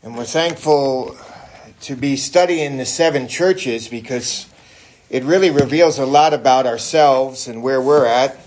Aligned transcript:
And 0.00 0.16
we're 0.16 0.24
thankful 0.24 1.18
to 1.80 1.96
be 1.96 2.14
studying 2.14 2.76
the 2.76 2.86
seven 2.86 3.26
churches 3.26 3.88
because 3.88 4.46
it 5.10 5.24
really 5.24 5.50
reveals 5.50 5.98
a 5.98 6.06
lot 6.06 6.32
about 6.32 6.66
ourselves 6.66 7.48
and 7.48 7.64
where 7.64 7.82
we're 7.82 8.06
at. 8.06 8.38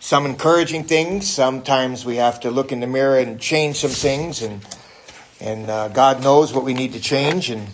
Some 0.00 0.26
encouraging 0.26 0.82
things. 0.82 1.30
Sometimes 1.30 2.04
we 2.04 2.16
have 2.16 2.40
to 2.40 2.50
look 2.50 2.72
in 2.72 2.80
the 2.80 2.88
mirror 2.88 3.16
and 3.16 3.40
change 3.40 3.76
some 3.76 3.90
things, 3.90 4.42
and 4.42 4.60
and 5.40 5.70
uh, 5.70 5.86
God 5.88 6.24
knows 6.24 6.52
what 6.52 6.64
we 6.64 6.74
need 6.74 6.94
to 6.94 7.00
change. 7.00 7.48
And 7.48 7.68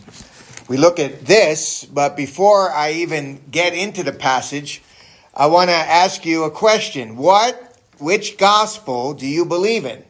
we 0.68 0.76
look 0.76 0.98
at 0.98 1.24
this, 1.24 1.86
but 1.86 2.14
before 2.14 2.70
I 2.70 2.92
even 2.92 3.40
get 3.50 3.72
into 3.72 4.02
the 4.02 4.12
passage, 4.12 4.82
I 5.34 5.46
want 5.46 5.70
to 5.70 5.76
ask 5.76 6.26
you 6.26 6.44
a 6.44 6.50
question. 6.50 7.16
What, 7.16 7.74
which 7.98 8.36
gospel 8.36 9.14
do 9.14 9.26
you 9.26 9.46
believe 9.46 9.86
in? 9.86 10.04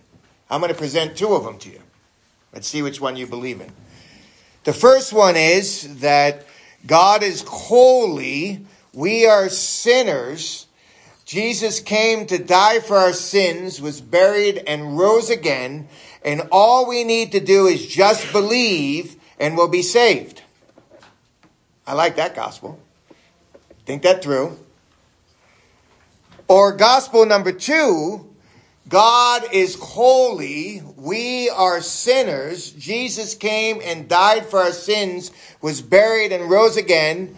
I'm 0.50 0.60
going 0.60 0.72
to 0.72 0.78
present 0.78 1.16
two 1.16 1.34
of 1.34 1.44
them 1.44 1.58
to 1.58 1.70
you. 1.70 1.78
Let's 2.52 2.68
see 2.68 2.82
which 2.82 3.00
one 3.00 3.16
you 3.16 3.26
believe 3.26 3.60
in. 3.60 3.72
The 4.64 4.72
first 4.72 5.12
one 5.12 5.36
is 5.36 6.00
that 6.00 6.46
God 6.86 7.22
is 7.22 7.42
holy. 7.42 8.64
We 8.92 9.26
are 9.26 9.48
sinners. 9.48 10.66
Jesus 11.24 11.80
came 11.80 12.26
to 12.26 12.38
die 12.38 12.80
for 12.80 12.96
our 12.96 13.12
sins, 13.12 13.80
was 13.80 14.00
buried, 14.00 14.62
and 14.66 14.98
rose 14.98 15.30
again. 15.30 15.88
And 16.24 16.48
all 16.52 16.86
we 16.86 17.04
need 17.04 17.32
to 17.32 17.40
do 17.40 17.66
is 17.66 17.86
just 17.86 18.32
believe 18.32 19.16
and 19.40 19.56
we'll 19.56 19.68
be 19.68 19.82
saved. 19.82 20.42
I 21.86 21.94
like 21.94 22.16
that 22.16 22.34
gospel. 22.34 22.78
Think 23.86 24.02
that 24.02 24.22
through. 24.22 24.58
Or 26.46 26.72
gospel 26.72 27.24
number 27.26 27.50
two 27.50 28.31
God 28.88 29.44
is 29.52 29.76
holy. 29.76 30.82
We 30.96 31.48
are 31.50 31.80
sinners. 31.80 32.70
Jesus 32.72 33.34
came 33.34 33.80
and 33.82 34.08
died 34.08 34.46
for 34.46 34.58
our 34.58 34.72
sins, 34.72 35.30
was 35.60 35.80
buried 35.80 36.32
and 36.32 36.50
rose 36.50 36.76
again. 36.76 37.36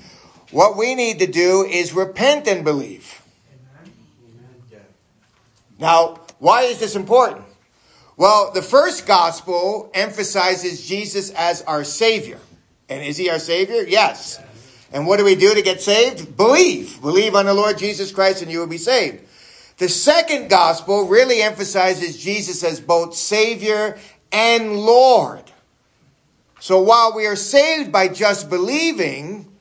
What 0.50 0.76
we 0.76 0.94
need 0.94 1.18
to 1.18 1.26
do 1.26 1.64
is 1.64 1.92
repent 1.92 2.46
and 2.48 2.64
believe. 2.64 3.22
Now, 5.78 6.20
why 6.38 6.62
is 6.62 6.78
this 6.78 6.96
important? 6.96 7.44
Well, 8.16 8.52
the 8.52 8.62
first 8.62 9.06
gospel 9.06 9.90
emphasizes 9.92 10.86
Jesus 10.86 11.30
as 11.30 11.62
our 11.62 11.84
Savior. 11.84 12.38
And 12.88 13.02
is 13.02 13.16
he 13.16 13.28
our 13.30 13.38
Savior? 13.38 13.82
Yes. 13.82 14.40
And 14.92 15.06
what 15.06 15.16
do 15.16 15.24
we 15.24 15.34
do 15.34 15.54
to 15.54 15.62
get 15.62 15.80
saved? 15.80 16.36
Believe. 16.36 17.00
Believe 17.00 17.34
on 17.34 17.46
the 17.46 17.54
Lord 17.54 17.78
Jesus 17.78 18.12
Christ 18.12 18.42
and 18.42 18.50
you 18.50 18.60
will 18.60 18.68
be 18.68 18.78
saved. 18.78 19.24
The 19.78 19.88
second 19.88 20.48
gospel 20.48 21.06
really 21.06 21.42
emphasizes 21.42 22.22
Jesus 22.22 22.62
as 22.62 22.80
both 22.80 23.14
Savior 23.14 23.98
and 24.30 24.76
Lord. 24.78 25.42
So 26.60 26.80
while 26.80 27.14
we 27.14 27.26
are 27.26 27.36
saved 27.36 27.90
by 27.92 28.08
just 28.08 28.48
believing, 28.48 29.52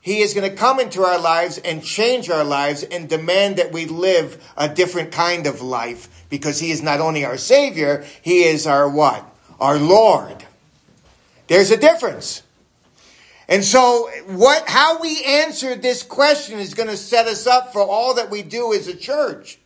He 0.00 0.20
is 0.20 0.34
going 0.34 0.50
to 0.50 0.56
come 0.56 0.80
into 0.80 1.02
our 1.02 1.18
lives 1.18 1.58
and 1.58 1.84
change 1.84 2.30
our 2.30 2.44
lives 2.44 2.82
and 2.82 3.08
demand 3.08 3.56
that 3.56 3.72
we 3.72 3.86
live 3.86 4.42
a 4.56 4.68
different 4.68 5.12
kind 5.12 5.46
of 5.46 5.60
life 5.60 6.24
because 6.30 6.58
He 6.58 6.70
is 6.70 6.82
not 6.82 7.00
only 7.00 7.24
our 7.24 7.36
Savior, 7.36 8.04
He 8.22 8.44
is 8.44 8.66
our 8.66 8.88
what? 8.88 9.24
Our 9.60 9.78
Lord. 9.78 10.44
There's 11.46 11.70
a 11.70 11.76
difference. 11.76 12.42
And 13.48 13.64
so 13.64 14.08
what, 14.26 14.68
how 14.68 15.00
we 15.00 15.22
answer 15.24 15.74
this 15.74 16.02
question 16.02 16.58
is 16.58 16.74
going 16.74 16.88
to 16.88 16.96
set 16.96 17.26
us 17.26 17.46
up 17.46 17.72
for 17.72 17.82
all 17.82 18.14
that 18.14 18.30
we 18.30 18.42
do 18.42 18.72
as 18.72 18.88
a 18.88 18.96
church. 18.96 19.58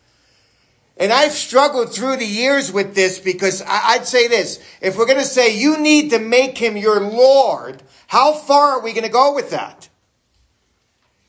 And 0.98 1.12
I've 1.12 1.33
struggled 1.33 1.92
through 1.92 2.16
the 2.16 2.27
years 2.27 2.72
with 2.72 2.94
this 2.94 3.18
because 3.18 3.62
I'd 3.66 4.06
say 4.06 4.28
this. 4.28 4.62
If 4.80 4.96
we're 4.96 5.06
going 5.06 5.18
to 5.18 5.24
say 5.24 5.56
you 5.56 5.78
need 5.78 6.10
to 6.10 6.18
make 6.18 6.56
him 6.56 6.77
your 6.77 7.00
Lord, 7.00 7.83
how 8.06 8.33
far 8.33 8.72
are 8.72 8.80
we 8.80 8.92
going 8.92 9.05
to 9.05 9.10
go 9.10 9.34
with 9.34 9.50
that? 9.50 9.90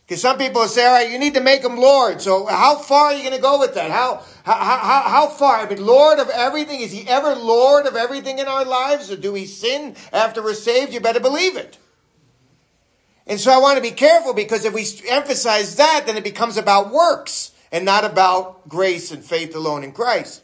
Because 0.05 0.21
some 0.21 0.37
people 0.37 0.65
say, 0.69 0.85
all 0.85 0.93
right, 0.93 1.11
you 1.11 1.19
need 1.19 1.33
to 1.33 1.41
make 1.41 1.63
him 1.63 1.75
Lord. 1.75 2.21
So 2.21 2.45
how 2.45 2.77
far 2.77 3.07
are 3.07 3.13
you 3.13 3.23
going 3.23 3.35
to 3.35 3.41
go 3.41 3.59
with 3.59 3.73
that? 3.73 3.91
How, 3.91 4.23
how, 4.45 4.53
how, 4.53 5.01
how 5.01 5.27
far? 5.27 5.57
I 5.57 5.69
mean, 5.69 5.85
Lord 5.85 6.19
of 6.19 6.29
everything? 6.29 6.79
Is 6.79 6.93
he 6.93 7.05
ever 7.09 7.35
Lord 7.35 7.85
of 7.85 7.97
everything 7.97 8.39
in 8.39 8.47
our 8.47 8.63
lives? 8.63 9.11
Or 9.11 9.17
do 9.17 9.33
we 9.33 9.45
sin 9.45 9.97
after 10.13 10.41
we're 10.41 10.53
saved? 10.53 10.93
You 10.93 11.01
better 11.01 11.19
believe 11.19 11.57
it. 11.57 11.77
And 13.27 13.39
so 13.39 13.51
I 13.51 13.57
want 13.57 13.75
to 13.75 13.81
be 13.81 13.91
careful 13.91 14.33
because 14.33 14.63
if 14.65 14.73
we 14.73 14.85
emphasize 15.09 15.75
that, 15.75 16.03
then 16.05 16.15
it 16.17 16.23
becomes 16.23 16.57
about 16.57 16.91
works 16.91 17.51
and 17.71 17.83
not 17.83 18.05
about 18.05 18.67
grace 18.69 19.11
and 19.11 19.23
faith 19.23 19.53
alone 19.55 19.83
in 19.83 19.91
Christ. 19.91 20.43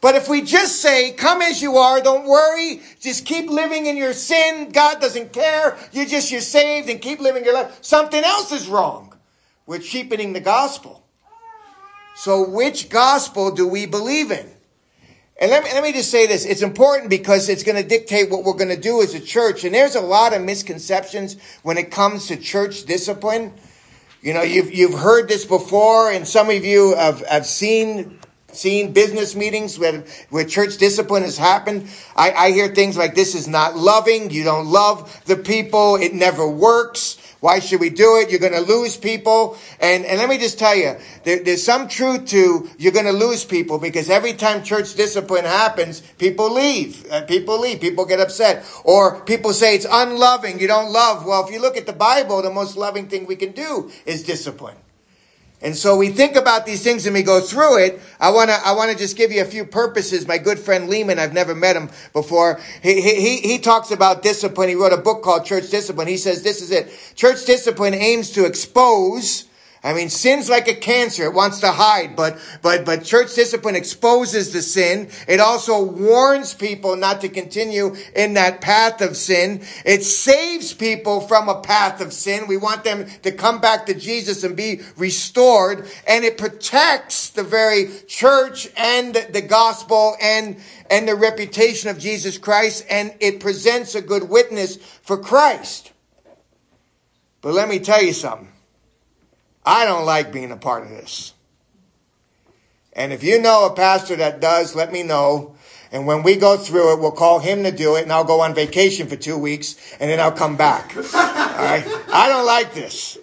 But 0.00 0.14
if 0.14 0.28
we 0.28 0.42
just 0.42 0.82
say, 0.82 1.12
come 1.12 1.40
as 1.40 1.62
you 1.62 1.76
are, 1.78 2.00
don't 2.00 2.26
worry, 2.26 2.82
just 3.00 3.24
keep 3.24 3.48
living 3.48 3.86
in 3.86 3.96
your 3.96 4.12
sin, 4.12 4.70
God 4.70 5.00
doesn't 5.00 5.32
care, 5.32 5.78
you're 5.92 6.04
just, 6.04 6.30
you're 6.30 6.42
saved 6.42 6.90
and 6.90 7.00
keep 7.00 7.20
living 7.20 7.44
your 7.44 7.54
life, 7.54 7.78
something 7.80 8.22
else 8.22 8.52
is 8.52 8.68
wrong. 8.68 9.14
We're 9.66 9.78
cheapening 9.78 10.34
the 10.34 10.40
gospel. 10.40 11.02
So 12.16 12.46
which 12.48 12.90
gospel 12.90 13.50
do 13.50 13.66
we 13.66 13.86
believe 13.86 14.30
in? 14.30 14.46
And 15.40 15.50
let 15.50 15.64
me, 15.64 15.70
let 15.72 15.82
me 15.82 15.92
just 15.92 16.10
say 16.10 16.26
this. 16.26 16.44
It's 16.44 16.62
important 16.62 17.10
because 17.10 17.48
it's 17.48 17.64
going 17.64 17.80
to 17.80 17.88
dictate 17.88 18.30
what 18.30 18.44
we're 18.44 18.52
going 18.52 18.68
to 18.68 18.80
do 18.80 19.02
as 19.02 19.14
a 19.14 19.20
church. 19.20 19.64
And 19.64 19.74
there's 19.74 19.96
a 19.96 20.00
lot 20.00 20.32
of 20.32 20.42
misconceptions 20.42 21.36
when 21.62 21.76
it 21.76 21.90
comes 21.90 22.28
to 22.28 22.36
church 22.36 22.84
discipline. 22.84 23.52
You 24.22 24.32
know, 24.32 24.42
you've, 24.42 24.72
you've 24.72 24.94
heard 24.94 25.28
this 25.28 25.44
before 25.44 26.10
and 26.10 26.26
some 26.26 26.50
of 26.50 26.64
you 26.64 26.94
have, 26.94 27.26
have 27.26 27.46
seen, 27.46 28.20
seen 28.52 28.92
business 28.92 29.34
meetings 29.34 29.76
where, 29.76 30.04
where 30.30 30.44
church 30.44 30.78
discipline 30.78 31.24
has 31.24 31.36
happened. 31.36 31.88
I, 32.16 32.30
I 32.30 32.50
hear 32.52 32.68
things 32.68 32.96
like 32.96 33.16
this 33.16 33.34
is 33.34 33.48
not 33.48 33.76
loving. 33.76 34.30
You 34.30 34.44
don't 34.44 34.68
love 34.68 35.20
the 35.26 35.36
people. 35.36 35.96
It 35.96 36.14
never 36.14 36.48
works. 36.48 37.18
Why 37.44 37.58
should 37.58 37.80
we 37.80 37.90
do 37.90 38.16
it? 38.16 38.30
You're 38.30 38.40
going 38.40 38.54
to 38.54 38.62
lose 38.62 38.96
people. 38.96 39.58
And, 39.78 40.06
and 40.06 40.18
let 40.18 40.30
me 40.30 40.38
just 40.38 40.58
tell 40.58 40.74
you, 40.74 40.96
there, 41.24 41.44
there's 41.44 41.62
some 41.62 41.88
truth 41.88 42.24
to 42.28 42.70
you're 42.78 42.90
going 42.90 43.04
to 43.04 43.12
lose 43.12 43.44
people 43.44 43.78
because 43.78 44.08
every 44.08 44.32
time 44.32 44.62
church 44.62 44.94
discipline 44.94 45.44
happens, 45.44 46.00
people 46.16 46.50
leave. 46.50 47.04
Uh, 47.10 47.20
people 47.26 47.60
leave. 47.60 47.82
People 47.82 48.06
get 48.06 48.18
upset. 48.18 48.64
Or 48.82 49.20
people 49.26 49.52
say 49.52 49.74
it's 49.74 49.84
unloving. 49.84 50.58
You 50.58 50.68
don't 50.68 50.90
love. 50.90 51.26
Well, 51.26 51.46
if 51.46 51.52
you 51.52 51.60
look 51.60 51.76
at 51.76 51.84
the 51.84 51.92
Bible, 51.92 52.40
the 52.40 52.50
most 52.50 52.78
loving 52.78 53.08
thing 53.08 53.26
we 53.26 53.36
can 53.36 53.52
do 53.52 53.90
is 54.06 54.22
discipline. 54.22 54.76
And 55.64 55.74
so 55.74 55.96
we 55.96 56.10
think 56.10 56.36
about 56.36 56.66
these 56.66 56.84
things 56.84 57.06
and 57.06 57.14
we 57.14 57.22
go 57.22 57.40
through 57.40 57.78
it. 57.78 57.98
I 58.20 58.30
want 58.30 58.50
to, 58.50 58.56
I 58.62 58.72
want 58.72 58.92
to 58.92 58.98
just 58.98 59.16
give 59.16 59.32
you 59.32 59.40
a 59.40 59.46
few 59.46 59.64
purposes. 59.64 60.28
My 60.28 60.36
good 60.36 60.58
friend 60.58 60.90
Leeman, 60.90 61.18
I've 61.18 61.32
never 61.32 61.54
met 61.54 61.74
him 61.74 61.88
before. 62.12 62.60
He, 62.82 63.00
he, 63.00 63.38
he 63.38 63.58
talks 63.58 63.90
about 63.90 64.22
discipline. 64.22 64.68
He 64.68 64.74
wrote 64.74 64.92
a 64.92 64.98
book 64.98 65.22
called 65.22 65.46
Church 65.46 65.70
Discipline. 65.70 66.06
He 66.06 66.18
says 66.18 66.42
this 66.42 66.60
is 66.60 66.70
it. 66.70 66.92
Church 67.14 67.46
discipline 67.46 67.94
aims 67.94 68.30
to 68.32 68.44
expose 68.44 69.46
I 69.84 69.92
mean, 69.92 70.08
sin's 70.08 70.48
like 70.48 70.66
a 70.66 70.74
cancer. 70.74 71.24
It 71.24 71.34
wants 71.34 71.60
to 71.60 71.70
hide, 71.70 72.16
but, 72.16 72.38
but, 72.62 72.86
but 72.86 73.04
church 73.04 73.34
discipline 73.34 73.76
exposes 73.76 74.50
the 74.50 74.62
sin. 74.62 75.10
It 75.28 75.40
also 75.40 75.84
warns 75.84 76.54
people 76.54 76.96
not 76.96 77.20
to 77.20 77.28
continue 77.28 77.94
in 78.16 78.32
that 78.32 78.62
path 78.62 79.02
of 79.02 79.14
sin. 79.14 79.62
It 79.84 80.02
saves 80.02 80.72
people 80.72 81.20
from 81.20 81.50
a 81.50 81.60
path 81.60 82.00
of 82.00 82.14
sin. 82.14 82.46
We 82.48 82.56
want 82.56 82.82
them 82.82 83.06
to 83.24 83.30
come 83.30 83.60
back 83.60 83.84
to 83.86 83.94
Jesus 83.94 84.42
and 84.42 84.56
be 84.56 84.80
restored. 84.96 85.86
And 86.08 86.24
it 86.24 86.38
protects 86.38 87.28
the 87.28 87.44
very 87.44 87.90
church 88.08 88.70
and 88.78 89.14
the 89.14 89.42
gospel 89.42 90.16
and, 90.18 90.56
and 90.88 91.06
the 91.06 91.14
reputation 91.14 91.90
of 91.90 91.98
Jesus 91.98 92.38
Christ. 92.38 92.86
And 92.88 93.14
it 93.20 93.38
presents 93.38 93.94
a 93.94 94.00
good 94.00 94.30
witness 94.30 94.78
for 95.02 95.18
Christ. 95.18 95.92
But 97.42 97.52
let 97.52 97.68
me 97.68 97.80
tell 97.80 98.02
you 98.02 98.14
something. 98.14 98.53
I 99.64 99.84
don't 99.84 100.04
like 100.04 100.32
being 100.32 100.50
a 100.50 100.56
part 100.56 100.82
of 100.84 100.90
this. 100.90 101.32
And 102.92 103.12
if 103.12 103.22
you 103.22 103.40
know 103.40 103.66
a 103.66 103.74
pastor 103.74 104.16
that 104.16 104.40
does, 104.40 104.74
let 104.74 104.92
me 104.92 105.02
know. 105.02 105.56
And 105.90 106.06
when 106.06 106.22
we 106.22 106.36
go 106.36 106.56
through 106.56 106.94
it, 106.94 107.00
we'll 107.00 107.12
call 107.12 107.38
him 107.38 107.62
to 107.64 107.72
do 107.72 107.96
it, 107.96 108.02
and 108.02 108.12
I'll 108.12 108.24
go 108.24 108.40
on 108.40 108.54
vacation 108.54 109.06
for 109.08 109.16
two 109.16 109.38
weeks, 109.38 109.76
and 110.00 110.10
then 110.10 110.20
I'll 110.20 110.32
come 110.32 110.56
back. 110.56 110.96
All 110.96 111.02
right? 111.02 111.84
I 112.12 112.28
don't 112.28 112.46
like 112.46 112.74
this. 112.74 113.18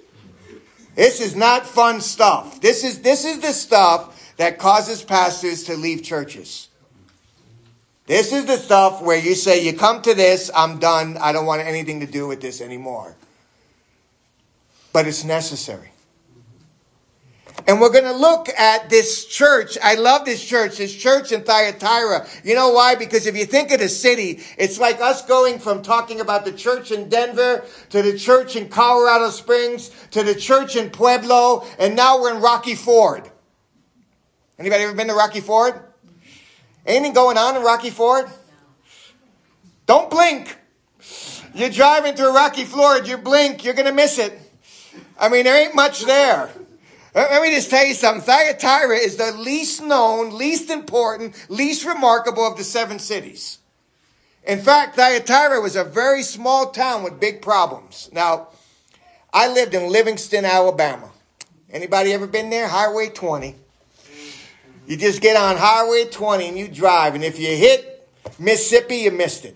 This 0.95 1.21
is 1.21 1.35
not 1.35 1.65
fun 1.65 2.01
stuff. 2.01 2.59
This 2.59 2.83
is, 2.83 3.01
this 3.01 3.23
is 3.25 3.39
the 3.39 3.53
stuff 3.53 4.35
that 4.37 4.57
causes 4.57 5.03
pastors 5.03 5.63
to 5.65 5.75
leave 5.75 6.03
churches. 6.03 6.67
This 8.07 8.33
is 8.33 8.45
the 8.45 8.57
stuff 8.57 9.01
where 9.01 9.17
you 9.17 9.35
say, 9.35 9.63
you 9.63 9.73
come 9.73 10.01
to 10.01 10.13
this, 10.13 10.51
I'm 10.53 10.79
done, 10.79 11.17
I 11.17 11.31
don't 11.31 11.45
want 11.45 11.61
anything 11.61 12.01
to 12.01 12.05
do 12.05 12.27
with 12.27 12.41
this 12.41 12.59
anymore. 12.59 13.15
But 14.91 15.07
it's 15.07 15.23
necessary. 15.23 15.90
And 17.67 17.79
we're 17.79 17.91
going 17.91 18.05
to 18.05 18.13
look 18.13 18.49
at 18.49 18.89
this 18.89 19.25
church. 19.25 19.77
I 19.83 19.95
love 19.95 20.25
this 20.25 20.43
church, 20.43 20.77
this 20.77 20.95
church 20.95 21.31
in 21.31 21.43
Thyatira. 21.43 22.27
You 22.43 22.55
know 22.55 22.69
why? 22.69 22.95
Because 22.95 23.27
if 23.27 23.37
you 23.37 23.45
think 23.45 23.71
of 23.71 23.79
the 23.79 23.89
city, 23.89 24.41
it's 24.57 24.79
like 24.79 24.99
us 24.99 25.25
going 25.25 25.59
from 25.59 25.81
talking 25.81 26.21
about 26.21 26.45
the 26.45 26.51
church 26.51 26.91
in 26.91 27.09
Denver 27.09 27.63
to 27.89 28.01
the 28.01 28.17
church 28.17 28.55
in 28.55 28.69
Colorado 28.69 29.29
Springs 29.29 29.91
to 30.11 30.23
the 30.23 30.35
church 30.35 30.75
in 30.75 30.89
Pueblo, 30.89 31.65
and 31.77 31.95
now 31.95 32.21
we're 32.21 32.35
in 32.35 32.41
Rocky 32.41 32.75
Ford. 32.75 33.29
Anybody 34.57 34.83
ever 34.83 34.93
been 34.93 35.07
to 35.07 35.13
Rocky 35.13 35.41
Ford? 35.41 35.79
Anything 36.85 37.13
going 37.13 37.37
on 37.37 37.55
in 37.55 37.63
Rocky 37.63 37.89
Ford? 37.89 38.25
Don't 39.85 40.09
blink. 40.09 40.57
You're 41.53 41.69
driving 41.69 42.15
through 42.15 42.33
Rocky 42.33 42.63
Ford, 42.63 43.07
you 43.07 43.17
blink, 43.17 43.65
you're 43.65 43.73
going 43.73 43.87
to 43.87 43.93
miss 43.93 44.17
it. 44.17 44.39
I 45.19 45.29
mean, 45.29 45.43
there 45.43 45.65
ain't 45.65 45.75
much 45.75 46.05
there. 46.05 46.49
Uh, 47.13 47.27
let 47.29 47.41
me 47.41 47.53
just 47.53 47.69
tell 47.69 47.85
you 47.85 47.93
something. 47.93 48.23
Thyatira 48.23 48.95
is 48.95 49.17
the 49.17 49.33
least 49.33 49.81
known, 49.81 50.37
least 50.37 50.69
important, 50.69 51.35
least 51.49 51.85
remarkable 51.85 52.45
of 52.45 52.57
the 52.57 52.63
seven 52.63 52.99
cities. 52.99 53.57
In 54.45 54.59
fact, 54.59 54.95
Thyatira 54.95 55.59
was 55.59 55.75
a 55.75 55.83
very 55.83 56.23
small 56.23 56.71
town 56.71 57.03
with 57.03 57.19
big 57.19 57.41
problems. 57.41 58.09
Now, 58.13 58.47
I 59.33 59.47
lived 59.47 59.73
in 59.73 59.91
Livingston, 59.91 60.45
Alabama. 60.45 61.11
Anybody 61.69 62.13
ever 62.13 62.27
been 62.27 62.49
there? 62.49 62.67
Highway 62.67 63.09
20. 63.09 63.55
You 64.87 64.97
just 64.97 65.21
get 65.21 65.37
on 65.37 65.57
Highway 65.57 66.05
20 66.05 66.47
and 66.47 66.57
you 66.57 66.67
drive, 66.67 67.15
and 67.15 67.23
if 67.23 67.39
you 67.39 67.47
hit 67.47 68.09
Mississippi, 68.39 68.97
you 68.97 69.11
missed 69.11 69.45
it. 69.45 69.55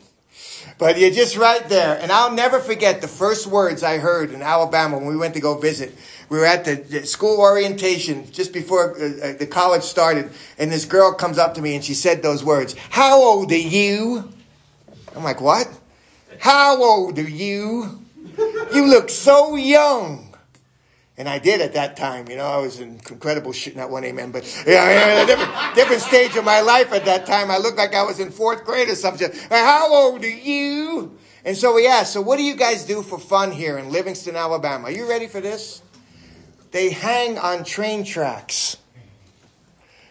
But 0.77 0.99
you're 0.99 1.11
just 1.11 1.37
right 1.37 1.67
there. 1.69 1.97
And 2.01 2.11
I'll 2.11 2.33
never 2.33 2.59
forget 2.59 3.01
the 3.01 3.07
first 3.07 3.47
words 3.47 3.81
I 3.81 3.97
heard 3.97 4.31
in 4.31 4.41
Alabama 4.41 4.97
when 4.97 5.07
we 5.07 5.15
went 5.15 5.33
to 5.35 5.39
go 5.39 5.57
visit. 5.57 5.95
We 6.27 6.37
were 6.37 6.45
at 6.45 6.65
the, 6.65 7.05
school 7.05 7.39
orientation 7.39 8.29
just 8.31 8.51
before 8.51 8.91
uh, 8.99 9.03
uh, 9.05 9.33
the 9.37 9.47
college 9.47 9.83
started, 9.83 10.31
and 10.57 10.71
this 10.71 10.85
girl 10.85 11.13
comes 11.13 11.37
up 11.37 11.53
to 11.55 11.61
me 11.61 11.75
and 11.75 11.85
she 11.85 11.93
said 11.93 12.21
those 12.21 12.43
words, 12.43 12.75
How 12.89 13.21
old 13.21 13.51
are 13.51 13.57
you? 13.57 14.29
I'm 15.15 15.23
like, 15.23 15.39
What? 15.39 15.67
How 16.39 16.83
old 16.83 17.17
are 17.19 17.29
you? 17.29 18.01
You 18.73 18.87
look 18.87 19.09
so 19.09 19.55
young. 19.55 20.24
And 21.17 21.29
I 21.29 21.39
did 21.39 21.61
at 21.61 21.73
that 21.73 21.95
time, 21.95 22.27
you 22.27 22.35
know, 22.35 22.45
I 22.45 22.57
was 22.57 22.81
in 22.81 22.99
incredible 23.09 23.53
shit, 23.53 23.75
not 23.75 23.89
one 23.89 24.03
amen, 24.03 24.31
but 24.31 24.43
yeah, 24.67 24.89
yeah 24.89 25.25
different, 25.25 25.75
different 25.75 26.01
stage 26.01 26.35
of 26.35 26.43
my 26.43 26.59
life 26.59 26.91
at 26.91 27.05
that 27.05 27.25
time. 27.25 27.49
I 27.49 27.57
looked 27.57 27.77
like 27.77 27.95
I 27.95 28.03
was 28.03 28.19
in 28.19 28.31
fourth 28.31 28.65
grade 28.65 28.89
or 28.89 28.95
something. 28.95 29.31
How 29.49 29.93
old 29.93 30.25
are 30.25 30.29
you? 30.29 31.17
And 31.45 31.55
so 31.55 31.73
we 31.73 31.87
asked, 31.87 32.11
so 32.11 32.21
what 32.21 32.37
do 32.37 32.43
you 32.43 32.55
guys 32.55 32.83
do 32.83 33.01
for 33.01 33.17
fun 33.17 33.51
here 33.51 33.77
in 33.77 33.91
Livingston, 33.91 34.35
Alabama? 34.35 34.87
Are 34.87 34.91
you 34.91 35.07
ready 35.07 35.27
for 35.27 35.39
this? 35.39 35.81
They 36.71 36.89
hang 36.89 37.37
on 37.37 37.63
train 37.63 38.03
tracks 38.03 38.75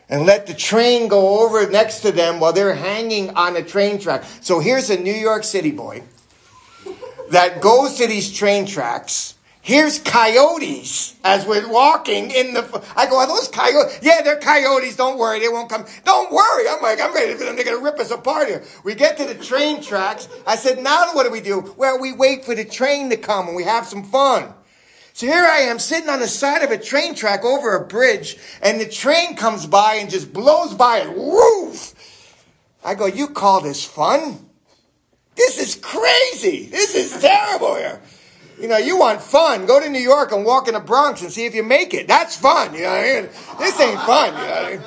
and 0.09 0.25
let 0.25 0.47
the 0.47 0.55
train 0.55 1.09
go 1.09 1.45
over 1.45 1.69
next 1.71 2.01
to 2.01 2.13
them 2.13 2.41
while 2.41 2.55
they're 2.55 2.75
hanging 2.75 3.31
on 3.37 3.57
a 3.57 3.63
train 3.63 3.99
track. 3.99 4.25
So 4.41 4.61
here's 4.61 4.89
a 4.89 4.99
New 4.99 5.13
York 5.13 5.45
City 5.45 5.73
boy 5.73 6.03
that 7.31 7.61
goes 7.61 7.97
to 7.97 8.07
these 8.07 8.33
train 8.33 8.65
tracks 8.65 9.34
Here's 9.65 9.99
coyotes 9.99 11.15
as 11.25 11.47
we're 11.47 11.67
walking 11.67 12.31
in 12.31 12.53
the. 12.53 12.85
I 12.95 13.07
go, 13.07 13.19
are 13.19 13.27
those 13.27 13.49
coyotes? 13.49 13.99
Yeah, 14.03 14.21
they're 14.21 14.39
coyotes. 14.39 14.95
Don't 14.95 15.17
worry, 15.17 15.41
they 15.41 15.49
won't 15.49 15.71
come. 15.71 15.87
Don't 16.05 16.31
worry. 16.31 16.69
I'm 16.69 16.83
like, 16.83 17.01
I'm 17.01 17.15
ready 17.15 17.33
for 17.33 17.45
them. 17.45 17.57
They're 17.57 17.65
gonna 17.65 17.83
rip 17.83 17.99
us 17.99 18.11
apart 18.11 18.49
here. 18.49 18.63
We 18.85 18.95
get 18.95 19.17
to 19.17 19.25
the 19.25 19.35
train 19.35 19.83
tracks. 19.83 20.29
I 20.47 20.57
said, 20.57 20.83
now 20.83 21.15
what 21.15 21.25
do 21.25 21.31
we 21.31 21.41
do? 21.41 21.75
Well, 21.79 21.99
we 21.99 22.13
wait 22.13 22.45
for 22.45 22.55
the 22.55 22.67
train 22.67 23.09
to 23.09 23.17
come 23.17 23.47
and 23.47 23.57
we 23.57 23.65
have 23.65 23.87
some 23.87 24.05
fun. 24.05 24.53
So 25.15 25.27
here 25.27 25.47
I 25.47 25.61
am 25.61 25.79
sitting 25.79 26.11
on 26.11 26.21
the 26.21 26.29
side 26.29 26.63
of 26.63 26.71
a 26.71 26.77
train 26.77 27.15
track 27.15 27.43
over 27.43 27.75
a 27.75 27.87
bridge, 27.87 28.37
and 28.61 28.79
the 28.79 28.89
train 28.89 29.35
comes 29.35 29.65
by 29.65 29.95
and 29.95 30.11
just 30.11 30.31
blows 30.31 30.75
by 30.75 30.99
it. 30.99 31.17
Woof! 31.17 31.95
I 32.85 32.95
go, 32.95 33.07
you 33.07 33.29
call 33.29 33.63
this 33.63 33.83
fun? 33.83 34.51
This 35.37 35.59
is 35.59 35.75
crazy. 35.77 36.67
This 36.67 36.95
is 36.95 37.19
terrible 37.19 37.77
here. 37.77 38.03
You 38.59 38.69
know, 38.69 38.77
you 38.77 38.99
want 38.99 39.21
fun. 39.21 39.67
Go 39.67 39.81
to 39.81 39.89
New 39.89 40.01
York 40.01 40.33
and 40.33 40.45
walk 40.45 40.69
in 40.69 40.75
the 40.75 40.81
Bronx 40.81 41.23
and 41.23 41.33
see 41.33 41.47
if 41.47 41.55
you 41.55 41.63
make 41.63 41.93
it. 41.93 42.07
That's 42.07 42.37
fun. 42.37 42.75
You 42.75 42.83
know 42.83 42.91
I 42.91 43.03
mean? 43.03 43.29
This 43.59 43.81
ain't 43.81 44.01
fun. 44.01 44.35
You 44.35 44.47
know 44.47 44.55
I 44.55 44.71
mean? 44.77 44.83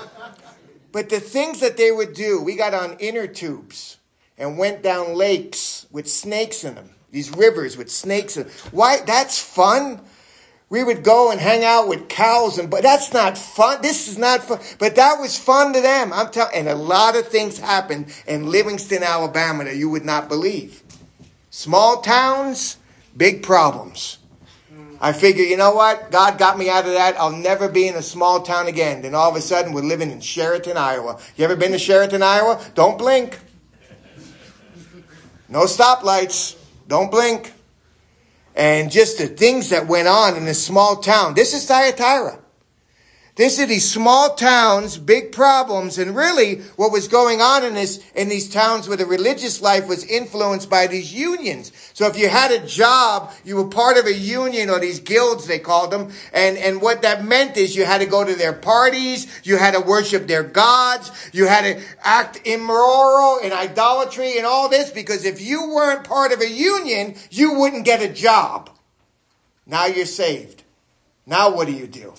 But 0.92 1.10
the 1.10 1.20
things 1.20 1.60
that 1.60 1.78
they 1.78 1.92
would 1.92 2.14
do, 2.14 2.42
we 2.42 2.56
got 2.56 2.74
on 2.74 2.98
inner 3.00 3.28
tubes 3.28 3.98
and 4.38 4.58
went 4.58 4.82
down 4.82 5.16
lakes 5.16 5.86
with 5.92 6.10
snakes 6.10 6.64
in 6.64 6.76
them. 6.76 6.92
These 7.12 7.32
rivers 7.36 7.78
with 7.78 7.92
snakes 7.92 8.38
in 8.38 8.44
them. 8.44 8.52
Why? 8.72 9.02
That's 9.02 9.40
fun. 9.40 10.02
We 10.70 10.84
would 10.84 11.04
go 11.04 11.32
and 11.32 11.40
hang 11.40 11.64
out 11.64 11.88
with 11.88 12.10
cows 12.10 12.58
and 12.58 12.70
but 12.70 12.84
that's 12.84 13.14
not 13.14 13.38
fun. 13.38 13.82
This 13.82 14.08
is 14.10 14.18
not 14.18 14.44
fun. 14.44 14.60
But 14.80 14.96
that 14.96 15.20
was 15.20 15.38
fun 15.38 15.72
to 15.74 15.82
them. 15.82 16.12
I'm 16.12 16.30
telling 16.30 16.54
and 16.56 16.68
a 16.68 16.76
lot 16.76 17.16
of 17.16 17.28
things 17.28 17.58
happened 17.60 18.14
in 18.28 18.50
Livingston, 18.50 19.02
Alabama 19.02 19.64
that 19.64 19.78
you 19.78 19.90
would 19.90 20.04
not 20.04 20.28
believe. 20.28 20.84
Small 21.50 22.02
towns, 22.02 22.78
Big 23.18 23.44
problems. 23.44 24.20
I 25.00 25.12
figure, 25.12 25.44
you 25.44 25.58
know 25.58 25.74
what? 25.74 26.12
God 26.12 26.38
got 26.38 26.58
me 26.58 26.70
out 26.70 26.86
of 26.86 26.94
that. 26.94 27.20
I'll 27.20 27.32
never 27.32 27.68
be 27.70 27.88
in 27.88 27.96
a 27.96 28.02
small 28.02 28.42
town 28.42 28.68
again. 28.68 29.02
Then 29.02 29.14
all 29.14 29.30
of 29.30 29.36
a 29.36 29.42
sudden, 29.42 29.74
we're 29.74 29.82
living 29.82 30.10
in 30.12 30.22
Sheraton, 30.22 30.78
Iowa. 30.78 31.20
You 31.36 31.46
ever 31.46 31.56
been 31.56 31.72
to 31.72 31.80
Sheraton, 31.80 32.24
Iowa? 32.24 32.64
Don't 32.74 32.98
blink. 32.98 33.40
No 35.50 35.62
stoplights. 35.62 36.58
Don't 36.88 37.12
blink. 37.12 37.54
And 38.56 38.92
just 38.92 39.20
the 39.20 39.28
things 39.28 39.70
that 39.70 39.88
went 39.88 40.08
on 40.08 40.36
in 40.36 40.46
this 40.46 40.64
small 40.64 40.96
town. 40.98 41.36
This 41.36 41.54
is 41.54 41.66
Thyatira. 41.66 42.40
This 43.38 43.60
are 43.60 43.68
these 43.68 43.88
small 43.88 44.34
towns, 44.34 44.98
big 44.98 45.32
problems, 45.32 46.00
and 46.00 46.16
really 46.16 46.56
what 46.76 46.92
was 46.92 47.08
going 47.08 47.40
on 47.40 47.64
in 47.64 47.76
this 47.76 48.04
in 48.16 48.30
these 48.30 48.50
towns 48.50 48.88
where 48.88 48.98
the 48.98 49.06
religious 49.06 49.62
life 49.62 49.88
was 49.88 50.04
influenced 50.04 50.72
by 50.72 50.88
these 50.88 51.14
unions. 51.14 51.72
So 51.94 52.08
if 52.08 52.18
you 52.18 52.30
had 52.30 52.52
a 52.52 52.66
job, 52.66 53.32
you 53.46 53.56
were 53.56 53.68
part 53.68 53.98
of 53.98 54.08
a 54.08 54.14
union 54.14 54.72
or 54.72 54.80
these 54.80 55.00
guilds 55.00 55.46
they 55.46 55.60
called 55.60 55.92
them, 55.92 56.12
and, 56.34 56.58
and 56.58 56.82
what 56.82 57.04
that 57.04 57.24
meant 57.24 57.58
is 57.58 57.76
you 57.76 57.86
had 57.86 58.02
to 58.02 58.08
go 58.08 58.24
to 58.24 58.34
their 58.34 58.54
parties, 58.54 59.28
you 59.44 59.58
had 59.58 59.76
to 59.76 59.82
worship 59.82 60.26
their 60.26 60.44
gods, 60.44 61.12
you 61.32 61.46
had 61.46 61.62
to 61.62 61.84
act 62.02 62.42
immoral 62.44 63.40
and 63.44 63.54
idolatry 63.54 64.38
and 64.38 64.48
all 64.48 64.68
this, 64.68 64.90
because 64.90 65.26
if 65.26 65.40
you 65.40 65.70
weren't 65.70 66.04
part 66.04 66.32
of 66.32 66.42
a 66.42 66.50
union, 66.50 67.14
you 67.30 67.54
wouldn't 67.54 67.86
get 67.86 68.02
a 68.02 68.12
job. 68.12 68.72
Now 69.68 69.86
you're 69.86 70.08
saved. 70.08 70.64
Now 71.28 71.54
what 71.54 71.68
do 71.68 71.74
you 71.74 71.86
do? 71.86 72.16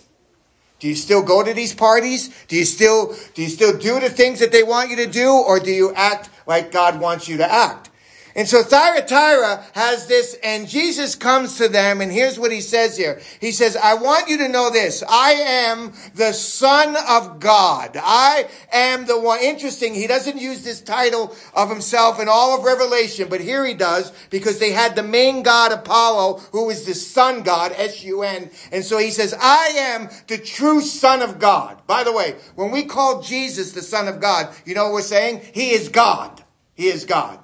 Do 0.78 0.88
you 0.88 0.94
still 0.94 1.22
go 1.22 1.42
to 1.42 1.52
these 1.52 1.75
parties? 1.75 2.30
Do 2.46 2.56
you 2.56 2.64
still 2.64 3.14
do 3.34 3.42
you 3.42 3.48
still 3.48 3.76
do 3.76 3.98
the 4.00 4.10
things 4.10 4.38
that 4.40 4.52
they 4.52 4.62
want 4.62 4.90
you 4.90 4.96
to 4.96 5.06
do 5.06 5.32
or 5.32 5.58
do 5.58 5.70
you 5.70 5.92
act 5.94 6.30
like 6.46 6.70
God 6.70 7.00
wants 7.00 7.28
you 7.28 7.36
to 7.38 7.52
act? 7.52 7.88
And 8.34 8.46
so 8.46 8.62
Thyatira 8.62 9.64
has 9.72 10.06
this, 10.06 10.36
and 10.44 10.69
Jesus 10.69 11.14
comes 11.14 11.56
to 11.56 11.69
them, 11.69 12.00
and 12.00 12.12
here's 12.12 12.38
what 12.38 12.52
he 12.52 12.60
says 12.60 12.96
here. 12.96 13.20
He 13.40 13.52
says, 13.52 13.76
I 13.76 13.94
want 13.94 14.28
you 14.28 14.38
to 14.38 14.48
know 14.48 14.70
this. 14.70 15.02
I 15.08 15.32
am 15.32 15.92
the 16.14 16.32
Son 16.32 16.96
of 17.08 17.40
God. 17.40 17.96
I 18.00 18.48
am 18.72 19.06
the 19.06 19.19
one. 19.19 19.40
Interesting, 19.40 19.94
he 19.94 20.06
doesn't 20.06 20.38
use 20.38 20.62
this 20.62 20.80
title 20.80 21.34
of 21.54 21.69
himself 21.69 22.20
in 22.20 22.28
all 22.28 22.56
of 22.56 22.64
Revelation, 22.64 23.29
but 23.29 23.41
here 23.41 23.67
he 23.67 23.74
does, 23.74 24.12
because 24.31 24.58
they 24.58 24.72
had 24.72 24.94
the 24.94 25.03
main 25.03 25.43
god 25.43 25.72
Apollo, 25.72 26.38
who 26.53 26.70
is 26.70 26.84
the 26.84 26.94
Sun 26.94 27.43
God, 27.43 27.72
S-U-N. 27.76 28.50
And 28.70 28.84
so 28.84 28.98
he 28.98 29.10
says, 29.10 29.34
I 29.41 29.69
am 29.76 30.08
the 30.29 30.38
true 30.38 30.81
Son 30.81 31.22
of 31.22 31.38
God. 31.38 31.86
By 31.86 32.05
the 32.05 32.12
way, 32.12 32.36
when 32.55 32.70
we 32.70 32.84
call 32.84 33.22
Jesus 33.22 33.72
the 33.72 33.82
Son 33.82 34.06
of 34.06 34.20
God, 34.20 34.55
you 34.64 34.74
know 34.74 34.84
what 34.84 34.93
we're 34.93 35.03
saying? 35.03 35.41
He 35.53 35.70
is 35.70 35.88
God. 35.88 36.44
He 36.74 36.86
is 36.88 37.05
God. 37.05 37.38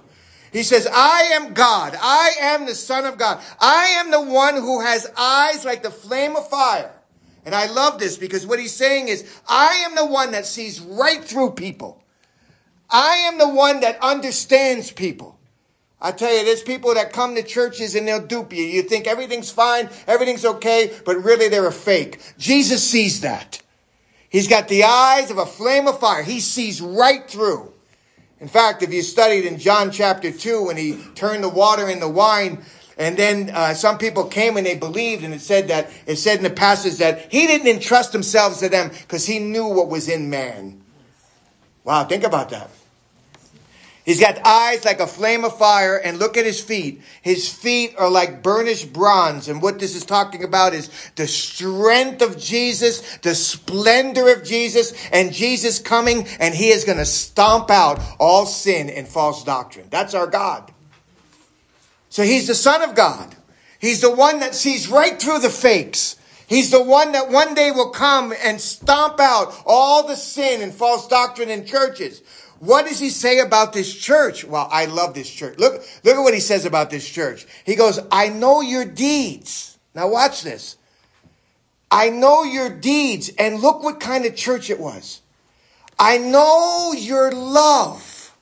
He 0.55 0.63
says, 0.63 0.87
I 0.87 1.33
am 1.33 1.53
God. 1.53 1.99
I 2.01 2.35
am 2.41 2.65
the 2.65 2.77
Son 2.77 3.07
of 3.07 3.19
God. 3.19 3.43
I 3.61 3.97
am 3.99 4.13
the 4.13 4.21
one 4.21 4.55
who 4.55 4.83
has 4.83 5.11
eyes 5.19 5.65
like 5.65 5.83
the 5.83 5.91
flame 5.91 6.37
of 6.37 6.49
fire. 6.49 6.93
And 7.45 7.57
I 7.57 7.67
love 7.67 7.99
this 7.99 8.17
because 8.17 8.47
what 8.47 8.61
he's 8.61 8.73
saying 8.73 9.09
is, 9.09 9.29
I 9.49 9.83
am 9.85 9.97
the 9.97 10.07
one 10.07 10.31
that 10.31 10.47
sees 10.47 10.81
right 10.81 11.25
through 11.25 11.51
people. 11.55 12.01
I 12.89 13.17
am 13.27 13.37
the 13.37 13.49
one 13.49 13.81
that 13.81 14.01
understands 14.01 14.93
people. 14.93 15.37
I 16.01 16.13
tell 16.13 16.33
you, 16.33 16.45
there's 16.45 16.63
people 16.63 16.95
that 16.95 17.13
come 17.13 17.35
to 17.35 17.43
churches 17.43 17.97
and 17.97 18.07
they'll 18.07 18.25
dupe 18.25 18.53
you. 18.53 18.63
You 18.63 18.83
think 18.83 19.09
everything's 19.09 19.51
fine, 19.51 19.91
everything's 20.07 20.45
okay, 20.45 20.93
but 21.05 21.17
really 21.17 21.49
they're 21.49 21.67
a 21.67 21.73
fake. 21.73 22.21
Jesus 22.39 22.89
sees 22.89 23.23
that. 23.23 23.61
He's 24.29 24.47
got 24.47 24.69
the 24.69 24.85
eyes 24.85 25.33
of 25.33 25.39
a 25.39 25.47
flame 25.47 25.89
of 25.89 25.99
fire. 25.99 26.23
He 26.23 26.39
sees 26.39 26.81
right 26.81 27.29
through. 27.29 27.74
In 28.45 28.49
fact, 28.49 28.83
if 28.83 28.93
you 28.93 29.01
studied 29.01 29.47
in 29.47 29.59
John 29.59 29.91
chapter 29.91 30.31
2 30.31 30.67
when 30.67 30.77
he 30.77 31.03
turned 31.15 31.43
the 31.43 31.49
water 31.49 31.89
into 31.89 32.07
wine, 32.07 32.63
and 32.99 33.17
then 33.17 33.49
uh, 33.49 33.73
some 33.73 33.97
people 33.97 34.25
came 34.25 34.59
and 34.59 34.67
they 34.67 34.75
believed, 34.77 35.25
and 35.25 35.33
it 35.33 35.41
said 35.41 35.69
that 35.69 35.89
it 36.05 36.17
said 36.17 36.37
in 36.37 36.45
the 36.45 36.51
passage 36.51 36.99
that 36.99 37.33
he 37.33 37.47
didn't 37.47 37.69
entrust 37.69 38.13
himself 38.13 38.59
to 38.59 38.69
them 38.69 38.91
because 38.91 39.25
he 39.25 39.39
knew 39.39 39.67
what 39.67 39.89
was 39.89 40.11
in 40.11 40.29
man. 40.29 40.83
Wow, 41.85 42.05
think 42.05 42.23
about 42.23 42.51
that. 42.51 42.69
He's 44.05 44.21
got 44.21 44.45
eyes 44.45 44.85
like 44.85 45.01
a 45.01 45.07
flame 45.07 45.47
of 45.47 45.57
fire, 45.57 45.97
and 45.97 46.19
look 46.19 46.37
at 46.37 46.45
his 46.45 46.61
feet. 46.61 47.01
His 47.23 47.51
feet 47.51 47.95
are 47.97 48.11
like 48.11 48.43
burnished 48.43 48.93
bronze. 48.93 49.49
And 49.49 49.63
what 49.63 49.79
this 49.79 49.97
is 49.97 50.05
talking 50.05 50.45
about 50.45 50.75
is 50.75 50.91
the 51.17 51.27
strength 51.27 52.21
of 52.21 52.39
Jesus, 52.39 53.17
the 53.19 53.35
splendor 53.35 54.31
of 54.31 54.45
Jesus, 54.45 54.93
and 55.11 55.33
Jesus 55.33 55.79
coming, 55.79 56.27
and 56.39 56.55
he 56.55 56.69
is 56.69 56.85
going 56.85 56.99
to 56.99 57.07
stomp 57.07 57.71
out 57.71 57.99
all 58.21 58.45
sin 58.45 58.91
and 58.91 59.09
false 59.09 59.43
doctrine. 59.43 59.87
That's 59.89 60.13
our 60.13 60.27
God. 60.27 60.71
So 62.11 62.23
he's 62.23 62.47
the 62.47 62.55
Son 62.55 62.83
of 62.83 62.95
God. 62.95 63.35
He's 63.79 64.03
the 64.03 64.15
one 64.15 64.41
that 64.41 64.55
sees 64.55 64.87
right 64.87 65.21
through 65.21 65.39
the 65.39 65.51
fakes. 65.51 66.17
He's 66.47 66.71
the 66.71 66.83
one 66.83 67.13
that 67.13 67.31
one 67.31 67.55
day 67.55 67.71
will 67.71 67.91
come 67.91 68.35
and 68.45 68.61
stomp 68.61 69.19
out 69.19 69.55
all 69.65 70.07
the 70.07 70.17
sin 70.17 70.61
and 70.61 70.75
false 70.75 71.09
doctrine 71.09 71.49
in 71.49 71.65
churches. 71.65 72.23
What 72.61 72.87
does 72.87 72.99
he 72.99 73.11
say 73.11 73.41
about 73.41 73.73
this 73.73 73.95
church? 73.95 74.45
Well, 74.45 74.69
I 74.71 74.87
love 74.87 75.15
this 75.15 75.31
church. 75.31 75.59
Look, 75.59 75.83
look 76.03 76.17
at 76.17 76.21
what 76.21 76.35
he 76.35 76.41
says 76.41 76.65
about 76.65 76.91
this 76.91 77.09
church. 77.09 77.47
He 77.65 77.75
goes, 77.75 78.01
I 78.11 78.29
know 78.29 78.61
your 78.61 78.85
deeds. 78.85 79.79
Now 79.95 80.09
watch 80.09 80.43
this. 80.43 80.77
I 81.91 82.11
know 82.11 82.43
your 82.45 82.71
deeds. 82.71 83.31
And 83.39 83.61
look 83.61 83.83
what 83.83 84.01
kind 84.01 84.25
of 84.25 84.35
church 84.35 84.71
it 84.71 84.81
was. 84.81 85.21
I 85.99 86.19
know 86.19 86.93
your 86.97 87.31
love. 87.33 88.37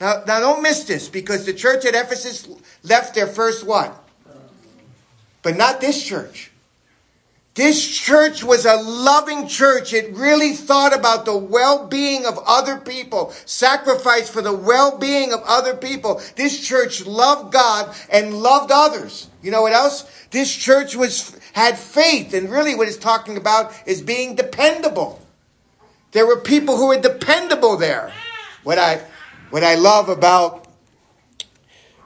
Now, 0.00 0.22
now 0.26 0.40
don't 0.40 0.62
miss 0.62 0.84
this 0.84 1.08
because 1.08 1.44
the 1.44 1.52
church 1.52 1.84
at 1.84 1.94
Ephesus 1.94 2.48
left 2.82 3.14
their 3.14 3.26
first 3.26 3.66
what? 3.66 4.04
But 5.42 5.56
not 5.56 5.80
this 5.80 6.04
church. 6.04 6.47
This 7.58 7.88
church 7.88 8.44
was 8.44 8.66
a 8.66 8.76
loving 8.76 9.48
church. 9.48 9.92
It 9.92 10.14
really 10.14 10.52
thought 10.52 10.96
about 10.96 11.24
the 11.24 11.36
well-being 11.36 12.24
of 12.24 12.38
other 12.46 12.76
people, 12.78 13.32
sacrificed 13.46 14.32
for 14.32 14.40
the 14.40 14.52
well-being 14.52 15.32
of 15.32 15.42
other 15.44 15.74
people. 15.74 16.22
This 16.36 16.64
church 16.64 17.04
loved 17.04 17.52
God 17.52 17.92
and 18.12 18.32
loved 18.32 18.70
others. 18.70 19.28
You 19.42 19.50
know 19.50 19.62
what 19.62 19.72
else? 19.72 20.04
This 20.30 20.54
church 20.54 20.94
was, 20.94 21.36
had 21.52 21.76
faith 21.76 22.32
and 22.32 22.48
really 22.48 22.76
what 22.76 22.86
it's 22.86 22.96
talking 22.96 23.36
about 23.36 23.74
is 23.86 24.02
being 24.02 24.36
dependable. 24.36 25.20
There 26.12 26.28
were 26.28 26.38
people 26.38 26.76
who 26.76 26.86
were 26.86 27.00
dependable 27.00 27.76
there. 27.76 28.12
What 28.62 28.78
I, 28.78 29.04
what 29.50 29.64
I 29.64 29.74
love 29.74 30.08
about 30.08 30.67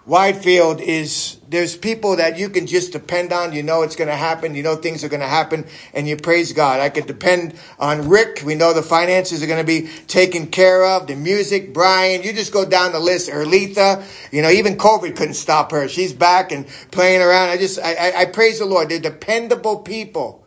Whitefield 0.05 0.81
is 0.81 1.39
there's 1.49 1.77
people 1.77 2.17
that 2.17 2.37
you 2.37 2.49
can 2.49 2.67
just 2.67 2.93
depend 2.93 3.33
on. 3.33 3.53
You 3.53 3.63
know 3.63 3.83
it's 3.83 3.95
going 3.95 4.09
to 4.09 4.17
happen. 4.17 4.57
You 4.57 4.65
know 4.65 4.75
things 4.75 5.05
are 5.05 5.09
going 5.09 5.21
to 5.21 5.29
happen 5.29 5.65
and 5.95 6.09
you 6.09 6.17
praise 6.17 6.53
God. 6.53 6.81
I 6.81 6.89
could 6.89 7.07
depend 7.07 7.55
on 7.79 8.09
Rick. 8.09 8.43
We 8.45 8.57
know 8.57 8.73
the 8.73 8.83
finances 8.83 9.45
are 9.45 9.47
going 9.47 9.65
to 9.65 9.67
be 9.67 9.89
taken 10.09 10.49
care 10.49 10.85
of. 10.85 11.07
The 11.07 11.15
music, 11.15 11.73
Brian, 11.73 12.25
you 12.25 12.33
just 12.33 12.53
go 12.53 12.65
down 12.65 12.91
the 12.91 12.99
list. 12.99 13.31
Erletha, 13.31 14.05
you 14.33 14.43
know, 14.43 14.51
even 14.51 14.77
COVID 14.77 15.15
couldn't 15.15 15.35
stop 15.35 15.71
her. 15.71 15.89
She's 15.89 16.13
back 16.13 16.51
and 16.51 16.67
playing 16.91 17.23
around. 17.23 17.51
I 17.51 17.57
just, 17.57 17.79
I, 17.79 17.95
I, 17.95 18.21
I 18.23 18.25
praise 18.25 18.59
the 18.59 18.67
Lord. 18.67 18.89
They're 18.89 18.99
dependable 18.99 19.81
people 19.81 20.45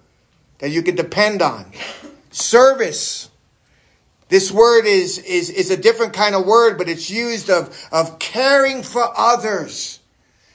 that 0.60 0.70
you 0.70 0.82
can 0.82 0.96
depend 0.96 1.42
on. 1.42 1.72
Service. 2.32 3.30
This 4.36 4.52
word 4.52 4.86
is, 4.86 5.18
is, 5.20 5.50
is 5.50 5.72
a 5.72 5.78
different 5.78 6.12
kind 6.12 6.36
of 6.36 6.46
word, 6.46 6.78
but 6.78 6.90
it's 6.90 7.10
used 7.10 7.50
of, 7.50 7.74
of 7.90 8.20
caring 8.20 8.84
for 8.84 9.08
others. 9.18 10.02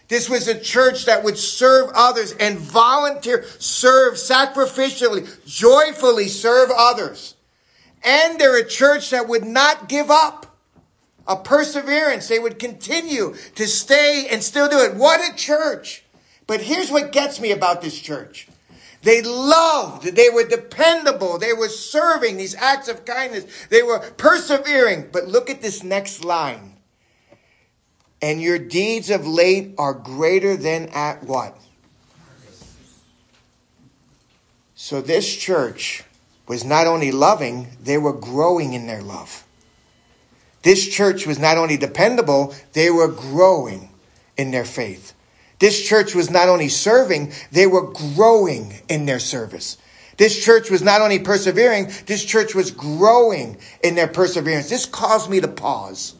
This 0.06 0.28
was 0.28 0.48
a 0.48 0.60
church 0.60 1.06
that 1.06 1.24
would 1.24 1.38
serve 1.38 1.90
others 1.94 2.32
and 2.32 2.58
volunteer, 2.58 3.42
serve 3.58 4.16
sacrificially, 4.16 5.26
joyfully 5.46 6.28
serve 6.28 6.68
others. 6.76 7.36
And 8.04 8.38
they're 8.38 8.58
a 8.58 8.68
church 8.68 9.08
that 9.12 9.28
would 9.28 9.46
not 9.46 9.88
give 9.88 10.10
up 10.10 10.58
a 11.26 11.36
perseverance. 11.36 12.28
They 12.28 12.38
would 12.38 12.58
continue 12.58 13.34
to 13.54 13.66
stay 13.66 14.26
and 14.30 14.44
still 14.44 14.68
do 14.68 14.80
it. 14.80 14.94
What 14.94 15.26
a 15.26 15.34
church. 15.34 16.04
But 16.46 16.60
here's 16.60 16.90
what 16.90 17.12
gets 17.12 17.40
me 17.40 17.50
about 17.50 17.80
this 17.80 17.98
church. 17.98 18.46
They 19.02 19.22
loved. 19.22 20.14
They 20.14 20.28
were 20.28 20.46
dependable. 20.46 21.38
They 21.38 21.52
were 21.52 21.68
serving 21.68 22.36
these 22.36 22.54
acts 22.54 22.88
of 22.88 23.04
kindness. 23.04 23.46
They 23.70 23.82
were 23.82 23.98
persevering. 23.98 25.08
But 25.12 25.28
look 25.28 25.48
at 25.48 25.62
this 25.62 25.82
next 25.82 26.24
line. 26.24 26.76
And 28.20 28.42
your 28.42 28.58
deeds 28.58 29.08
of 29.08 29.26
late 29.26 29.74
are 29.78 29.94
greater 29.94 30.56
than 30.56 30.88
at 30.90 31.22
what? 31.24 31.56
So 34.74 35.00
this 35.00 35.34
church 35.34 36.04
was 36.46 36.64
not 36.64 36.86
only 36.86 37.12
loving, 37.12 37.68
they 37.82 37.96
were 37.96 38.12
growing 38.12 38.72
in 38.72 38.86
their 38.86 39.02
love. 39.02 39.44
This 40.62 40.88
church 40.88 41.26
was 41.26 41.38
not 41.38 41.56
only 41.56 41.76
dependable, 41.76 42.54
they 42.72 42.90
were 42.90 43.08
growing 43.08 43.90
in 44.36 44.50
their 44.50 44.64
faith. 44.64 45.14
This 45.60 45.86
church 45.86 46.14
was 46.14 46.30
not 46.30 46.48
only 46.48 46.68
serving, 46.68 47.32
they 47.52 47.66
were 47.66 47.92
growing 47.92 48.80
in 48.88 49.04
their 49.06 49.20
service. 49.20 49.76
This 50.16 50.42
church 50.42 50.70
was 50.70 50.82
not 50.82 51.02
only 51.02 51.18
persevering, 51.18 51.90
this 52.06 52.24
church 52.24 52.54
was 52.54 52.70
growing 52.70 53.58
in 53.84 53.94
their 53.94 54.08
perseverance. 54.08 54.68
This 54.68 54.86
caused 54.86 55.30
me 55.30 55.40
to 55.40 55.48
pause 55.48 56.14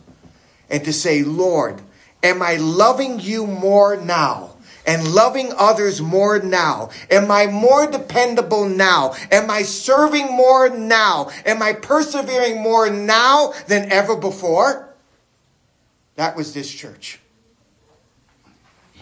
and 0.69 0.85
to 0.85 0.93
say, 0.93 1.23
Lord, 1.23 1.81
am 2.23 2.43
I 2.43 2.57
loving 2.57 3.19
you 3.19 3.47
more 3.47 3.97
now? 3.97 4.57
And 4.87 5.13
loving 5.13 5.53
others 5.57 6.01
more 6.01 6.39
now? 6.39 6.91
Am 7.11 7.31
I 7.31 7.47
more 7.47 7.91
dependable 7.91 8.69
now? 8.69 9.15
Am 9.31 9.51
I 9.51 9.63
serving 9.63 10.27
more 10.35 10.69
now? 10.71 11.31
Am 11.45 11.63
I 11.63 11.75
persevering 11.75 12.63
more 12.63 12.91
now 12.91 13.53
than 13.69 13.93
ever 13.93 14.17
before? 14.17 14.95
That 16.17 16.37
was 16.37 16.55
this 16.55 16.71
church. 16.73 17.21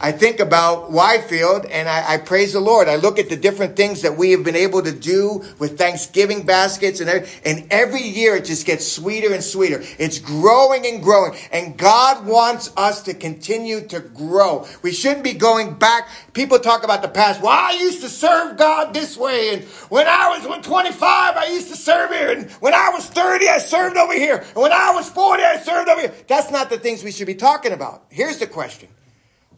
I 0.00 0.12
think 0.12 0.38
about 0.38 0.92
Whitefield 0.92 1.66
and 1.66 1.88
I, 1.88 2.14
I, 2.14 2.16
praise 2.18 2.52
the 2.52 2.60
Lord. 2.60 2.86
I 2.88 2.94
look 2.94 3.18
at 3.18 3.28
the 3.28 3.36
different 3.36 3.74
things 3.74 4.02
that 4.02 4.16
we 4.16 4.30
have 4.30 4.44
been 4.44 4.54
able 4.54 4.80
to 4.82 4.92
do 4.92 5.44
with 5.58 5.76
Thanksgiving 5.76 6.46
baskets 6.46 7.00
and 7.00 7.10
every, 7.10 7.28
and 7.44 7.66
every 7.72 8.02
year 8.02 8.36
it 8.36 8.44
just 8.44 8.64
gets 8.64 8.86
sweeter 8.86 9.34
and 9.34 9.42
sweeter. 9.42 9.82
It's 9.98 10.20
growing 10.20 10.86
and 10.86 11.02
growing 11.02 11.36
and 11.50 11.76
God 11.76 12.24
wants 12.26 12.72
us 12.76 13.02
to 13.02 13.14
continue 13.14 13.80
to 13.88 13.98
grow. 13.98 14.68
We 14.82 14.92
shouldn't 14.92 15.24
be 15.24 15.32
going 15.32 15.74
back. 15.74 16.08
People 16.32 16.60
talk 16.60 16.84
about 16.84 17.02
the 17.02 17.08
past. 17.08 17.42
Well, 17.42 17.50
I 17.50 17.72
used 17.72 18.00
to 18.02 18.08
serve 18.08 18.56
God 18.56 18.94
this 18.94 19.16
way 19.16 19.54
and 19.54 19.64
when 19.88 20.06
I 20.06 20.28
was 20.28 20.46
when 20.46 20.62
25, 20.62 21.00
I 21.36 21.46
used 21.48 21.70
to 21.70 21.76
serve 21.76 22.10
here 22.10 22.30
and 22.30 22.48
when 22.60 22.72
I 22.72 22.90
was 22.90 23.06
30, 23.06 23.48
I 23.48 23.58
served 23.58 23.96
over 23.96 24.14
here. 24.14 24.36
And 24.36 24.62
when 24.62 24.72
I 24.72 24.92
was 24.92 25.10
40, 25.10 25.42
I 25.42 25.56
served 25.56 25.88
over 25.88 26.02
here. 26.02 26.14
That's 26.28 26.52
not 26.52 26.70
the 26.70 26.78
things 26.78 27.02
we 27.02 27.10
should 27.10 27.26
be 27.26 27.34
talking 27.34 27.72
about. 27.72 28.04
Here's 28.10 28.38
the 28.38 28.46
question. 28.46 28.88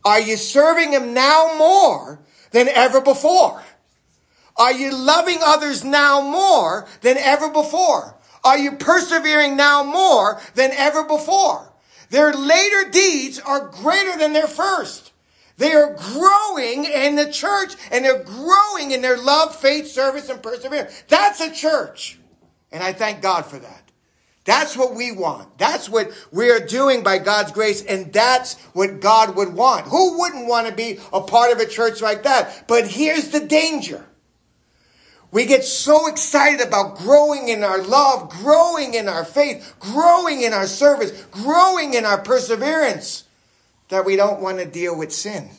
Are 0.05 0.21
you 0.21 0.37
serving 0.37 0.93
Him 0.93 1.15
now 1.15 1.55
more 1.59 2.21
than 2.53 2.69
ever 2.69 3.01
before? 3.01 3.63
Are 4.57 4.73
you 4.73 4.95
loving 4.95 5.39
others 5.45 5.85
now 5.85 6.21
more 6.21 6.87
than 7.01 7.17
ever 7.19 7.49
before? 7.51 8.17
Are 8.45 8.59
you 8.59 8.73
persevering 8.73 9.57
now 9.57 9.83
more 9.83 10.41
than 10.55 10.71
ever 10.73 11.05
before? 11.05 11.73
Their 12.11 12.33
later 12.33 12.91
deeds 12.91 13.39
are 13.39 13.69
greater 13.69 14.19
than 14.19 14.33
their 14.33 14.49
first. 14.49 15.13
They 15.57 15.73
are 15.73 15.95
growing 15.95 16.87
in 16.87 17.17
the 17.17 17.31
church 17.31 17.75
and 17.91 18.05
they're 18.05 18.25
growing 18.25 18.93
in 18.93 19.03
their 19.03 19.19
love, 19.19 19.55
faith, 19.55 19.89
service, 19.89 20.29
and 20.29 20.43
perseverance. 20.43 21.05
That's 21.09 21.41
a 21.41 21.53
church. 21.53 22.19
And 22.73 22.83
I 22.83 22.93
thank 22.93 23.21
God 23.21 23.47
for 23.47 23.59
that. 23.59 23.90
That's 24.45 24.77
what 24.77 24.95
we 24.95 25.13
want. 25.13 25.59
That's 25.59 25.89
what 25.89 26.11
we 26.33 26.51
are 26.51 26.65
doing 26.65 27.03
by 27.03 27.19
God's 27.19 27.53
grace, 27.53 27.85
and 27.85 28.13
that's 28.13 28.59
what 28.73 29.01
God 29.01 29.37
would 29.37 29.53
want. 29.55 29.87
Who 29.89 30.19
wouldn't 30.19 30.47
want 30.47 30.67
to 30.67 30.75
be 30.75 30.99
a 31.13 31.21
part 31.21 31.53
of 31.53 31.59
a 31.59 31.67
church 31.67 32.01
like 32.01 32.23
that? 32.23 32.67
But 32.67 32.87
here's 32.87 33.29
the 33.31 33.41
danger. 33.41 34.07
We 35.31 35.45
get 35.45 35.63
so 35.63 36.09
excited 36.09 36.67
about 36.67 36.97
growing 36.97 37.49
in 37.49 37.63
our 37.63 37.83
love, 37.83 38.31
growing 38.31 38.95
in 38.95 39.09
our 39.09 39.25
faith, 39.25 39.77
growing 39.79 40.43
in 40.43 40.53
our 40.53 40.67
service, 40.67 41.13
growing 41.31 41.95
in 41.95 42.05
our 42.05 42.21
perseverance, 42.21 43.25
that 43.91 44.05
we 44.05 44.17
don't 44.17 44.41
want 44.41 44.59
to 44.59 44.67
deal 44.67 44.97
with 44.97 45.13
sin. 45.13 45.51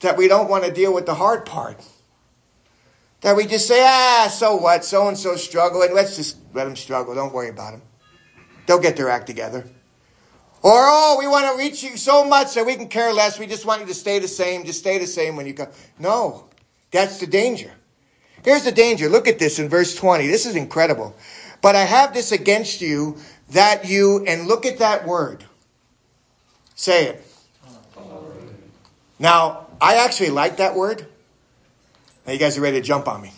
That 0.00 0.16
we 0.16 0.28
don't 0.28 0.50
want 0.50 0.64
to 0.64 0.72
deal 0.72 0.92
with 0.92 1.06
the 1.06 1.14
hard 1.14 1.46
part 1.46 1.82
that 3.20 3.36
we 3.36 3.46
just 3.46 3.66
say, 3.66 3.82
ah, 3.84 4.28
so 4.30 4.56
what? 4.56 4.84
So 4.84 5.08
and 5.08 5.18
so 5.18 5.36
struggling. 5.36 5.94
Let's 5.94 6.16
just 6.16 6.36
let 6.54 6.64
them 6.64 6.76
struggle. 6.76 7.14
Don't 7.14 7.32
worry 7.32 7.48
about 7.48 7.72
them. 7.72 7.82
They'll 8.66 8.80
get 8.80 8.96
their 8.96 9.08
act 9.08 9.26
together. 9.26 9.64
Or, 10.62 10.72
oh, 10.74 11.16
we 11.18 11.26
want 11.26 11.50
to 11.50 11.56
reach 11.56 11.82
you 11.82 11.96
so 11.96 12.24
much 12.24 12.54
that 12.54 12.66
we 12.66 12.74
can 12.74 12.88
care 12.88 13.12
less. 13.12 13.38
We 13.38 13.46
just 13.46 13.64
want 13.64 13.80
you 13.80 13.86
to 13.86 13.94
stay 13.94 14.18
the 14.18 14.28
same. 14.28 14.64
Just 14.64 14.80
stay 14.80 14.98
the 14.98 15.06
same 15.06 15.36
when 15.36 15.46
you 15.46 15.54
come. 15.54 15.68
No, 15.98 16.48
that's 16.90 17.20
the 17.20 17.26
danger. 17.26 17.70
Here's 18.44 18.64
the 18.64 18.72
danger. 18.72 19.08
Look 19.08 19.28
at 19.28 19.38
this 19.38 19.58
in 19.58 19.68
verse 19.68 19.94
20. 19.94 20.26
This 20.26 20.46
is 20.46 20.56
incredible. 20.56 21.16
But 21.60 21.76
I 21.76 21.84
have 21.84 22.12
this 22.12 22.32
against 22.32 22.80
you 22.80 23.18
that 23.50 23.88
you, 23.88 24.24
and 24.26 24.46
look 24.46 24.66
at 24.66 24.78
that 24.78 25.06
word. 25.06 25.44
Say 26.74 27.06
it. 27.06 27.24
Now, 29.18 29.66
I 29.80 29.96
actually 29.96 30.30
like 30.30 30.58
that 30.58 30.74
word. 30.76 31.06
Now 32.28 32.34
you 32.34 32.38
guys 32.38 32.58
are 32.58 32.60
ready 32.60 32.78
to 32.78 32.86
jump 32.86 33.08
on 33.08 33.22
me. 33.22 33.32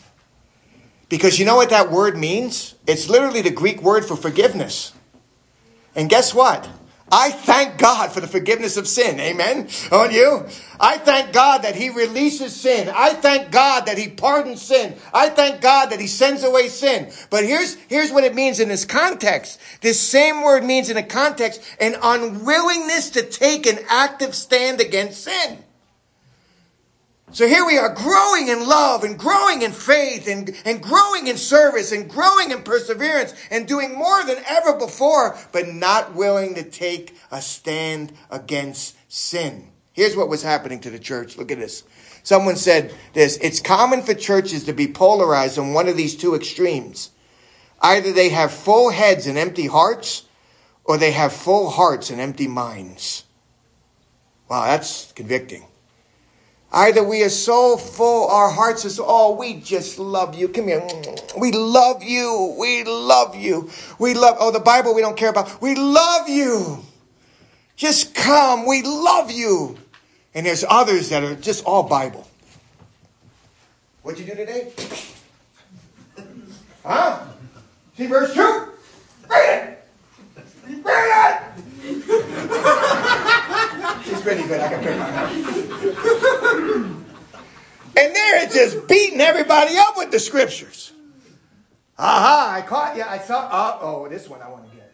Because 1.09 1.39
you 1.39 1.45
know 1.45 1.55
what 1.55 1.71
that 1.71 1.93
word 1.93 2.19
means? 2.19 2.75
It's 2.89 3.09
literally 3.09 3.41
the 3.41 3.53
Greek 3.53 3.83
word 3.83 4.05
for 4.05 4.17
forgiveness. 4.17 4.93
And 5.95 6.11
guess 6.11 6.35
what? 6.35 6.69
I 7.13 7.31
thank 7.31 7.79
God 7.79 8.11
for 8.11 8.21
the 8.21 8.27
forgiveness 8.27 8.77
of 8.77 8.89
sin. 8.89 9.21
Amen. 9.21 9.69
On 9.93 10.11
you. 10.11 10.45
I 10.81 10.99
thank 10.99 11.33
God 11.33 11.59
that 11.59 11.77
He 11.77 11.89
releases 11.89 12.61
sin. 12.61 12.93
I 12.93 13.15
thank 13.15 13.53
God 13.53 13.87
that 13.87 13.97
He 13.97 14.09
pardons 14.09 14.61
sin. 14.61 14.97
I 15.15 15.29
thank 15.29 15.61
God 15.61 15.91
that 15.91 16.01
He 16.01 16.09
sends 16.09 16.43
away 16.43 16.67
sin. 16.67 17.13
But 17.31 17.45
here's, 17.45 17.77
here's 17.85 18.11
what 18.11 18.25
it 18.25 18.35
means 18.35 18.59
in 18.59 18.69
this 18.69 18.85
context. 18.85 19.61
This 19.83 20.01
same 20.01 20.43
word 20.43 20.65
means 20.65 20.91
in 20.91 20.97
a 20.97 21.05
context 21.05 21.63
an 21.81 21.95
unwillingness 22.03 23.11
to 23.11 23.23
take 23.23 23.67
an 23.67 23.79
active 23.89 24.35
stand 24.35 24.81
against 24.81 25.23
sin. 25.23 25.63
So 27.33 27.47
here 27.47 27.65
we 27.65 27.79
are 27.79 27.95
growing 27.95 28.49
in 28.49 28.67
love 28.67 29.05
and 29.05 29.17
growing 29.17 29.63
in 29.63 29.71
faith 29.71 30.27
and, 30.27 30.55
and 30.65 30.83
growing 30.83 31.29
in 31.29 31.37
service 31.37 31.93
and 31.93 32.11
growing 32.11 32.51
in 32.51 32.63
perseverance 32.63 33.35
and 33.53 33.69
doing 33.69 33.97
more 33.97 34.25
than 34.25 34.43
ever 34.49 34.77
before, 34.77 35.39
but 35.53 35.69
not 35.69 36.15
willing 36.15 36.57
to 36.57 36.65
take 36.65 37.17
a 37.31 37.41
stand 37.41 38.13
against 38.31 38.97
sin. 39.09 39.69
Here's 39.93 40.17
what 40.17 40.29
was 40.29 40.43
happening 40.43 40.81
to 40.81 40.91
the 40.91 40.99
church. 40.99 41.37
Look 41.37 41.53
at 41.53 41.59
this. 41.59 41.85
Someone 42.25 42.57
said 42.57 42.93
this 43.13 43.37
It's 43.37 43.61
common 43.61 44.03
for 44.03 44.15
churches 44.15 44.65
to 44.65 44.73
be 44.73 44.89
polarized 44.89 45.59
on 45.59 45.73
one 45.73 45.89
of 45.89 45.97
these 45.97 46.17
two 46.17 46.35
extremes. 46.35 47.11
Either 47.81 48.13
they 48.13 48.31
have 48.31 48.51
full 48.51 48.91
heads 48.91 49.27
and 49.27 49.39
empty 49.39 49.67
hearts, 49.67 50.25
or 50.85 50.99
they 50.99 51.13
have 51.13 51.33
full 51.33 51.71
hearts 51.71 52.11
and 52.11 52.21
empty 52.21 52.49
minds. 52.49 53.25
Wow, 54.49 54.65
that's 54.65 55.13
convicting. 55.13 55.70
Either 56.73 57.03
we 57.03 57.23
are 57.25 57.29
so 57.29 57.77
full, 57.77 58.29
our 58.29 58.49
hearts 58.49 58.85
is, 58.85 59.01
oh, 59.03 59.35
we 59.35 59.55
just 59.55 59.99
love 59.99 60.37
you. 60.37 60.49
Come 60.49 60.69
here. 60.69 60.87
We 61.37 61.51
love 61.51 62.05
you. 62.05 62.55
We 62.59 62.85
love 62.85 63.35
you. 63.35 63.69
We 63.99 64.15
love, 64.15 64.37
oh, 64.39 64.53
the 64.53 64.61
Bible 64.61 64.95
we 64.95 65.01
don't 65.01 65.17
care 65.17 65.31
about. 65.31 65.61
We 65.61 65.75
love 65.75 66.29
you. 66.29 66.79
Just 67.75 68.15
come. 68.15 68.67
We 68.67 68.83
love 68.83 69.33
you. 69.33 69.77
And 70.33 70.47
there's 70.47 70.65
others 70.69 71.09
that 71.09 71.25
are 71.25 71.35
just 71.35 71.65
all 71.65 71.83
Bible. 71.83 72.29
What'd 74.03 74.21
you 74.21 74.27
do 74.27 74.37
today? 74.37 74.73
Huh? 76.85 77.25
See 77.97 78.07
verse 78.07 78.33
2? 78.33 78.41
Read 79.29 79.59
it! 79.59 80.85
Read 80.85 81.43
it! 82.47 83.27
She's 84.05 84.21
pretty 84.21 84.43
good. 84.47 84.61
I 84.61 84.69
can 84.69 84.83
pick 84.83 84.99
my 84.99 85.11
mouth. 85.11 85.33
And 87.97 88.15
they're 88.15 88.47
just 88.47 88.87
beating 88.89 89.21
everybody 89.21 89.77
up 89.77 89.97
with 89.97 90.11
the 90.11 90.19
scriptures. 90.19 90.93
Aha, 91.99 92.55
I 92.57 92.63
caught 92.63 92.97
you. 92.97 93.03
I 93.03 93.19
saw. 93.19 93.41
Uh 93.41 93.79
oh, 93.83 94.09
this 94.09 94.29
one 94.29 94.41
I 94.41 94.49
want 94.49 94.71
to 94.71 94.77
get. 94.77 94.93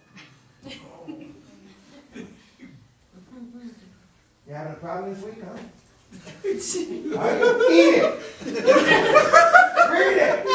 You 4.48 4.54
having 4.54 4.72
a 4.72 4.76
problem 4.76 5.14
this 5.14 5.22
week, 5.24 5.42
huh? 5.44 5.58
Eat 6.44 7.94
it. 7.98 8.14
Read 9.90 10.18
it. 10.18 10.46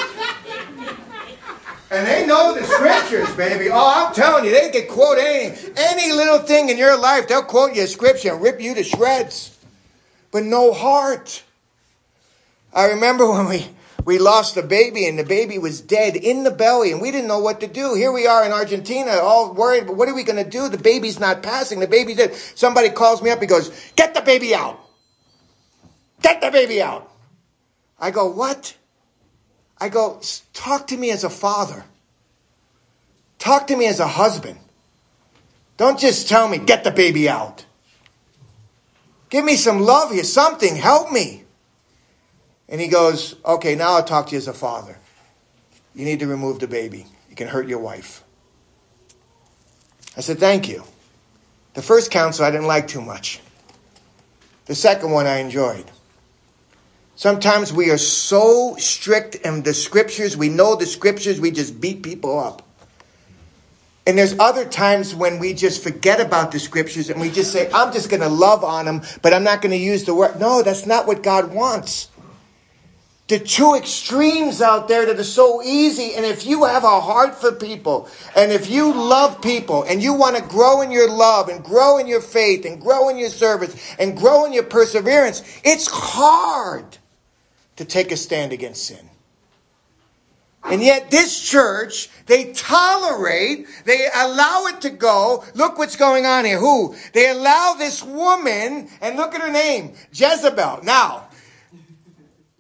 And 1.92 2.08
they 2.08 2.26
know 2.26 2.56
the 2.56 2.64
scriptures, 2.64 3.36
baby. 3.36 3.70
Oh, 3.70 4.08
I'm 4.08 4.14
telling 4.14 4.46
you, 4.46 4.52
they 4.52 4.70
can 4.70 4.88
quote 4.88 5.18
any, 5.18 5.54
any 5.76 6.14
little 6.14 6.40
thing 6.40 6.70
in 6.70 6.78
your 6.78 6.98
life. 6.98 7.28
They'll 7.28 7.44
quote 7.44 7.76
you 7.76 7.84
a 7.84 7.88
scripture 7.88 8.32
and 8.32 8.42
rip 8.42 8.62
you 8.62 8.74
to 8.76 8.84
shreds. 8.84 9.58
But 10.32 10.44
no 10.44 10.72
heart. 10.72 11.44
I 12.74 12.92
remember 12.92 13.30
when 13.32 13.50
we, 13.50 13.68
we 14.06 14.20
lost 14.20 14.56
the 14.56 14.64
baby 14.64 15.06
and 15.06 15.20
the 15.20 15.26
baby 15.26 15.58
was 15.58 15.82
dead 15.82 16.16
in 16.16 16.46
the 16.46 16.52
belly 16.52 16.94
and 16.94 17.02
we 17.02 17.12
didn't 17.12 17.28
know 17.28 17.40
what 17.40 17.60
to 17.60 17.68
do. 17.68 17.94
Here 17.94 18.14
we 18.14 18.26
are 18.26 18.46
in 18.46 18.54
Argentina, 18.54 19.12
all 19.12 19.54
worried, 19.54 19.88
but 19.88 19.98
what 19.98 20.08
are 20.08 20.16
we 20.16 20.24
going 20.24 20.42
to 20.42 20.50
do? 20.50 20.70
The 20.70 20.78
baby's 20.78 21.20
not 21.20 21.44
passing. 21.44 21.82
The 21.82 21.88
baby's 21.88 22.16
dead. 22.16 22.34
Somebody 22.34 22.90
calls 22.90 23.22
me 23.22 23.32
up. 23.32 23.42
He 23.42 23.48
goes, 23.48 23.70
get 23.98 24.14
the 24.14 24.22
baby 24.22 24.56
out. 24.56 24.80
Get 26.22 26.40
the 26.40 26.52
baby 26.52 26.82
out. 26.82 27.12
I 28.00 28.12
go, 28.12 28.32
what? 28.32 28.78
I 29.82 29.90
go, 29.90 30.22
talk 30.54 30.88
to 30.88 30.98
me 30.98 31.10
as 31.10 31.24
a 31.24 31.30
father. 31.30 31.84
Talk 33.40 33.66
to 33.68 33.76
me 33.76 33.88
as 33.88 34.00
a 34.00 34.08
husband. 34.08 34.60
Don't 35.78 36.00
just 36.00 36.30
tell 36.30 36.48
me, 36.48 36.60
get 36.60 36.84
the 36.84 36.92
baby 36.92 37.28
out. 37.28 37.66
Give 39.32 39.44
me 39.44 39.56
some 39.56 39.80
love 39.80 40.12
here, 40.12 40.24
something, 40.24 40.76
help 40.76 41.12
me. 41.12 41.46
And 42.70 42.80
he 42.80 42.88
goes, 42.88 43.36
okay, 43.44 43.74
now 43.74 43.94
I'll 43.94 44.04
talk 44.04 44.28
to 44.28 44.34
you 44.34 44.38
as 44.38 44.48
a 44.48 44.54
father. 44.54 45.00
You 45.96 46.06
need 46.06 46.20
to 46.20 46.28
remove 46.28 46.60
the 46.60 46.68
baby. 46.68 47.08
You 47.30 47.36
can 47.36 47.48
hurt 47.48 47.68
your 47.68 47.80
wife. 47.80 48.24
I 50.16 50.22
said, 50.22 50.38
thank 50.38 50.70
you. 50.70 50.84
The 51.74 51.82
first 51.82 52.12
counsel 52.12 52.46
I 52.46 52.52
didn't 52.52 52.68
like 52.68 52.88
too 52.88 53.02
much. 53.02 53.40
The 54.66 54.76
second 54.76 55.10
one 55.10 55.26
I 55.26 55.38
enjoyed. 55.38 55.90
Sometimes 57.22 57.72
we 57.72 57.92
are 57.92 58.00
so 58.00 58.76
strict 58.80 59.36
in 59.36 59.62
the 59.62 59.76
scriptures, 59.76 60.36
we 60.36 60.50
know 60.50 60.76
the 60.76 60.88
scriptures, 60.88 61.40
we 61.40 61.52
just 61.52 61.80
beat 61.80 62.02
people 62.02 62.40
up. 62.40 62.68
And 64.08 64.18
there's 64.18 64.40
other 64.40 64.66
times 64.66 65.14
when 65.14 65.38
we 65.38 65.54
just 65.54 65.84
forget 65.84 66.20
about 66.20 66.52
the 66.52 66.58
scriptures 66.58 67.12
and 67.12 67.22
we 67.22 67.30
just 67.30 67.52
say, 67.52 67.70
I'm 67.72 67.94
just 67.94 68.10
going 68.10 68.24
to 68.24 68.28
love 68.28 68.64
on 68.64 68.86
them, 68.86 69.04
but 69.22 69.36
I'm 69.36 69.44
not 69.44 69.62
going 69.62 69.70
to 69.70 69.78
use 69.78 70.04
the 70.04 70.16
word. 70.16 70.40
No, 70.40 70.64
that's 70.64 70.88
not 70.88 71.06
what 71.06 71.22
God 71.22 71.54
wants. 71.54 72.10
The 73.28 73.38
two 73.38 73.76
extremes 73.76 74.60
out 74.60 74.88
there 74.88 75.06
that 75.06 75.20
are 75.20 75.24
so 75.24 75.62
easy. 75.62 76.16
And 76.16 76.26
if 76.26 76.48
you 76.48 76.64
have 76.64 76.84
a 76.84 77.00
heart 77.00 77.36
for 77.36 77.52
people 77.52 78.10
and 78.36 78.52
if 78.52 78.68
you 78.68 78.92
love 78.92 79.44
people 79.44 79.84
and 79.84 80.02
you 80.02 80.16
want 80.16 80.38
to 80.38 80.42
grow 80.42 80.82
in 80.82 80.90
your 80.90 81.08
love 81.08 81.50
and 81.50 81.64
grow 81.64 82.00
in 82.00 82.08
your 82.08 82.20
faith 82.20 82.66
and 82.66 82.82
grow 82.82 83.10
in 83.10 83.20
your 83.20 83.30
service 83.30 83.96
and 84.00 84.18
grow 84.18 84.46
in 84.46 84.54
your 84.54 84.64
perseverance, 84.64 85.44
it's 85.64 85.88
hard 85.88 86.98
to 87.82 87.86
take 87.86 88.12
a 88.12 88.18
stand 88.18 88.54
against 88.54 88.86
sin. 88.86 89.10
And 90.64 90.82
yet 90.82 91.10
this 91.10 91.42
church, 91.42 92.10
they 92.28 92.54
tolerate, 92.54 93.66
they 93.86 94.08
allow 94.14 94.66
it 94.68 94.82
to 94.82 94.92
go. 94.92 95.44
Look 95.56 95.80
what's 95.80 95.96
going 95.96 96.26
on 96.26 96.46
here. 96.46 96.60
Who? 96.60 96.96
They 97.14 97.30
allow 97.30 97.74
this 97.78 98.04
woman, 98.04 98.88
and 99.02 99.18
look 99.18 99.34
at 99.34 99.42
her 99.42 99.52
name, 99.52 99.94
Jezebel. 100.14 100.82
Now, 100.84 101.28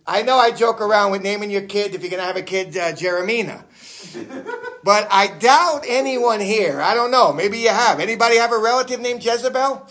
I 0.07 0.23
know 0.23 0.37
I 0.37 0.49
joke 0.51 0.81
around 0.81 1.11
with 1.11 1.21
naming 1.21 1.51
your 1.51 1.61
kid, 1.61 1.93
if 1.93 2.01
you're 2.01 2.09
going 2.09 2.21
to 2.21 2.25
have 2.25 2.37
a 2.37 2.41
kid, 2.41 2.75
uh, 2.75 2.93
Jeremina. 2.93 3.63
But 4.83 5.07
I 5.11 5.27
doubt 5.27 5.83
anyone 5.87 6.39
here, 6.39 6.81
I 6.81 6.95
don't 6.95 7.11
know, 7.11 7.31
maybe 7.31 7.59
you 7.59 7.69
have. 7.69 7.99
Anybody 7.99 8.37
have 8.37 8.51
a 8.51 8.57
relative 8.57 8.99
named 8.99 9.23
Jezebel? 9.23 9.87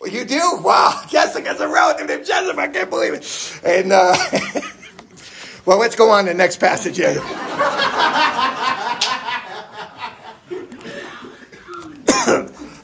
Well, 0.00 0.10
you 0.10 0.24
do? 0.24 0.58
Wow. 0.62 1.02
Jessica's 1.08 1.60
a 1.60 1.68
relative 1.68 2.08
named 2.08 2.24
Jessica. 2.24 2.58
I 2.58 2.68
can't 2.68 2.88
believe 2.88 3.12
it. 3.12 3.60
And, 3.62 3.92
uh, 3.92 4.16
well, 5.66 5.78
let's 5.78 5.94
go 5.94 6.10
on 6.10 6.24
to 6.24 6.30
the 6.30 6.36
next 6.36 6.56
passage 6.56 6.96
here. 6.96 7.20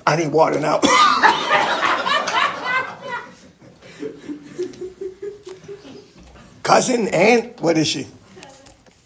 I 0.06 0.16
need 0.16 0.30
water 0.30 0.60
now. 0.60 0.80
Cousin, 6.62 7.08
aunt, 7.08 7.60
what 7.62 7.78
is 7.78 7.88
she? 7.88 8.06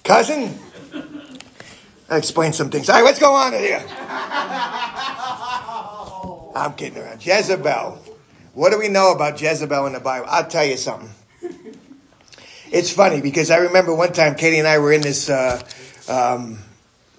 Cousin? 0.02 0.58
I 2.08 2.16
explain 2.16 2.52
some 2.52 2.70
things. 2.70 2.88
All 2.88 2.96
right, 2.96 3.04
let's 3.04 3.20
go 3.20 3.34
on 3.34 3.52
here. 3.52 3.84
I'm 6.54 6.74
kidding 6.74 6.98
around. 6.98 7.24
Jezebel. 7.24 7.98
What 8.54 8.72
do 8.72 8.78
we 8.78 8.88
know 8.88 9.12
about 9.12 9.40
Jezebel 9.40 9.86
in 9.86 9.92
the 9.92 10.00
Bible? 10.00 10.26
I'll 10.28 10.48
tell 10.48 10.64
you 10.64 10.76
something. 10.76 11.10
It's 12.72 12.92
funny 12.92 13.20
because 13.20 13.50
I 13.50 13.58
remember 13.58 13.94
one 13.94 14.12
time 14.12 14.34
Katie 14.34 14.58
and 14.58 14.66
I 14.66 14.78
were 14.78 14.92
in 14.92 15.00
this 15.00 15.28
uh, 15.28 15.60
um, 16.08 16.58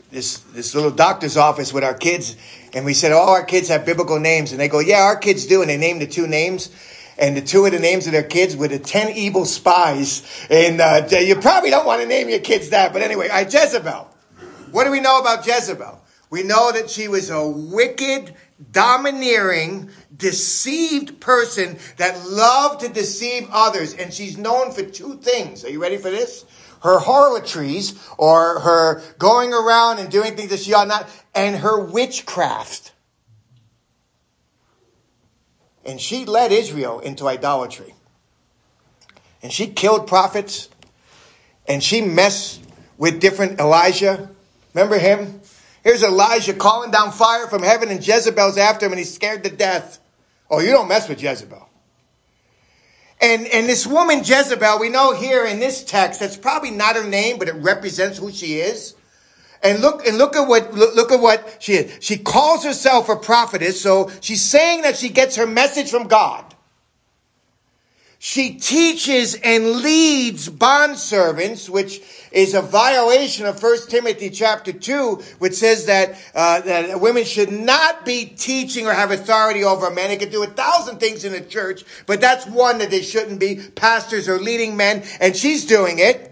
this 0.09 0.37
this 0.53 0.75
little 0.75 0.91
doctor's 0.91 1.37
office 1.37 1.73
with 1.73 1.83
our 1.83 1.93
kids, 1.93 2.35
and 2.73 2.85
we 2.85 2.93
said 2.93 3.11
all 3.11 3.29
our 3.29 3.43
kids 3.43 3.67
have 3.69 3.85
biblical 3.85 4.19
names, 4.19 4.51
and 4.51 4.59
they 4.59 4.69
go, 4.69 4.79
"Yeah, 4.79 5.01
our 5.01 5.17
kids 5.17 5.45
do," 5.45 5.61
and 5.61 5.69
they 5.69 5.77
named 5.77 6.01
the 6.01 6.07
two 6.07 6.27
names. 6.27 6.69
And 7.17 7.37
the 7.37 7.41
two 7.41 7.65
of 7.65 7.71
the 7.71 7.79
names 7.79 8.07
of 8.07 8.13
their 8.13 8.23
kids 8.23 8.55
were 8.55 8.67
the 8.67 8.79
ten 8.79 9.15
evil 9.15 9.45
spies. 9.45 10.23
And 10.49 10.81
uh, 10.81 11.07
you 11.11 11.35
probably 11.35 11.69
don't 11.69 11.85
want 11.85 12.01
to 12.01 12.07
name 12.07 12.29
your 12.29 12.39
kids 12.39 12.69
that, 12.69 12.93
but 12.93 13.01
anyway, 13.01 13.29
I 13.29 13.41
Jezebel. 13.41 14.09
What 14.71 14.85
do 14.85 14.91
we 14.91 15.01
know 15.01 15.19
about 15.19 15.45
Jezebel? 15.45 16.00
We 16.31 16.43
know 16.43 16.71
that 16.71 16.89
she 16.89 17.09
was 17.09 17.29
a 17.29 17.45
wicked, 17.45 18.33
domineering, 18.71 19.89
deceived 20.15 21.19
person 21.19 21.77
that 21.97 22.25
loved 22.25 22.79
to 22.81 22.89
deceive 22.89 23.49
others. 23.51 23.93
And 23.93 24.13
she's 24.13 24.37
known 24.37 24.71
for 24.71 24.81
two 24.81 25.17
things. 25.17 25.65
Are 25.65 25.69
you 25.69 25.81
ready 25.81 25.97
for 25.97 26.09
this? 26.09 26.45
Her 26.83 26.99
harlotries, 26.99 28.01
or 28.17 28.61
her 28.61 29.03
going 29.19 29.53
around 29.53 29.99
and 29.99 30.09
doing 30.09 30.35
things 30.35 30.49
that 30.49 30.61
she 30.61 30.73
ought 30.73 30.87
not, 30.87 31.07
and 31.35 31.57
her 31.57 31.79
witchcraft. 31.79 32.93
And 35.85 35.99
she 35.99 36.25
led 36.25 36.53
Israel 36.53 36.99
into 37.01 37.27
idolatry. 37.27 37.93
And 39.43 39.51
she 39.51 39.67
killed 39.67 40.07
prophets. 40.07 40.69
And 41.67 41.83
she 41.83 42.01
messed 42.01 42.61
with 42.97 43.19
different 43.19 43.59
Elijah. 43.59 44.29
Remember 44.73 44.97
him? 44.97 45.40
Here's 45.83 46.03
Elijah 46.03 46.53
calling 46.53 46.91
down 46.91 47.11
fire 47.11 47.47
from 47.47 47.63
heaven, 47.63 47.89
and 47.89 48.05
Jezebel's 48.05 48.57
after 48.57 48.85
him, 48.85 48.91
and 48.91 48.99
he's 48.99 49.13
scared 49.13 49.43
to 49.43 49.49
death. 49.49 49.99
Oh, 50.49 50.59
you 50.59 50.71
don't 50.71 50.87
mess 50.87 51.09
with 51.09 51.21
Jezebel. 51.21 51.67
And, 53.19 53.47
and 53.47 53.69
this 53.69 53.85
woman, 53.85 54.19
Jezebel, 54.19 54.79
we 54.79 54.89
know 54.89 55.13
here 55.13 55.45
in 55.45 55.59
this 55.59 55.83
text, 55.83 56.19
that's 56.19 56.37
probably 56.37 56.71
not 56.71 56.95
her 56.95 57.07
name, 57.07 57.37
but 57.37 57.47
it 57.47 57.55
represents 57.55 58.17
who 58.17 58.31
she 58.31 58.59
is. 58.59 58.95
And 59.63 59.79
look, 59.79 60.05
and 60.07 60.17
look 60.17 60.35
at 60.35 60.47
what, 60.47 60.73
look, 60.73 61.11
at 61.11 61.19
what 61.21 61.57
she 61.59 61.73
is. 61.73 62.03
She 62.03 62.17
calls 62.17 62.63
herself 62.63 63.09
a 63.09 63.15
prophetess, 63.15 63.79
so 63.79 64.09
she's 64.19 64.41
saying 64.41 64.81
that 64.81 64.97
she 64.97 65.09
gets 65.09 65.35
her 65.35 65.45
message 65.45 65.91
from 65.91 66.07
God. 66.07 66.45
she 68.23 68.53
teaches 68.53 69.33
and 69.43 69.77
leads 69.77 70.47
bondservants, 70.47 71.67
which 71.67 72.01
is 72.31 72.53
a 72.53 72.61
violation 72.61 73.45
of 73.45 73.61
1 73.61 73.87
Timothy 73.89 74.29
chapter 74.29 74.71
2, 74.71 75.21
which 75.39 75.53
says 75.53 75.85
that, 75.85 76.17
uh, 76.33 76.61
that 76.61 77.01
women 77.01 77.23
should 77.23 77.51
not 77.51 78.05
be 78.05 78.25
teaching 78.25 78.87
or 78.87 78.93
have 78.93 79.11
authority 79.11 79.63
over 79.63 79.91
men. 79.91 80.09
They 80.09 80.17
can 80.17 80.31
do 80.31 80.43
a 80.43 80.47
thousand 80.47 80.99
things 80.99 81.25
in 81.25 81.33
a 81.33 81.41
church, 81.41 81.83
but 82.05 82.21
that's 82.21 82.45
one 82.45 82.77
that 82.79 82.89
they 82.89 83.01
shouldn't 83.01 83.39
be. 83.39 83.61
Pastors 83.75 84.29
or 84.29 84.39
leading 84.39 84.77
men, 84.77 85.03
and 85.19 85.35
she's 85.35 85.65
doing 85.65 85.99
it. 85.99 86.29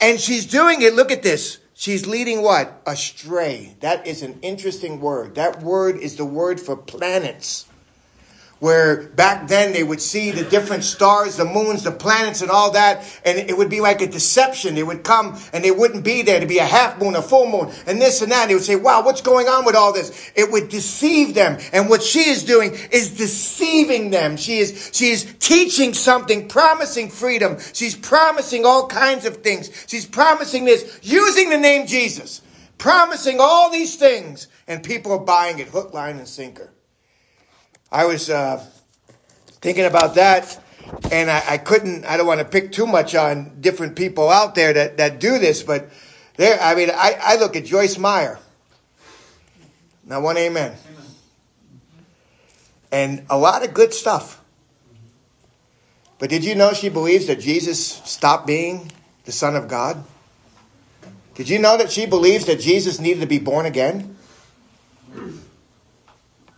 And 0.00 0.20
she's 0.20 0.46
doing 0.46 0.82
it, 0.82 0.94
look 0.94 1.10
at 1.10 1.22
this. 1.22 1.58
She's 1.74 2.06
leading 2.06 2.42
what? 2.42 2.82
Astray. 2.86 3.76
That 3.80 4.06
is 4.06 4.22
an 4.22 4.38
interesting 4.42 5.00
word. 5.00 5.36
That 5.36 5.62
word 5.62 5.96
is 5.96 6.16
the 6.16 6.24
word 6.24 6.60
for 6.60 6.76
planets 6.76 7.66
where 8.60 9.04
back 9.10 9.46
then 9.48 9.72
they 9.72 9.84
would 9.84 10.00
see 10.00 10.30
the 10.30 10.44
different 10.44 10.82
stars, 10.82 11.36
the 11.36 11.44
moons, 11.44 11.84
the 11.84 11.92
planets, 11.92 12.42
and 12.42 12.50
all 12.50 12.72
that, 12.72 13.04
and 13.24 13.38
it 13.38 13.56
would 13.56 13.70
be 13.70 13.80
like 13.80 14.00
a 14.00 14.06
deception. 14.06 14.74
They 14.74 14.82
would 14.82 15.04
come 15.04 15.38
and 15.52 15.64
they 15.64 15.70
wouldn't 15.70 16.04
be 16.04 16.22
there 16.22 16.40
to 16.40 16.46
be 16.46 16.58
a 16.58 16.64
half 16.64 17.00
moon, 17.00 17.14
a 17.14 17.22
full 17.22 17.48
moon, 17.48 17.72
and 17.86 18.00
this 18.00 18.22
and 18.22 18.32
that. 18.32 18.42
And 18.42 18.50
they 18.50 18.54
would 18.54 18.64
say, 18.64 18.76
wow, 18.76 19.04
what's 19.04 19.20
going 19.20 19.46
on 19.46 19.64
with 19.64 19.76
all 19.76 19.92
this? 19.92 20.32
It 20.34 20.50
would 20.50 20.68
deceive 20.68 21.34
them. 21.34 21.58
And 21.72 21.88
what 21.88 22.02
she 22.02 22.28
is 22.28 22.44
doing 22.44 22.74
is 22.90 23.16
deceiving 23.16 24.10
them. 24.10 24.36
She 24.36 24.58
is, 24.58 24.90
she 24.92 25.10
is 25.10 25.34
teaching 25.38 25.94
something, 25.94 26.48
promising 26.48 27.10
freedom. 27.10 27.58
She's 27.72 27.94
promising 27.94 28.64
all 28.64 28.88
kinds 28.88 29.24
of 29.24 29.38
things. 29.38 29.70
She's 29.86 30.06
promising 30.06 30.64
this 30.64 30.98
using 31.02 31.50
the 31.50 31.58
name 31.58 31.86
Jesus, 31.86 32.42
promising 32.76 33.38
all 33.40 33.70
these 33.70 33.96
things, 33.96 34.48
and 34.66 34.82
people 34.82 35.12
are 35.12 35.18
buying 35.18 35.58
it 35.58 35.68
hook, 35.68 35.94
line, 35.94 36.16
and 36.16 36.28
sinker. 36.28 36.72
I 37.90 38.04
was 38.04 38.28
uh, 38.28 38.64
thinking 39.60 39.84
about 39.84 40.14
that, 40.16 40.62
and 41.10 41.30
I, 41.30 41.42
I, 41.48 41.58
couldn't. 41.58 42.04
I 42.04 42.16
don't 42.16 42.26
want 42.26 42.40
to 42.40 42.44
pick 42.44 42.72
too 42.72 42.86
much 42.86 43.14
on 43.14 43.60
different 43.60 43.96
people 43.96 44.28
out 44.28 44.54
there 44.54 44.72
that, 44.72 44.98
that 44.98 45.20
do 45.20 45.38
this, 45.38 45.62
but 45.62 45.88
there. 46.36 46.60
I 46.60 46.74
mean, 46.74 46.90
I, 46.90 47.16
I 47.20 47.36
look 47.36 47.56
at 47.56 47.64
Joyce 47.64 47.96
Meyer. 47.96 48.38
Now, 50.04 50.20
one 50.20 50.36
amen. 50.36 50.72
amen. 50.72 51.04
And 52.90 53.26
a 53.30 53.38
lot 53.38 53.64
of 53.64 53.74
good 53.74 53.92
stuff. 53.92 54.42
But 56.18 56.30
did 56.30 56.44
you 56.44 56.54
know 56.54 56.72
she 56.72 56.88
believes 56.88 57.26
that 57.26 57.40
Jesus 57.40 57.84
stopped 58.04 58.46
being 58.46 58.90
the 59.24 59.32
Son 59.32 59.54
of 59.54 59.68
God? 59.68 60.04
Did 61.34 61.48
you 61.48 61.58
know 61.58 61.76
that 61.76 61.92
she 61.92 62.06
believes 62.06 62.46
that 62.46 62.58
Jesus 62.58 62.98
needed 62.98 63.20
to 63.20 63.26
be 63.26 63.38
born 63.38 63.66
again? 63.66 64.16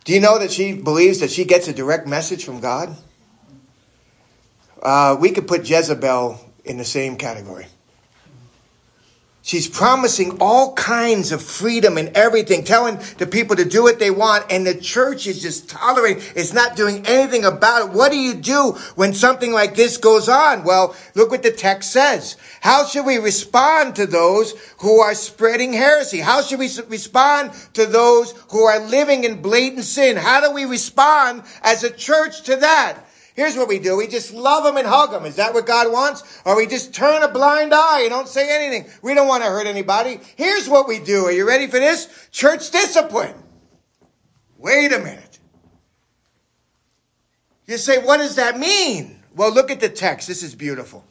Do 0.04 0.12
you 0.12 0.20
know 0.20 0.38
that 0.38 0.50
she 0.50 0.72
believes 0.72 1.20
that 1.20 1.30
she 1.30 1.44
gets 1.44 1.68
a 1.68 1.72
direct 1.72 2.06
message 2.06 2.44
from 2.44 2.60
God? 2.60 2.96
Uh, 4.82 5.16
we 5.20 5.30
could 5.30 5.46
put 5.46 5.68
Jezebel 5.68 6.40
in 6.64 6.78
the 6.78 6.84
same 6.84 7.16
category. 7.16 7.66
She's 9.42 9.66
promising 9.66 10.37
all 10.38 10.74
kinds 10.74 11.33
of 11.33 11.42
freedom 11.42 11.96
and 11.96 12.11
everything, 12.11 12.62
telling 12.62 13.00
the 13.16 13.26
people 13.26 13.57
to 13.57 13.64
do 13.64 13.83
what 13.83 13.98
they 13.98 14.11
want, 14.11 14.44
and 14.50 14.66
the 14.66 14.74
church 14.74 15.26
is 15.26 15.40
just 15.40 15.70
tolerating. 15.70 16.22
It's 16.37 16.53
not 16.53 16.76
doing 16.76 17.07
anything 17.07 17.46
about 17.46 17.88
it. 17.88 17.92
What 17.94 18.12
do 18.12 18.18
you 18.18 18.35
do 18.35 18.72
when 18.96 19.14
something 19.14 19.50
like 19.50 19.74
this 19.74 19.96
goes 19.96 20.29
on? 20.29 20.62
Well, 20.62 20.94
look 21.14 21.31
what 21.31 21.42
the 21.42 21.53
text 21.53 21.90
says. 21.90 22.37
How 22.61 22.85
should 22.85 23.07
we 23.07 23.16
respond 23.16 23.96
to 23.96 24.07
those 24.07 24.53
who 24.81 25.00
are 25.00 25.14
spreading 25.14 25.72
heresy? 25.72 26.18
How 26.18 26.42
should 26.42 26.59
we 26.59 26.70
respond 26.88 27.53
to 27.72 27.87
those 27.87 28.33
who 28.50 28.64
are 28.64 28.79
living 28.79 29.24
in 29.24 29.40
blatant 29.40 29.85
sin? 29.85 30.18
How 30.18 30.42
do 30.42 30.53
we 30.53 30.66
respond 30.66 31.44
as 31.62 31.83
a 31.83 31.90
church 31.90 32.42
to 32.42 32.57
that? 32.57 32.98
Here's 33.34 33.56
what 33.56 33.68
we 33.68 33.78
do. 33.78 33.96
We 33.96 34.06
just 34.06 34.32
love 34.32 34.64
them 34.64 34.76
and 34.76 34.86
hug 34.86 35.12
them. 35.12 35.24
Is 35.24 35.36
that 35.36 35.54
what 35.54 35.66
God 35.66 35.92
wants? 35.92 36.40
Or 36.44 36.56
we 36.56 36.66
just 36.66 36.92
turn 36.92 37.22
a 37.22 37.28
blind 37.28 37.72
eye 37.72 38.00
and 38.02 38.10
don't 38.10 38.28
say 38.28 38.54
anything. 38.54 38.90
We 39.02 39.14
don't 39.14 39.28
want 39.28 39.42
to 39.42 39.48
hurt 39.48 39.66
anybody. 39.66 40.20
Here's 40.36 40.68
what 40.68 40.88
we 40.88 40.98
do. 40.98 41.26
Are 41.26 41.32
you 41.32 41.46
ready 41.46 41.66
for 41.66 41.78
this? 41.78 42.28
Church 42.32 42.70
discipline. 42.70 43.34
Wait 44.58 44.92
a 44.92 44.98
minute. 44.98 45.38
You 47.66 47.78
say, 47.78 47.98
what 47.98 48.16
does 48.16 48.36
that 48.36 48.58
mean? 48.58 49.22
Well, 49.34 49.52
look 49.52 49.70
at 49.70 49.80
the 49.80 49.88
text. 49.88 50.26
This 50.26 50.42
is 50.42 50.54
beautiful. 50.54 51.04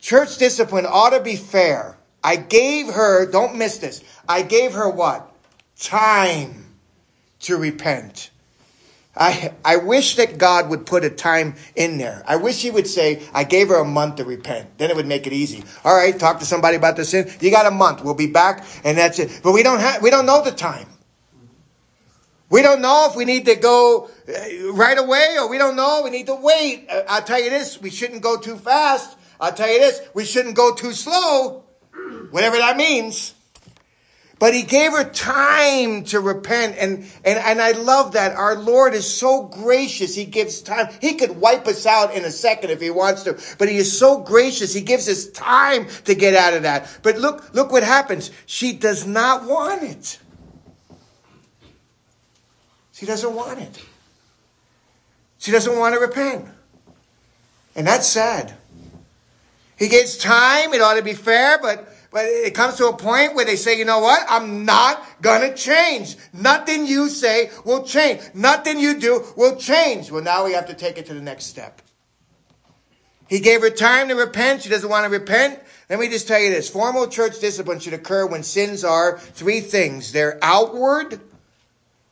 Church 0.00 0.36
discipline 0.36 0.86
ought 0.86 1.10
to 1.10 1.20
be 1.20 1.36
fair. 1.36 1.96
I 2.22 2.36
gave 2.36 2.88
her, 2.88 3.30
don't 3.30 3.56
miss 3.56 3.78
this, 3.78 4.02
I 4.28 4.42
gave 4.42 4.72
her 4.72 4.90
what? 4.90 5.32
Time 5.78 6.66
to 7.40 7.56
repent. 7.56 8.30
I, 9.20 9.52
I 9.62 9.76
wish 9.76 10.16
that 10.16 10.38
God 10.38 10.70
would 10.70 10.86
put 10.86 11.04
a 11.04 11.10
time 11.10 11.54
in 11.76 11.98
there. 11.98 12.24
I 12.26 12.36
wish 12.36 12.62
He 12.62 12.70
would 12.70 12.86
say, 12.86 13.22
I 13.34 13.44
gave 13.44 13.68
her 13.68 13.76
a 13.76 13.84
month 13.84 14.16
to 14.16 14.24
repent. 14.24 14.78
Then 14.78 14.88
it 14.88 14.96
would 14.96 15.06
make 15.06 15.26
it 15.26 15.34
easy. 15.34 15.62
All 15.84 15.94
right, 15.94 16.18
talk 16.18 16.38
to 16.38 16.46
somebody 16.46 16.76
about 16.76 16.96
the 16.96 17.04
sin. 17.04 17.30
You 17.38 17.50
got 17.50 17.66
a 17.66 17.70
month. 17.70 18.02
We'll 18.02 18.14
be 18.14 18.28
back, 18.28 18.64
and 18.82 18.96
that's 18.96 19.18
it. 19.18 19.40
But 19.42 19.52
we 19.52 19.62
don't 19.62 19.80
have, 19.80 20.02
we 20.02 20.08
don't 20.08 20.24
know 20.24 20.42
the 20.42 20.52
time. 20.52 20.86
We 22.48 22.62
don't 22.62 22.80
know 22.80 23.08
if 23.10 23.14
we 23.14 23.26
need 23.26 23.44
to 23.44 23.56
go 23.56 24.10
uh, 24.26 24.72
right 24.72 24.98
away 24.98 25.36
or 25.38 25.48
we 25.48 25.58
don't 25.58 25.76
know. 25.76 26.00
We 26.02 26.10
need 26.10 26.26
to 26.26 26.34
wait. 26.34 26.88
Uh, 26.90 27.04
I'll 27.06 27.22
tell 27.22 27.40
you 27.40 27.50
this, 27.50 27.80
we 27.80 27.90
shouldn't 27.90 28.22
go 28.22 28.38
too 28.38 28.56
fast. 28.56 29.18
I'll 29.38 29.52
tell 29.52 29.70
you 29.70 29.78
this, 29.78 30.00
we 30.14 30.24
shouldn't 30.24 30.56
go 30.56 30.74
too 30.74 30.92
slow. 30.92 31.64
Whatever 32.30 32.56
that 32.56 32.76
means. 32.76 33.34
But 34.40 34.54
he 34.54 34.62
gave 34.62 34.92
her 34.92 35.04
time 35.04 36.02
to 36.04 36.18
repent. 36.18 36.76
And, 36.78 37.04
and, 37.26 37.38
and 37.38 37.60
I 37.60 37.72
love 37.72 38.12
that. 38.12 38.34
Our 38.34 38.56
Lord 38.56 38.94
is 38.94 39.06
so 39.06 39.42
gracious. 39.42 40.14
He 40.14 40.24
gives 40.24 40.62
time. 40.62 40.88
He 41.02 41.14
could 41.14 41.36
wipe 41.36 41.66
us 41.66 41.84
out 41.84 42.14
in 42.14 42.24
a 42.24 42.30
second 42.30 42.70
if 42.70 42.80
he 42.80 42.88
wants 42.88 43.22
to, 43.24 43.38
but 43.58 43.68
he 43.68 43.76
is 43.76 43.96
so 43.96 44.22
gracious. 44.22 44.72
He 44.72 44.80
gives 44.80 45.10
us 45.10 45.28
time 45.28 45.86
to 46.06 46.14
get 46.14 46.34
out 46.34 46.54
of 46.54 46.62
that. 46.62 47.00
But 47.02 47.18
look, 47.18 47.52
look 47.52 47.70
what 47.70 47.82
happens. 47.82 48.30
She 48.46 48.72
does 48.72 49.06
not 49.06 49.44
want 49.44 49.82
it. 49.82 50.18
She 52.92 53.04
doesn't 53.04 53.34
want 53.34 53.60
it. 53.60 53.84
She 55.36 55.52
doesn't 55.52 55.78
want 55.78 55.94
to 55.94 56.00
repent. 56.00 56.46
And 57.76 57.86
that's 57.86 58.06
sad. 58.06 58.54
He 59.78 59.88
gives 59.88 60.16
time. 60.16 60.72
It 60.72 60.80
ought 60.80 60.94
to 60.94 61.02
be 61.02 61.14
fair, 61.14 61.58
but 61.60 61.92
but 62.10 62.24
it 62.24 62.54
comes 62.54 62.76
to 62.76 62.88
a 62.88 62.96
point 62.96 63.34
where 63.34 63.44
they 63.44 63.56
say, 63.56 63.78
you 63.78 63.84
know 63.84 64.00
what? 64.00 64.24
I'm 64.28 64.64
not 64.64 65.04
gonna 65.22 65.54
change. 65.54 66.16
Nothing 66.32 66.86
you 66.86 67.08
say 67.08 67.50
will 67.64 67.84
change. 67.84 68.20
Nothing 68.34 68.80
you 68.80 68.98
do 68.98 69.24
will 69.36 69.56
change. 69.56 70.10
Well, 70.10 70.22
now 70.22 70.44
we 70.44 70.52
have 70.52 70.66
to 70.66 70.74
take 70.74 70.98
it 70.98 71.06
to 71.06 71.14
the 71.14 71.20
next 71.20 71.46
step. 71.46 71.82
He 73.28 73.38
gave 73.38 73.60
her 73.60 73.70
time 73.70 74.08
to 74.08 74.14
repent. 74.14 74.62
She 74.62 74.68
doesn't 74.68 74.90
want 74.90 75.04
to 75.04 75.10
repent. 75.10 75.60
Let 75.88 76.00
me 76.00 76.08
just 76.08 76.26
tell 76.26 76.40
you 76.40 76.50
this. 76.50 76.68
Formal 76.68 77.06
church 77.06 77.38
discipline 77.38 77.78
should 77.78 77.94
occur 77.94 78.26
when 78.26 78.42
sins 78.42 78.82
are 78.82 79.18
three 79.18 79.60
things. 79.60 80.10
They're 80.10 80.38
outward. 80.42 81.20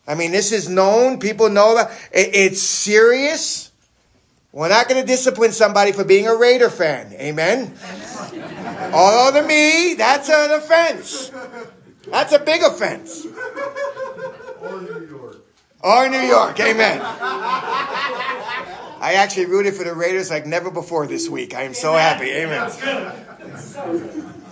I 0.06 0.14
mean, 0.14 0.30
this 0.30 0.52
is 0.52 0.68
known. 0.68 1.18
People 1.18 1.50
know 1.50 1.74
that. 1.74 1.90
It's 2.12 2.62
serious. 2.62 3.67
We're 4.52 4.68
not 4.68 4.88
going 4.88 5.00
to 5.00 5.06
discipline 5.06 5.52
somebody 5.52 5.92
for 5.92 6.04
being 6.04 6.26
a 6.26 6.34
Raider 6.34 6.70
fan. 6.70 7.12
Amen. 7.12 7.74
All 8.94 9.30
to 9.32 9.42
me, 9.42 9.94
that's 9.94 10.28
an 10.30 10.50
offense. 10.52 11.30
That's 12.06 12.32
a 12.32 12.38
big 12.38 12.62
offense. 12.62 13.26
Or 13.26 14.80
New 14.80 15.06
York. 15.06 15.44
Or 15.82 16.08
New 16.08 16.20
York. 16.20 16.58
Amen. 16.60 17.00
I 19.00 19.14
actually 19.16 19.46
rooted 19.46 19.74
for 19.74 19.84
the 19.84 19.94
Raiders 19.94 20.30
like 20.30 20.46
never 20.46 20.70
before 20.70 21.06
this 21.06 21.28
week. 21.28 21.54
I 21.54 21.62
am 21.62 21.74
so 21.74 21.92
happy. 21.92 22.30
Amen. 22.30 22.70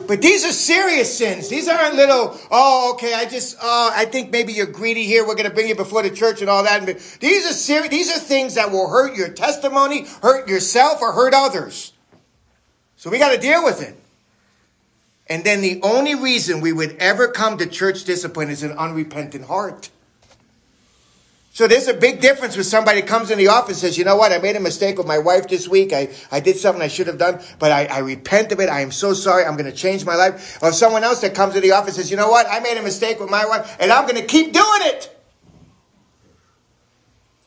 But 0.07 0.23
these 0.23 0.45
are 0.45 0.53
serious 0.53 1.16
sins. 1.16 1.49
These 1.49 1.69
aren't 1.69 1.95
little, 1.95 2.38
oh, 2.51 2.92
okay, 2.95 3.14
I 3.14 3.25
just, 3.25 3.57
oh, 3.61 3.90
I 3.95 4.05
think 4.05 4.31
maybe 4.31 4.53
you're 4.53 4.66
greedy 4.66 5.05
here. 5.05 5.27
We're 5.27 5.35
going 5.35 5.49
to 5.49 5.55
bring 5.55 5.69
you 5.69 5.75
before 5.75 6.03
the 6.03 6.11
church 6.11 6.40
and 6.40 6.51
all 6.51 6.62
that. 6.62 6.87
These 7.21 7.47
are 7.47 7.53
serious, 7.53 7.88
these 7.88 8.11
are 8.14 8.19
things 8.19 8.55
that 8.55 8.71
will 8.71 8.88
hurt 8.88 9.16
your 9.16 9.29
testimony, 9.29 10.07
hurt 10.23 10.49
yourself, 10.49 11.01
or 11.03 11.12
hurt 11.12 11.35
others. 11.35 11.92
So 12.97 13.11
we 13.11 13.19
got 13.19 13.33
to 13.33 13.40
deal 13.40 13.64
with 13.64 13.83
it. 13.83 13.97
And 15.29 15.42
then 15.42 15.61
the 15.61 15.81
only 15.83 16.14
reason 16.14 16.61
we 16.61 16.73
would 16.73 16.97
ever 16.99 17.29
come 17.29 17.59
to 17.59 17.66
church 17.66 18.05
discipline 18.05 18.49
is 18.49 18.62
an 18.62 18.73
unrepentant 18.73 19.47
heart. 19.47 19.90
So 21.57 21.66
there's 21.66 21.88
a 21.88 21.95
big 21.95 22.21
difference 22.21 22.55
when 22.55 22.64
somebody 22.64 23.01
comes 23.01 23.31
in 23.31 23.38
the 23.38 23.49
office 23.49 23.83
and 23.83 23.88
says, 23.88 23.97
you 23.97 24.05
know 24.05 24.16
what, 24.16 24.31
I 24.31 24.37
made 24.37 24.57
a 24.57 24.61
mistake 24.61 24.99
with 24.99 25.07
my 25.07 25.16
wife 25.16 25.49
this 25.49 25.66
week. 25.66 25.90
I, 25.95 26.11
I 26.31 26.38
did 26.38 26.59
something 26.59 26.83
I 26.83 26.88
should 26.88 27.07
have 27.07 27.16
done, 27.16 27.40
but 27.59 27.73
I, 27.73 27.87
I 27.87 28.01
repent 28.01 28.53
of 28.53 28.61
it. 28.61 28.69
I 28.69 28.83
am 28.83 28.90
so 28.90 29.14
sorry. 29.14 29.47
I'm 29.47 29.57
going 29.57 29.64
to 29.64 29.73
change 29.73 30.05
my 30.05 30.16
life. 30.16 30.62
Or 30.62 30.71
someone 30.71 31.03
else 31.03 31.23
that 31.23 31.35
comes 31.35 31.55
to 31.55 31.62
the 31.62 31.73
office 31.73 31.97
says, 31.97 32.11
you 32.11 32.19
know 32.19 32.29
what, 32.29 32.47
I 32.47 32.61
made 32.61 32.77
a 32.77 32.83
mistake 32.83 33.19
with 33.19 33.31
my 33.31 33.47
wife 33.47 33.75
and 33.81 33.90
I'm 33.90 34.07
going 34.07 34.21
to 34.21 34.27
keep 34.27 34.53
doing 34.53 34.81
it. 34.83 35.19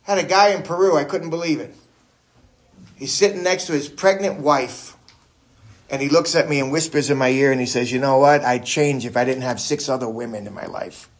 I 0.08 0.16
Had 0.16 0.26
a 0.26 0.28
guy 0.28 0.56
in 0.56 0.64
Peru, 0.64 0.98
I 0.98 1.04
couldn't 1.04 1.30
believe 1.30 1.60
it. 1.60 1.76
He's 2.96 3.14
sitting 3.14 3.44
next 3.44 3.68
to 3.68 3.74
his 3.74 3.90
pregnant 3.90 4.40
wife 4.40 4.98
and 5.88 6.02
he 6.02 6.10
looks 6.10 6.34
at 6.34 6.50
me 6.50 6.60
and 6.60 6.72
whispers 6.72 7.12
in 7.12 7.20
my 7.20 7.30
ear 7.30 7.52
and 7.52 7.62
he 7.62 7.68
says, 7.68 7.92
You 7.92 8.00
know 8.00 8.18
what? 8.18 8.42
I'd 8.42 8.66
change 8.66 9.06
if 9.06 9.16
I 9.16 9.24
didn't 9.24 9.44
have 9.44 9.62
six 9.62 9.88
other 9.88 10.10
women 10.10 10.48
in 10.48 10.54
my 10.56 10.66
life. 10.66 11.12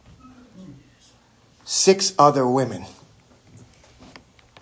Six 1.72 2.14
other 2.18 2.44
women. 2.44 2.84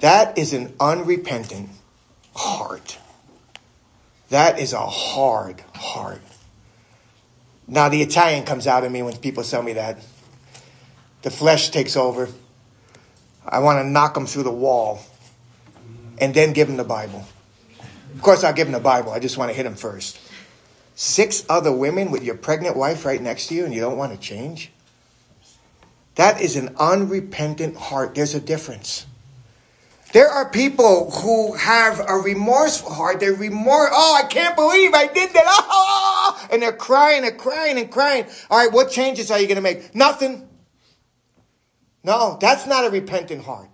That 0.01 0.37
is 0.37 0.53
an 0.53 0.75
unrepentant, 0.79 1.71
heart. 2.37 2.99
That 4.29 4.61
is 4.61 4.75
a 4.75 4.85
hard 4.85 5.62
heart. 5.75 6.21
Now, 7.66 7.88
the 7.88 8.03
Italian 8.03 8.44
comes 8.44 8.66
out 8.66 8.85
of 8.85 8.92
me 8.92 9.03
when 9.03 9.16
people 9.16 9.42
tell 9.42 9.62
me 9.62 9.73
that. 9.73 10.05
The 11.23 11.31
flesh 11.31 11.71
takes 11.71 11.97
over. 11.97 12.29
I 13.42 13.61
want 13.61 13.83
to 13.83 13.88
knock 13.88 14.12
them 14.12 14.27
through 14.27 14.42
the 14.42 14.53
wall 14.53 15.01
and 16.18 16.35
then 16.35 16.53
give 16.53 16.68
them 16.68 16.77
the 16.77 16.85
Bible. 16.85 17.25
Of 18.14 18.21
course, 18.21 18.44
I'll 18.44 18.53
give 18.53 18.66
them 18.66 18.75
the 18.75 18.81
Bible. 18.81 19.12
I 19.12 19.18
just 19.18 19.38
want 19.38 19.51
to 19.51 19.57
hit 19.57 19.62
them 19.62 19.77
first. 19.77 20.21
Six 20.94 21.42
other 21.49 21.73
women 21.73 22.11
with 22.11 22.23
your 22.23 22.37
pregnant 22.37 22.77
wife 22.77 23.07
right 23.07 23.23
next 23.23 23.47
to 23.47 23.55
you 23.55 23.64
and 23.64 23.73
you 23.73 23.81
don't 23.81 23.97
want 23.97 24.12
to 24.12 24.18
change? 24.18 24.73
That 26.18 26.40
is 26.40 26.57
an 26.57 26.74
unrepentant 26.81 27.76
heart. 27.76 28.16
There's 28.16 28.35
a 28.35 28.40
difference. 28.40 29.07
There 30.12 30.26
are 30.28 30.50
people 30.50 31.12
who 31.12 31.52
have 31.52 32.00
a 32.00 32.14
remorseful 32.14 32.92
heart. 32.92 33.20
They're 33.20 33.33
remorse. 33.33 33.90
Oh, 33.92 34.20
I 34.20 34.26
can't 34.26 34.57
believe 34.57 34.94
I 34.94 35.07
did 35.07 35.33
that. 35.33 35.44
Oh, 35.46 36.48
and 36.50 36.61
they're 36.61 36.72
crying 36.72 37.24
and 37.24 37.38
crying 37.38 37.78
and 37.78 37.88
crying. 37.88 38.26
All 38.50 38.59
right, 38.59 38.72
what 38.72 38.90
changes 38.90 39.31
are 39.31 39.38
you 39.38 39.46
going 39.46 39.57
to 39.57 39.62
make? 39.62 39.94
Nothing. 39.94 40.48
No, 42.02 42.37
that's 42.40 42.66
not 42.66 42.85
a 42.85 42.90
repentant 42.90 43.44
heart. 43.44 43.70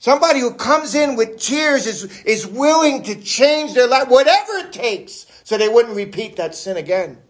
Somebody 0.00 0.40
who 0.40 0.52
comes 0.52 0.94
in 0.94 1.16
with 1.16 1.38
tears 1.38 1.86
is, 1.86 2.20
is 2.24 2.46
willing 2.46 3.04
to 3.04 3.18
change 3.22 3.72
their 3.72 3.88
life, 3.88 4.08
whatever 4.08 4.52
it 4.58 4.74
takes, 4.74 5.24
so 5.44 5.56
they 5.56 5.70
wouldn't 5.70 5.96
repeat 5.96 6.36
that 6.36 6.54
sin 6.54 6.76
again. 6.76 7.22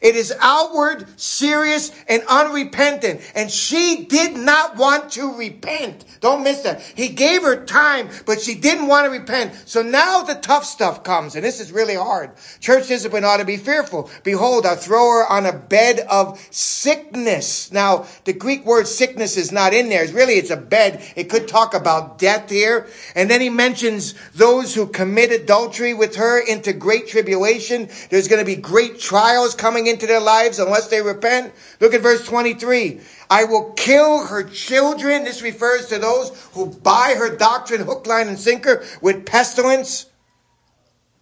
It 0.00 0.16
is 0.16 0.32
outward, 0.40 1.06
serious, 1.18 1.90
and 2.08 2.22
unrepentant. 2.28 3.20
And 3.34 3.50
she 3.50 4.06
did 4.08 4.36
not 4.36 4.76
want 4.76 5.12
to 5.12 5.34
repent. 5.36 6.04
Don't 6.20 6.44
miss 6.44 6.62
that. 6.62 6.80
He 6.80 7.08
gave 7.08 7.42
her 7.42 7.64
time, 7.64 8.08
but 8.26 8.40
she 8.40 8.54
didn't 8.54 8.88
want 8.88 9.06
to 9.06 9.10
repent. 9.10 9.54
So 9.66 9.82
now 9.82 10.22
the 10.22 10.34
tough 10.34 10.64
stuff 10.64 11.02
comes, 11.02 11.34
and 11.34 11.44
this 11.44 11.60
is 11.60 11.72
really 11.72 11.94
hard. 11.94 12.30
Church 12.60 12.88
discipline 12.88 13.24
ought 13.24 13.38
to 13.38 13.44
be 13.44 13.56
fearful. 13.56 14.10
Behold, 14.24 14.66
I 14.66 14.74
throw 14.74 15.10
her 15.10 15.32
on 15.32 15.46
a 15.46 15.52
bed 15.52 16.00
of 16.10 16.40
sickness. 16.50 17.72
Now, 17.72 18.06
the 18.24 18.32
Greek 18.32 18.64
word 18.64 18.86
sickness 18.86 19.36
is 19.36 19.52
not 19.52 19.74
in 19.74 19.88
there. 19.88 20.02
It's 20.02 20.12
really, 20.12 20.34
it's 20.34 20.50
a 20.50 20.56
bed. 20.56 21.02
It 21.16 21.30
could 21.30 21.48
talk 21.48 21.74
about 21.74 22.18
death 22.18 22.50
here. 22.50 22.86
And 23.14 23.30
then 23.30 23.40
he 23.40 23.50
mentions 23.50 24.14
those 24.34 24.74
who 24.74 24.86
commit 24.86 25.32
adultery 25.32 25.94
with 25.94 26.16
her 26.16 26.38
into 26.38 26.72
great 26.72 27.08
tribulation. 27.08 27.88
There's 28.10 28.28
going 28.28 28.40
to 28.40 28.46
be 28.46 28.56
great 28.56 28.98
trials 29.00 29.54
coming 29.54 29.87
into 29.88 30.06
their 30.06 30.20
lives 30.20 30.58
unless 30.58 30.88
they 30.88 31.02
repent. 31.02 31.52
Look 31.80 31.94
at 31.94 32.00
verse 32.00 32.26
23. 32.26 33.00
I 33.30 33.44
will 33.44 33.72
kill 33.72 34.26
her 34.26 34.42
children. 34.42 35.24
This 35.24 35.42
refers 35.42 35.86
to 35.88 35.98
those 35.98 36.30
who 36.52 36.66
buy 36.66 37.14
her 37.18 37.36
doctrine 37.36 37.82
hook, 37.82 38.06
line, 38.06 38.28
and 38.28 38.38
sinker 38.38 38.84
with 39.00 39.26
pestilence. 39.26 40.06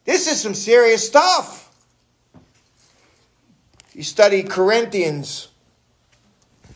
This 0.05 0.31
is 0.31 0.41
some 0.41 0.55
serious 0.55 1.07
stuff. 1.07 1.65
You 3.93 4.03
study 4.03 4.43
Corinthians, 4.43 5.49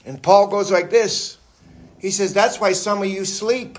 and 0.06 0.22
Paul 0.22 0.48
goes 0.48 0.72
like 0.72 0.90
this. 0.90 1.36
He 1.98 2.10
says, 2.10 2.32
That's 2.32 2.58
why 2.58 2.72
some 2.72 3.02
of 3.02 3.08
you 3.08 3.24
sleep. 3.24 3.78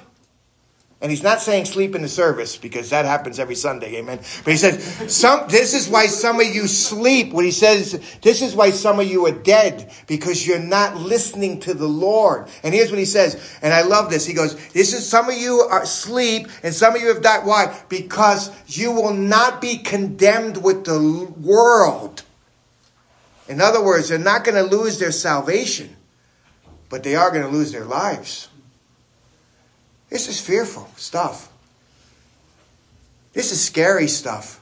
And 1.01 1.09
he's 1.09 1.23
not 1.23 1.41
saying 1.41 1.65
sleep 1.65 1.95
in 1.95 2.03
the 2.03 2.07
service 2.07 2.57
because 2.57 2.91
that 2.91 3.05
happens 3.05 3.39
every 3.39 3.55
Sunday, 3.55 3.95
amen. 3.95 4.19
But 4.43 4.51
he 4.51 4.57
says, 4.57 5.11
some, 5.11 5.47
this 5.49 5.73
is 5.73 5.89
why 5.89 6.05
some 6.05 6.39
of 6.39 6.45
you 6.45 6.67
sleep. 6.67 7.33
What 7.33 7.43
he 7.43 7.49
says, 7.49 7.99
this 8.21 8.43
is 8.43 8.55
why 8.55 8.69
some 8.69 8.99
of 8.99 9.07
you 9.07 9.25
are 9.25 9.31
dead 9.31 9.91
because 10.05 10.45
you're 10.45 10.59
not 10.59 10.97
listening 10.97 11.59
to 11.61 11.73
the 11.73 11.87
Lord. 11.87 12.47
And 12.61 12.71
here's 12.75 12.91
what 12.91 12.99
he 12.99 13.05
says, 13.05 13.57
and 13.63 13.73
I 13.73 13.81
love 13.81 14.11
this. 14.11 14.27
He 14.27 14.35
goes, 14.35 14.55
this 14.69 14.93
is 14.93 15.09
some 15.09 15.27
of 15.27 15.35
you 15.35 15.61
are 15.61 15.81
asleep 15.81 16.47
and 16.61 16.71
some 16.71 16.95
of 16.95 17.01
you 17.01 17.07
have 17.07 17.23
died. 17.23 17.47
Why? 17.47 17.75
Because 17.89 18.51
you 18.67 18.91
will 18.91 19.15
not 19.15 19.59
be 19.59 19.79
condemned 19.79 20.63
with 20.63 20.85
the 20.85 21.33
world. 21.39 22.21
In 23.47 23.59
other 23.59 23.83
words, 23.83 24.09
they're 24.09 24.19
not 24.19 24.43
going 24.43 24.55
to 24.55 24.75
lose 24.75 24.99
their 24.99 25.11
salvation, 25.11 25.95
but 26.89 27.01
they 27.01 27.15
are 27.15 27.31
going 27.31 27.41
to 27.43 27.49
lose 27.49 27.71
their 27.71 27.85
lives. 27.85 28.49
This 30.12 30.28
is 30.28 30.39
fearful 30.39 30.88
stuff. 30.97 31.52
This 33.34 33.52
is 33.52 33.63
scary 33.63 34.08
stuff. 34.08 34.60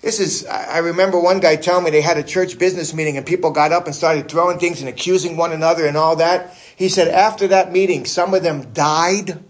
This 0.00 0.20
is, 0.20 0.46
I 0.46 0.78
remember 0.78 1.20
one 1.20 1.40
guy 1.40 1.56
telling 1.56 1.84
me 1.84 1.90
they 1.90 2.00
had 2.00 2.16
a 2.16 2.22
church 2.22 2.58
business 2.58 2.94
meeting 2.94 3.18
and 3.18 3.26
people 3.26 3.50
got 3.50 3.72
up 3.72 3.84
and 3.84 3.94
started 3.94 4.30
throwing 4.30 4.58
things 4.58 4.80
and 4.80 4.88
accusing 4.88 5.36
one 5.36 5.52
another 5.52 5.84
and 5.84 5.96
all 5.96 6.16
that. 6.16 6.56
He 6.74 6.88
said 6.88 7.08
after 7.08 7.48
that 7.48 7.70
meeting, 7.70 8.06
some 8.06 8.32
of 8.32 8.42
them 8.42 8.72
died. 8.72 9.44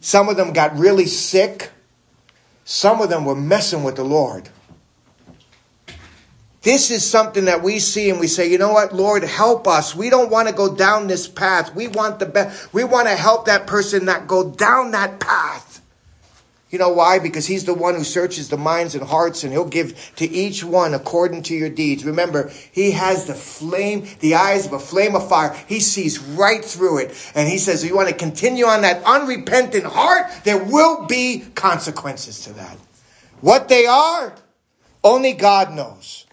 Some 0.00 0.30
of 0.30 0.36
them 0.38 0.54
got 0.54 0.78
really 0.78 1.04
sick. 1.04 1.70
Some 2.64 3.02
of 3.02 3.10
them 3.10 3.26
were 3.26 3.34
messing 3.34 3.82
with 3.82 3.96
the 3.96 4.04
Lord. 4.04 4.48
This 6.66 6.90
is 6.90 7.08
something 7.08 7.44
that 7.44 7.62
we 7.62 7.78
see 7.78 8.10
and 8.10 8.18
we 8.18 8.26
say, 8.26 8.50
you 8.50 8.58
know 8.58 8.72
what, 8.72 8.92
Lord, 8.92 9.22
help 9.22 9.68
us. 9.68 9.94
We 9.94 10.10
don't 10.10 10.32
want 10.32 10.48
to 10.48 10.52
go 10.52 10.74
down 10.74 11.06
this 11.06 11.28
path. 11.28 11.72
We 11.76 11.86
want 11.86 12.18
the 12.18 12.26
best. 12.26 12.74
We 12.74 12.82
want 12.82 13.06
to 13.06 13.14
help 13.14 13.46
that 13.46 13.68
person 13.68 14.04
not 14.04 14.26
go 14.26 14.50
down 14.50 14.90
that 14.90 15.20
path. 15.20 15.80
You 16.70 16.80
know 16.80 16.88
why? 16.88 17.20
Because 17.20 17.46
he's 17.46 17.66
the 17.66 17.72
one 17.72 17.94
who 17.94 18.02
searches 18.02 18.48
the 18.48 18.56
minds 18.56 18.96
and 18.96 19.06
hearts 19.06 19.44
and 19.44 19.52
he'll 19.52 19.64
give 19.64 20.12
to 20.16 20.28
each 20.28 20.64
one 20.64 20.92
according 20.92 21.44
to 21.44 21.54
your 21.54 21.70
deeds. 21.70 22.04
Remember, 22.04 22.50
he 22.72 22.90
has 22.90 23.26
the 23.26 23.34
flame, 23.34 24.04
the 24.18 24.34
eyes 24.34 24.66
of 24.66 24.72
a 24.72 24.80
flame 24.80 25.14
of 25.14 25.28
fire. 25.28 25.56
He 25.68 25.78
sees 25.78 26.18
right 26.18 26.64
through 26.64 26.98
it. 26.98 27.30
And 27.36 27.48
he 27.48 27.58
says, 27.58 27.84
if 27.84 27.90
you 27.90 27.94
want 27.94 28.08
to 28.08 28.14
continue 28.16 28.66
on 28.66 28.82
that 28.82 29.04
unrepentant 29.04 29.84
heart, 29.84 30.26
there 30.42 30.64
will 30.64 31.06
be 31.06 31.44
consequences 31.54 32.40
to 32.40 32.52
that. 32.54 32.76
What 33.40 33.68
they 33.68 33.86
are, 33.86 34.34
only 35.04 35.32
God 35.32 35.72
knows. 35.72 36.25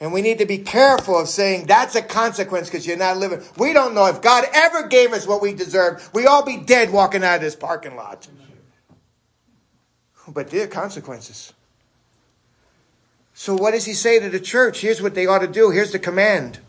And 0.00 0.14
we 0.14 0.22
need 0.22 0.38
to 0.38 0.46
be 0.46 0.58
careful 0.58 1.18
of 1.18 1.28
saying 1.28 1.66
that's 1.66 1.94
a 1.94 2.00
consequence 2.00 2.68
because 2.70 2.86
you're 2.86 2.96
not 2.96 3.18
living. 3.18 3.42
We 3.58 3.74
don't 3.74 3.94
know 3.94 4.06
if 4.06 4.22
God 4.22 4.46
ever 4.54 4.88
gave 4.88 5.12
us 5.12 5.26
what 5.26 5.42
we 5.42 5.52
deserve. 5.52 6.08
We 6.14 6.26
all 6.26 6.42
be 6.42 6.56
dead 6.56 6.90
walking 6.90 7.22
out 7.22 7.36
of 7.36 7.40
this 7.42 7.54
parking 7.54 7.96
lot. 7.96 8.26
But 10.26 10.48
there 10.48 10.64
are 10.64 10.68
consequences. 10.68 11.52
So 13.34 13.54
what 13.54 13.72
does 13.72 13.84
he 13.84 13.92
say 13.92 14.18
to 14.20 14.30
the 14.30 14.40
church? 14.40 14.80
Here's 14.80 15.02
what 15.02 15.14
they 15.14 15.26
ought 15.26 15.40
to 15.40 15.46
do. 15.46 15.70
Here's 15.70 15.92
the 15.92 15.98
command. 15.98 16.60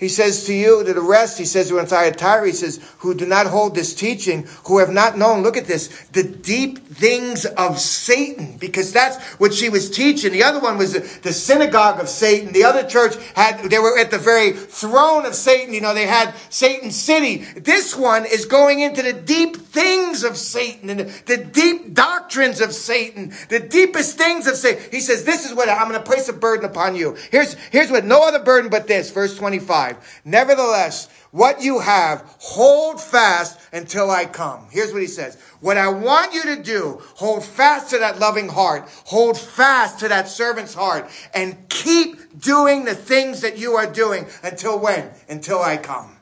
He 0.00 0.08
says 0.08 0.44
to 0.46 0.52
you, 0.52 0.82
to 0.82 0.92
the 0.92 1.00
rest, 1.00 1.38
he 1.38 1.44
says 1.44 1.68
to 1.68 1.86
Thyatira, 1.86 2.46
he 2.46 2.52
says, 2.52 2.80
who 2.98 3.14
do 3.14 3.26
not 3.26 3.46
hold 3.46 3.76
this 3.76 3.94
teaching, 3.94 4.44
who 4.64 4.78
have 4.78 4.90
not 4.90 5.16
known, 5.16 5.44
look 5.44 5.56
at 5.56 5.66
this, 5.66 5.86
the 6.12 6.24
deep 6.24 6.88
things 6.88 7.44
of 7.44 7.78
Satan, 7.78 8.56
because 8.56 8.92
that's 8.92 9.22
what 9.34 9.54
she 9.54 9.68
was 9.68 9.88
teaching. 9.88 10.32
The 10.32 10.42
other 10.42 10.58
one 10.58 10.78
was 10.78 10.94
the, 10.94 11.20
the 11.22 11.32
synagogue 11.32 12.00
of 12.00 12.08
Satan. 12.08 12.52
The 12.52 12.64
other 12.64 12.82
church 12.82 13.14
had, 13.36 13.70
they 13.70 13.78
were 13.78 13.96
at 13.96 14.10
the 14.10 14.18
very 14.18 14.52
throne 14.52 15.26
of 15.26 15.36
Satan. 15.36 15.72
You 15.72 15.80
know, 15.80 15.94
they 15.94 16.08
had 16.08 16.34
Satan's 16.50 16.96
city. 16.96 17.44
This 17.56 17.94
one 17.94 18.24
is 18.24 18.46
going 18.46 18.80
into 18.80 19.00
the 19.00 19.12
deep 19.12 19.56
things 19.56 20.24
of 20.24 20.36
Satan 20.36 20.90
and 20.90 21.00
the, 21.00 21.22
the 21.26 21.44
deep 21.44 21.94
doctrines 21.94 22.60
of 22.60 22.72
Satan, 22.72 23.32
the 23.48 23.60
deepest 23.60 24.18
things 24.18 24.48
of 24.48 24.56
Satan. 24.56 24.82
He 24.90 25.00
says, 25.00 25.22
this 25.22 25.44
is 25.44 25.54
what 25.54 25.68
I'm 25.68 25.88
going 25.88 26.00
to 26.00 26.04
place 26.04 26.28
a 26.28 26.32
burden 26.32 26.68
upon 26.68 26.96
you. 26.96 27.16
Here's, 27.30 27.54
here's 27.70 27.92
what, 27.92 28.04
no 28.04 28.26
other 28.26 28.40
burden 28.42 28.70
but 28.70 28.88
this, 28.88 29.12
verse 29.12 29.36
25. 29.36 29.83
5. 29.92 30.22
Nevertheless, 30.24 31.08
what 31.30 31.62
you 31.62 31.80
have, 31.80 32.22
hold 32.38 33.00
fast 33.00 33.58
until 33.72 34.10
I 34.10 34.24
come. 34.24 34.66
Here's 34.70 34.92
what 34.92 35.02
he 35.02 35.08
says. 35.08 35.36
What 35.60 35.76
I 35.76 35.88
want 35.88 36.32
you 36.32 36.42
to 36.54 36.62
do, 36.62 37.02
hold 37.16 37.44
fast 37.44 37.90
to 37.90 37.98
that 37.98 38.18
loving 38.18 38.48
heart. 38.48 38.88
Hold 39.06 39.38
fast 39.38 39.98
to 40.00 40.08
that 40.08 40.28
servant's 40.28 40.74
heart 40.74 41.10
and 41.34 41.68
keep 41.68 42.40
doing 42.40 42.84
the 42.84 42.94
things 42.94 43.42
that 43.42 43.58
you 43.58 43.72
are 43.72 43.90
doing 43.90 44.26
until 44.42 44.78
when? 44.78 45.10
Until 45.28 45.60
I 45.60 45.76
come. 45.76 46.16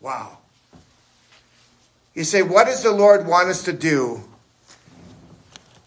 Wow. 0.00 0.38
You 2.14 2.24
say, 2.24 2.42
what 2.42 2.66
does 2.66 2.82
the 2.82 2.92
Lord 2.92 3.26
want 3.26 3.48
us 3.48 3.64
to 3.64 3.72
do 3.72 4.22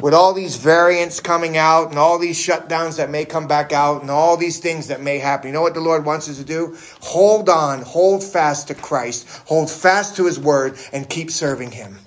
with 0.02 0.14
all 0.14 0.34
these 0.34 0.56
variants 0.56 1.20
coming 1.20 1.58
out 1.58 1.90
and 1.90 2.00
all 2.00 2.18
these 2.18 2.38
shutdowns 2.38 2.98
that 2.98 3.10
may 3.10 3.26
come 3.26 3.48
back 3.48 3.74
out 3.74 4.02
and 4.02 4.10
all 4.10 4.38
these 4.38 4.60
things 4.60 4.88
that 4.88 5.02
may 5.02 5.20
happen, 5.20 5.50
you 5.50 5.54
know 5.54 5.62
what 5.62 5.74
the 5.74 5.82
Lord 5.82 6.06
wants 6.06 6.30
us 6.30 6.38
to 6.38 6.46
do? 6.46 6.78
Hold 7.02 7.50
on, 7.50 7.82
hold 7.82 8.24
fast 8.24 8.68
to 8.70 8.76
Christ, 8.76 9.28
hold 9.46 9.70
fast 9.70 10.16
to 10.16 10.26
His 10.26 10.40
Word, 10.40 10.78
and 10.94 11.10
keep 11.10 11.30
serving 11.30 11.72
Him. 11.72 12.00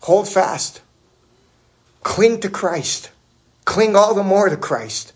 Hold 0.00 0.28
fast. 0.28 0.80
Cling 2.02 2.40
to 2.40 2.48
Christ. 2.48 3.10
Cling 3.66 3.94
all 3.94 4.14
the 4.14 4.22
more 4.22 4.48
to 4.48 4.56
Christ. 4.56 5.12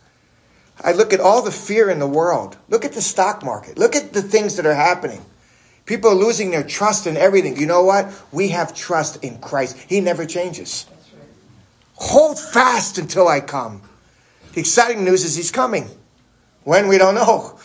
I 0.83 0.93
look 0.93 1.15
at 1.15 1.21
all 1.21 1.41
the 1.41 1.51
fear 1.51 1.89
in 1.89 1.99
the 1.99 2.07
world. 2.07 2.59
Look 2.69 2.85
at 2.85 2.93
the 2.93 3.01
stock 3.01 3.43
market. 3.43 3.79
Look 3.79 3.97
at 3.97 4.13
the 4.13 4.21
things 4.21 4.57
that 4.57 4.67
are 4.67 4.75
happening. 4.75 5.25
People 5.87 6.11
are 6.11 6.15
losing 6.15 6.51
their 6.51 6.63
trust 6.63 7.07
in 7.07 7.17
everything. 7.17 7.57
You 7.59 7.67
know 7.67 7.83
what? 7.83 8.11
We 8.33 8.49
have 8.49 8.75
trust 8.75 9.23
in 9.23 9.39
Christ. 9.39 9.77
He 9.89 10.01
never 10.01 10.25
changes. 10.25 10.87
Hold 11.97 12.39
fast 12.39 12.99
until 12.99 13.29
I 13.29 13.41
come. 13.41 13.83
The 14.55 14.61
exciting 14.61 15.05
news 15.05 15.25
is 15.25 15.37
he's 15.37 15.51
coming. 15.51 15.89
When 16.65 16.89
we 16.89 16.97
don't 16.97 17.15
know. 17.15 17.59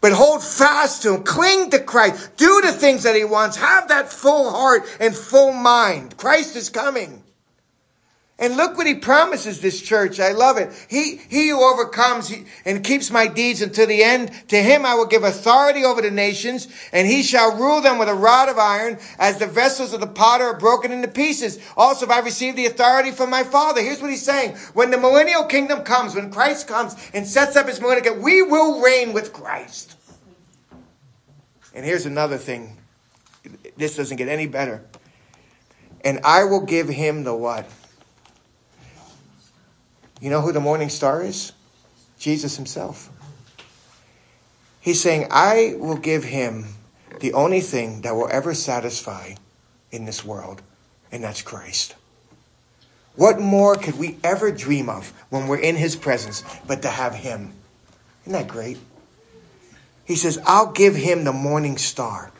But 0.00 0.12
hold 0.12 0.42
fast 0.42 1.02
to 1.02 1.14
him. 1.14 1.24
Cling 1.24 1.70
to 1.70 1.80
Christ. 1.80 2.36
Do 2.36 2.60
the 2.62 2.72
things 2.72 3.02
that 3.02 3.16
he 3.16 3.24
wants. 3.24 3.56
Have 3.56 3.88
that 3.88 4.10
full 4.10 4.50
heart 4.50 4.82
and 5.00 5.14
full 5.14 5.52
mind. 5.52 6.16
Christ 6.16 6.56
is 6.56 6.70
coming. 6.70 7.22
And 8.40 8.56
look 8.56 8.78
what 8.78 8.86
he 8.86 8.94
promises 8.94 9.60
this 9.60 9.82
church. 9.82 10.18
I 10.18 10.32
love 10.32 10.56
it. 10.56 10.72
He, 10.88 11.20
he 11.28 11.50
who 11.50 11.62
overcomes 11.62 12.32
and 12.64 12.82
keeps 12.82 13.10
my 13.10 13.26
deeds 13.26 13.60
until 13.60 13.86
the 13.86 14.02
end, 14.02 14.32
to 14.48 14.62
him 14.62 14.86
I 14.86 14.94
will 14.94 15.06
give 15.06 15.24
authority 15.24 15.84
over 15.84 16.00
the 16.00 16.10
nations, 16.10 16.66
and 16.90 17.06
he 17.06 17.22
shall 17.22 17.54
rule 17.54 17.82
them 17.82 17.98
with 17.98 18.08
a 18.08 18.14
rod 18.14 18.48
of 18.48 18.56
iron, 18.56 18.98
as 19.18 19.36
the 19.36 19.46
vessels 19.46 19.92
of 19.92 20.00
the 20.00 20.06
potter 20.06 20.44
are 20.44 20.58
broken 20.58 20.90
into 20.90 21.06
pieces. 21.06 21.58
Also, 21.76 22.06
if 22.06 22.10
I 22.10 22.20
receive 22.20 22.56
the 22.56 22.64
authority 22.64 23.10
from 23.10 23.28
my 23.28 23.44
Father. 23.44 23.82
Here's 23.82 24.00
what 24.00 24.08
he's 24.08 24.24
saying. 24.24 24.56
When 24.72 24.90
the 24.90 24.98
millennial 24.98 25.44
kingdom 25.44 25.82
comes, 25.82 26.14
when 26.14 26.30
Christ 26.30 26.66
comes 26.66 26.96
and 27.12 27.26
sets 27.26 27.56
up 27.56 27.68
his 27.68 27.78
millennial 27.78 28.04
kingdom, 28.04 28.22
we 28.22 28.40
will 28.40 28.80
reign 28.80 29.12
with 29.12 29.34
Christ. 29.34 29.96
And 31.74 31.84
here's 31.84 32.06
another 32.06 32.38
thing. 32.38 32.78
This 33.76 33.96
doesn't 33.96 34.16
get 34.16 34.28
any 34.28 34.46
better. 34.46 34.82
And 36.02 36.20
I 36.24 36.44
will 36.44 36.64
give 36.64 36.88
him 36.88 37.24
the 37.24 37.34
what? 37.34 37.70
You 40.20 40.30
know 40.30 40.42
who 40.42 40.52
the 40.52 40.60
morning 40.60 40.90
star 40.90 41.22
is? 41.22 41.52
Jesus 42.18 42.56
himself. 42.56 43.10
He's 44.80 45.00
saying, 45.00 45.28
I 45.30 45.74
will 45.78 45.96
give 45.96 46.24
him 46.24 46.66
the 47.20 47.32
only 47.32 47.60
thing 47.60 48.02
that 48.02 48.14
will 48.14 48.28
ever 48.30 48.54
satisfy 48.54 49.34
in 49.90 50.04
this 50.04 50.24
world, 50.24 50.62
and 51.10 51.24
that's 51.24 51.42
Christ. 51.42 51.96
What 53.16 53.40
more 53.40 53.76
could 53.76 53.98
we 53.98 54.18
ever 54.22 54.50
dream 54.50 54.88
of 54.88 55.12
when 55.30 55.48
we're 55.48 55.58
in 55.58 55.76
his 55.76 55.96
presence 55.96 56.44
but 56.66 56.82
to 56.82 56.88
have 56.88 57.14
him? 57.14 57.52
Isn't 58.22 58.32
that 58.32 58.48
great? 58.48 58.78
He 60.04 60.16
says, 60.16 60.38
I'll 60.46 60.72
give 60.72 60.96
him 60.96 61.24
the 61.24 61.32
morning 61.32 61.76
star. 61.76 62.30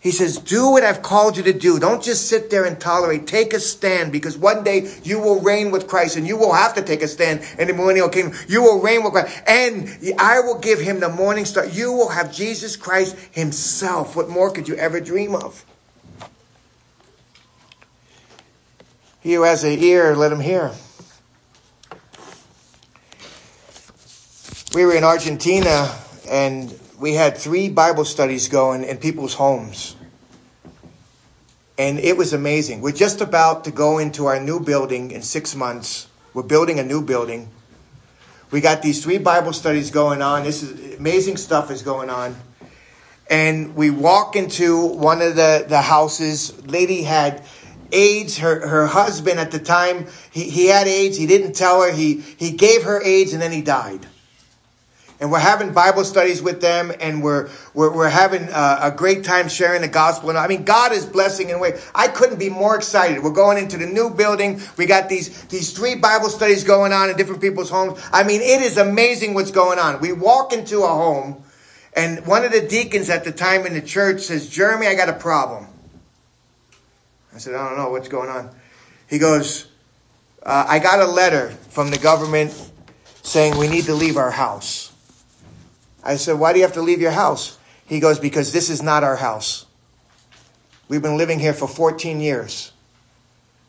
He 0.00 0.12
says, 0.12 0.38
do 0.38 0.70
what 0.70 0.82
I've 0.82 1.02
called 1.02 1.36
you 1.36 1.42
to 1.42 1.52
do. 1.52 1.78
Don't 1.78 2.02
just 2.02 2.26
sit 2.26 2.48
there 2.48 2.64
and 2.64 2.80
tolerate. 2.80 3.26
Take 3.26 3.52
a 3.52 3.60
stand 3.60 4.12
because 4.12 4.38
one 4.38 4.64
day 4.64 4.90
you 5.02 5.20
will 5.20 5.42
reign 5.42 5.70
with 5.70 5.86
Christ 5.86 6.16
and 6.16 6.26
you 6.26 6.38
will 6.38 6.54
have 6.54 6.74
to 6.76 6.82
take 6.82 7.02
a 7.02 7.08
stand 7.08 7.42
in 7.58 7.68
the 7.68 7.74
millennial 7.74 8.08
kingdom. 8.08 8.32
You 8.48 8.62
will 8.62 8.80
reign 8.80 9.04
with 9.04 9.12
Christ 9.12 9.42
and 9.46 9.90
I 10.18 10.40
will 10.40 10.58
give 10.58 10.80
him 10.80 11.00
the 11.00 11.10
morning 11.10 11.44
star. 11.44 11.66
You 11.66 11.92
will 11.92 12.08
have 12.08 12.32
Jesus 12.32 12.76
Christ 12.76 13.14
himself. 13.30 14.16
What 14.16 14.30
more 14.30 14.50
could 14.50 14.68
you 14.68 14.74
ever 14.76 15.00
dream 15.00 15.34
of? 15.34 15.66
He 19.20 19.34
who 19.34 19.42
has 19.42 19.64
an 19.64 19.72
ear, 19.72 20.16
let 20.16 20.32
him 20.32 20.40
hear. 20.40 20.72
We 24.72 24.86
were 24.86 24.94
in 24.94 25.04
Argentina 25.04 25.94
and 26.26 26.70
we 27.00 27.14
had 27.14 27.38
three 27.38 27.70
Bible 27.70 28.04
studies 28.04 28.48
going 28.48 28.84
in 28.84 28.98
people's 28.98 29.34
homes. 29.34 29.96
And 31.78 31.98
it 31.98 32.18
was 32.18 32.34
amazing. 32.34 32.82
We're 32.82 32.92
just 32.92 33.22
about 33.22 33.64
to 33.64 33.70
go 33.70 33.98
into 33.98 34.26
our 34.26 34.38
new 34.38 34.60
building 34.60 35.10
in 35.10 35.22
six 35.22 35.56
months. 35.56 36.08
We're 36.34 36.42
building 36.42 36.78
a 36.78 36.84
new 36.84 37.00
building. 37.00 37.48
We 38.50 38.60
got 38.60 38.82
these 38.82 39.02
three 39.02 39.16
Bible 39.16 39.54
studies 39.54 39.90
going 39.90 40.20
on. 40.20 40.44
This 40.44 40.62
is 40.62 40.98
amazing 40.98 41.38
stuff 41.38 41.70
is 41.70 41.80
going 41.80 42.10
on. 42.10 42.36
And 43.30 43.74
we 43.74 43.88
walk 43.88 44.36
into 44.36 44.84
one 44.84 45.22
of 45.22 45.36
the, 45.36 45.64
the 45.66 45.80
houses. 45.80 46.52
Lady 46.66 47.02
had 47.02 47.42
AIDS. 47.92 48.36
Her, 48.36 48.66
her 48.68 48.86
husband 48.86 49.40
at 49.40 49.52
the 49.52 49.58
time, 49.58 50.06
he, 50.30 50.50
he 50.50 50.66
had 50.66 50.86
AIDS. 50.86 51.16
He 51.16 51.26
didn't 51.26 51.54
tell 51.54 51.80
her. 51.80 51.92
He, 51.92 52.20
he 52.20 52.50
gave 52.50 52.82
her 52.82 53.02
AIDS 53.02 53.32
and 53.32 53.40
then 53.40 53.52
he 53.52 53.62
died 53.62 54.06
and 55.20 55.30
we're 55.30 55.38
having 55.38 55.72
Bible 55.72 56.04
studies 56.04 56.40
with 56.40 56.62
them, 56.62 56.90
and 56.98 57.22
we're 57.22 57.50
we're, 57.74 57.94
we're 57.94 58.08
having 58.08 58.44
a, 58.44 58.78
a, 58.84 58.94
great 58.96 59.22
time 59.22 59.48
sharing 59.48 59.82
the 59.82 59.88
gospel. 59.88 60.30
And 60.30 60.38
I 60.38 60.46
mean, 60.46 60.64
God 60.64 60.92
is 60.92 61.04
blessing 61.04 61.50
in 61.50 61.56
a 61.56 61.58
way 61.58 61.78
I 61.94 62.08
couldn't 62.08 62.38
be 62.38 62.48
more 62.48 62.74
excited. 62.74 63.22
We're 63.22 63.32
going 63.32 63.58
into 63.58 63.76
the 63.76 63.86
new 63.86 64.10
building. 64.10 64.60
We 64.78 64.86
got 64.86 65.10
these 65.10 65.42
these 65.44 65.72
three 65.72 65.94
Bible 65.94 66.30
studies 66.30 66.64
going 66.64 66.92
on 66.92 67.10
in 67.10 67.16
different 67.16 67.42
people's 67.42 67.68
homes. 67.68 68.00
I 68.12 68.22
mean, 68.22 68.40
it 68.40 68.62
is 68.62 68.78
amazing 68.78 69.34
what's 69.34 69.50
going 69.50 69.78
on. 69.78 70.00
We 70.00 70.12
walk 70.12 70.54
into 70.54 70.84
a 70.84 70.88
home, 70.88 71.44
and 71.94 72.26
one 72.26 72.44
of 72.44 72.52
the 72.52 72.66
deacons 72.66 73.10
at 73.10 73.24
the 73.24 73.32
time 73.32 73.66
in 73.66 73.74
the 73.74 73.82
church 73.82 74.22
says, 74.22 74.48
"Jeremy, 74.48 74.86
I 74.86 74.94
got 74.94 75.10
a 75.10 75.14
problem." 75.14 75.66
I 77.34 77.38
said, 77.38 77.54
"I 77.54 77.68
don't 77.68 77.76
know 77.76 77.90
what's 77.90 78.08
going 78.08 78.30
on." 78.30 78.50
He 79.06 79.18
goes, 79.18 79.66
uh, 80.42 80.64
"I 80.66 80.78
got 80.78 81.00
a 81.00 81.06
letter 81.06 81.50
from 81.68 81.90
the 81.90 81.98
government." 81.98 82.54
saying 83.22 83.56
we 83.58 83.68
need 83.68 83.84
to 83.84 83.94
leave 83.94 84.16
our 84.16 84.30
house. 84.30 84.89
I 86.02 86.16
said, 86.16 86.38
Why 86.38 86.52
do 86.52 86.58
you 86.58 86.64
have 86.64 86.74
to 86.74 86.82
leave 86.82 87.00
your 87.00 87.10
house? 87.10 87.58
He 87.86 88.00
goes, 88.00 88.18
Because 88.18 88.52
this 88.52 88.70
is 88.70 88.82
not 88.82 89.04
our 89.04 89.16
house. 89.16 89.66
We've 90.88 91.02
been 91.02 91.16
living 91.16 91.38
here 91.38 91.54
for 91.54 91.68
14 91.68 92.20
years. 92.20 92.72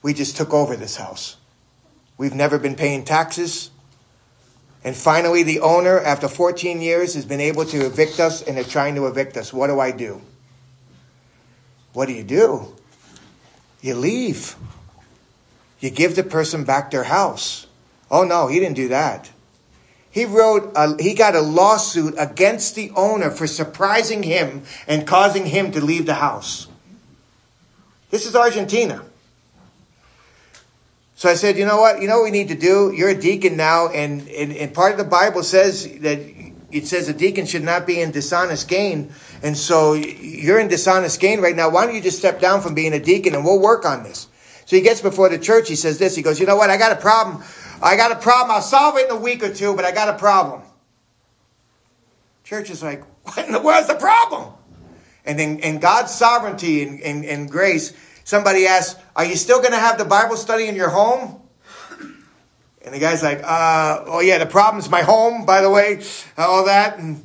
We 0.02 0.14
just 0.14 0.38
took 0.38 0.54
over 0.54 0.76
this 0.76 0.96
house. 0.96 1.38
We've 2.18 2.34
never 2.34 2.58
been 2.58 2.76
paying 2.76 3.04
taxes. 3.04 3.70
And 4.84 4.96
finally, 4.96 5.44
the 5.44 5.60
owner, 5.60 6.00
after 6.00 6.28
14 6.28 6.82
years, 6.82 7.14
has 7.14 7.26
been 7.26 7.40
able 7.40 7.66
to 7.66 7.86
evict 7.86 8.20
us 8.20 8.42
and 8.42 8.58
they're 8.58 8.64
trying 8.64 8.96
to 8.96 9.06
evict 9.06 9.38
us. 9.38 9.54
What 9.54 9.68
do 9.68 9.80
I 9.80 9.92
do? 9.92 10.22
What 11.94 12.08
do 12.08 12.14
you 12.14 12.24
do? 12.24 12.74
You 13.82 13.96
leave. 13.96 14.56
You 15.80 15.90
give 15.90 16.16
the 16.16 16.24
person 16.24 16.64
back 16.64 16.92
their 16.92 17.04
house. 17.04 17.68
Oh 18.10 18.24
no, 18.24 18.48
he 18.48 18.60
didn't 18.60 18.76
do 18.76 18.88
that. 18.90 19.30
He 20.12 20.26
wrote, 20.26 20.74
a, 20.76 21.02
he 21.02 21.14
got 21.14 21.36
a 21.36 21.42
lawsuit 21.42 22.16
against 22.18 22.76
the 22.76 22.92
owner 22.96 23.32
for 23.32 23.48
surprising 23.48 24.24
him 24.24 24.64
and 24.88 25.08
causing 25.08 25.46
him 25.46 25.72
to 25.72 25.82
leave 25.82 26.06
the 26.06 26.16
house. 26.16 26.68
This 28.10 28.26
is 28.26 28.36
Argentina. 28.36 29.04
So 31.16 31.30
I 31.30 31.36
said, 31.36 31.58
you 31.58 31.66
know 31.66 31.78
what? 31.78 32.02
You 32.02 32.08
know 32.08 32.18
what 32.18 32.26
we 32.26 32.32
need 32.32 32.50
to 32.50 32.56
do? 32.56 32.92
You're 32.94 33.12
a 33.12 33.20
deacon 33.20 33.56
now, 33.56 33.88
and, 33.90 34.28
and, 34.28 34.52
and 34.52 34.74
part 34.74 34.92
of 34.92 34.98
the 34.98 35.06
Bible 35.06 35.44
says 35.44 35.88
that 36.00 36.20
it 36.72 36.88
says 36.88 37.08
a 37.08 37.14
deacon 37.14 37.46
should 37.46 37.64
not 37.64 37.86
be 37.86 38.02
in 38.02 38.12
dishonest 38.12 38.68
gain. 38.68 39.14
And 39.44 39.58
so 39.58 39.94
you're 39.94 40.60
in 40.60 40.68
dishonest 40.68 41.20
gain 41.20 41.40
right 41.42 41.56
now. 41.56 41.70
Why 41.70 41.86
don't 41.86 41.96
you 41.96 42.02
just 42.02 42.18
step 42.18 42.40
down 42.40 42.62
from 42.62 42.74
being 42.74 42.94
a 42.94 43.00
deacon 43.00 43.36
and 43.36 43.46
we'll 43.46 43.62
work 43.62 43.86
on 43.86 44.04
this? 44.04 44.28
So 44.66 44.76
he 44.76 44.82
gets 44.82 45.02
before 45.02 45.30
the 45.30 45.38
church. 45.38 45.68
He 45.68 45.76
says 45.76 46.00
this. 46.00 46.16
He 46.16 46.22
goes, 46.22 46.40
you 46.40 46.46
know 46.46 46.56
what? 46.56 46.70
I 46.70 46.78
got 46.78 46.92
a 46.92 46.96
problem 46.96 47.44
I 47.82 47.96
got 47.98 48.12
a 48.12 48.16
problem. 48.16 48.52
I'll 48.52 48.62
solve 48.62 48.98
it 48.98 49.10
in 49.10 49.12
a 49.12 49.20
week 49.20 49.44
or 49.44 49.54
two, 49.54 49.76
but 49.76 49.86
I 49.86 49.92
got 49.92 50.10
a 50.10 50.18
problem. 50.18 50.62
Church 52.44 52.70
is 52.70 52.84
like, 52.84 53.04
what 53.24 53.46
in 53.46 53.52
the 53.52 53.62
world's 53.62 53.88
the 53.88 53.96
problem? 53.96 54.54
And 55.26 55.40
in, 55.40 55.60
in 55.60 55.80
God's 55.80 56.14
sovereignty 56.14 56.84
and, 56.84 57.00
and, 57.02 57.26
and 57.26 57.50
grace, 57.50 57.94
somebody 58.24 58.66
asks, 58.66 59.00
Are 59.16 59.26
you 59.26 59.36
still 59.36 59.60
going 59.60 59.72
to 59.72 59.80
have 59.80 59.98
the 59.98 60.06
Bible 60.06 60.36
study 60.36 60.68
in 60.68 60.76
your 60.76 60.90
home? 60.90 61.40
And 62.84 62.94
the 62.94 63.00
guy's 63.00 63.22
like, 63.22 63.42
uh, 63.44 64.04
Oh, 64.08 64.20
yeah, 64.20 64.40
the 64.40 64.48
problem's 64.48 64.90
my 64.90 65.02
home, 65.02 65.46
by 65.46 65.62
the 65.62 65.70
way, 65.70 66.02
all 66.38 66.66
that. 66.66 66.98
And 66.98 67.24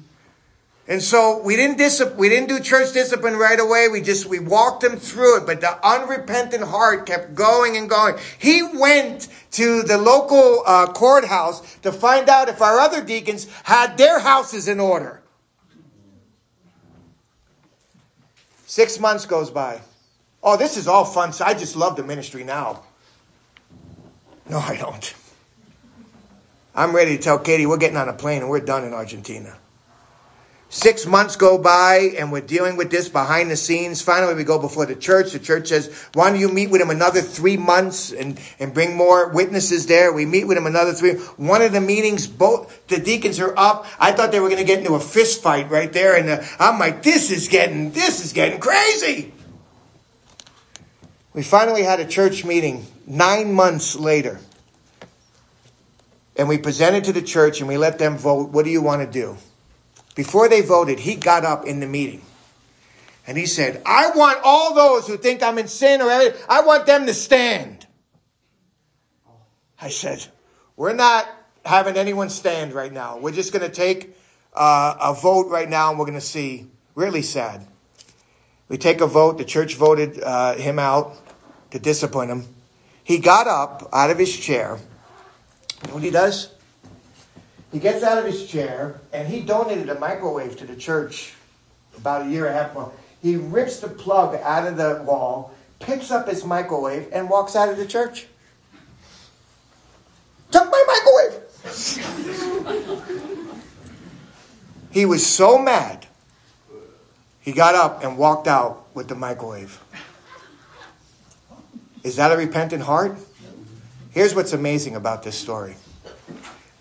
and 0.88 1.02
so 1.02 1.42
we 1.42 1.56
didn't 1.56 1.78
dis- 1.78 2.12
we 2.16 2.28
didn't 2.28 2.48
do 2.48 2.60
church 2.60 2.92
discipline 2.92 3.36
right 3.36 3.58
away. 3.58 3.88
We 3.88 4.00
just 4.00 4.26
we 4.26 4.38
walked 4.38 4.84
him 4.84 4.96
through 4.96 5.38
it, 5.38 5.46
but 5.46 5.60
the 5.60 5.84
unrepentant 5.84 6.62
heart 6.62 7.06
kept 7.06 7.34
going 7.34 7.76
and 7.76 7.90
going. 7.90 8.16
He 8.38 8.62
went 8.62 9.28
to 9.52 9.82
the 9.82 9.98
local 9.98 10.62
uh, 10.64 10.86
courthouse 10.92 11.76
to 11.78 11.90
find 11.90 12.28
out 12.28 12.48
if 12.48 12.62
our 12.62 12.78
other 12.78 13.02
deacons 13.02 13.48
had 13.64 13.98
their 13.98 14.20
houses 14.20 14.68
in 14.68 14.78
order. 14.78 15.22
Six 18.66 19.00
months 19.00 19.26
goes 19.26 19.50
by. 19.50 19.80
Oh, 20.40 20.56
this 20.56 20.76
is 20.76 20.86
all 20.86 21.04
fun. 21.04 21.32
I 21.44 21.54
just 21.54 21.74
love 21.74 21.96
the 21.96 22.04
ministry 22.04 22.44
now. 22.44 22.84
No, 24.48 24.58
I 24.58 24.76
don't. 24.76 25.14
I'm 26.76 26.94
ready 26.94 27.16
to 27.16 27.22
tell 27.22 27.38
Katie 27.40 27.66
we're 27.66 27.78
getting 27.78 27.96
on 27.96 28.08
a 28.08 28.12
plane 28.12 28.42
and 28.42 28.50
we're 28.50 28.60
done 28.60 28.84
in 28.84 28.92
Argentina. 28.92 29.56
Six 30.68 31.06
months 31.06 31.36
go 31.36 31.58
by 31.58 32.12
and 32.18 32.32
we're 32.32 32.40
dealing 32.40 32.76
with 32.76 32.90
this 32.90 33.08
behind 33.08 33.52
the 33.52 33.56
scenes. 33.56 34.02
Finally, 34.02 34.34
we 34.34 34.42
go 34.42 34.58
before 34.58 34.84
the 34.84 34.96
church. 34.96 35.30
The 35.30 35.38
church 35.38 35.68
says, 35.68 36.08
why 36.12 36.28
don't 36.28 36.40
you 36.40 36.48
meet 36.48 36.70
with 36.70 36.80
him 36.80 36.90
another 36.90 37.20
three 37.20 37.56
months 37.56 38.12
and, 38.12 38.38
and 38.58 38.74
bring 38.74 38.96
more 38.96 39.28
witnesses 39.28 39.86
there? 39.86 40.12
We 40.12 40.26
meet 40.26 40.44
with 40.44 40.58
him 40.58 40.66
another 40.66 40.92
three. 40.92 41.14
One 41.36 41.62
of 41.62 41.72
the 41.72 41.80
meetings, 41.80 42.26
both 42.26 42.88
the 42.88 42.98
deacons 42.98 43.38
are 43.38 43.56
up. 43.56 43.86
I 44.00 44.10
thought 44.10 44.32
they 44.32 44.40
were 44.40 44.48
going 44.48 44.60
to 44.60 44.66
get 44.66 44.80
into 44.80 44.94
a 44.94 45.00
fist 45.00 45.40
fight 45.40 45.70
right 45.70 45.92
there. 45.92 46.16
And 46.16 46.28
uh, 46.28 46.42
I'm 46.58 46.80
like, 46.80 47.02
this 47.04 47.30
is 47.30 47.46
getting, 47.46 47.92
this 47.92 48.24
is 48.24 48.32
getting 48.32 48.58
crazy. 48.58 49.32
We 51.32 51.44
finally 51.44 51.84
had 51.84 52.00
a 52.00 52.06
church 52.06 52.44
meeting 52.44 52.86
nine 53.06 53.52
months 53.52 53.94
later. 53.94 54.40
And 56.34 56.48
we 56.48 56.58
presented 56.58 57.04
to 57.04 57.12
the 57.12 57.22
church 57.22 57.60
and 57.60 57.68
we 57.68 57.78
let 57.78 58.00
them 58.00 58.18
vote. 58.18 58.50
What 58.50 58.64
do 58.64 58.70
you 58.70 58.82
want 58.82 59.00
to 59.00 59.10
do? 59.10 59.36
Before 60.16 60.48
they 60.48 60.62
voted, 60.62 60.98
he 60.98 61.14
got 61.14 61.44
up 61.44 61.66
in 61.66 61.78
the 61.78 61.86
meeting 61.86 62.22
and 63.26 63.36
he 63.36 63.46
said, 63.46 63.82
I 63.84 64.10
want 64.10 64.40
all 64.42 64.74
those 64.74 65.06
who 65.06 65.18
think 65.18 65.42
I'm 65.42 65.58
in 65.58 65.68
sin 65.68 66.00
or 66.00 66.10
I 66.10 66.62
want 66.62 66.86
them 66.86 67.06
to 67.06 67.14
stand. 67.14 67.86
I 69.80 69.90
said, 69.90 70.26
We're 70.74 70.94
not 70.94 71.28
having 71.66 71.96
anyone 71.96 72.30
stand 72.30 72.72
right 72.72 72.92
now. 72.92 73.18
We're 73.18 73.32
just 73.32 73.52
going 73.52 73.68
to 73.68 73.74
take 73.74 74.16
uh, 74.54 74.96
a 75.00 75.12
vote 75.12 75.48
right 75.48 75.68
now, 75.68 75.90
and 75.90 75.98
we're 75.98 76.06
going 76.06 76.18
to 76.18 76.24
see 76.24 76.66
really 76.94 77.20
sad. 77.20 77.66
We 78.68 78.78
take 78.78 79.02
a 79.02 79.06
vote. 79.06 79.36
The 79.36 79.44
church 79.44 79.74
voted 79.74 80.22
uh, 80.22 80.54
him 80.54 80.78
out 80.78 81.16
to 81.72 81.78
discipline 81.78 82.30
him. 82.30 82.44
He 83.04 83.18
got 83.18 83.46
up 83.46 83.88
out 83.92 84.10
of 84.10 84.18
his 84.18 84.34
chair. 84.34 84.78
You 85.82 85.88
know 85.88 85.94
what 85.94 86.02
he 86.02 86.10
does? 86.10 86.55
He 87.76 87.82
gets 87.82 88.02
out 88.02 88.16
of 88.16 88.24
his 88.24 88.46
chair 88.46 89.02
and 89.12 89.28
he 89.28 89.42
donated 89.42 89.90
a 89.90 90.00
microwave 90.00 90.56
to 90.56 90.64
the 90.64 90.74
church 90.74 91.34
about 91.98 92.26
a 92.26 92.30
year 92.30 92.46
and 92.46 92.56
a 92.56 92.62
half 92.62 92.70
ago. 92.70 92.90
He 93.20 93.36
rips 93.36 93.80
the 93.80 93.88
plug 93.88 94.34
out 94.36 94.66
of 94.66 94.78
the 94.78 95.02
wall, 95.04 95.52
picks 95.78 96.10
up 96.10 96.26
his 96.26 96.42
microwave, 96.42 97.06
and 97.12 97.28
walks 97.28 97.54
out 97.54 97.68
of 97.68 97.76
the 97.76 97.84
church. 97.84 98.28
Took 100.50 100.70
my 100.70 100.84
microwave. 100.86 101.42
he 104.90 105.04
was 105.04 105.26
so 105.26 105.58
mad, 105.58 106.06
he 107.42 107.52
got 107.52 107.74
up 107.74 108.02
and 108.02 108.16
walked 108.16 108.48
out 108.48 108.86
with 108.94 109.08
the 109.08 109.14
microwave. 109.14 109.78
Is 112.02 112.16
that 112.16 112.32
a 112.32 112.38
repentant 112.38 112.84
heart? 112.84 113.18
Here's 114.12 114.34
what's 114.34 114.54
amazing 114.54 114.96
about 114.96 115.22
this 115.22 115.36
story 115.36 115.76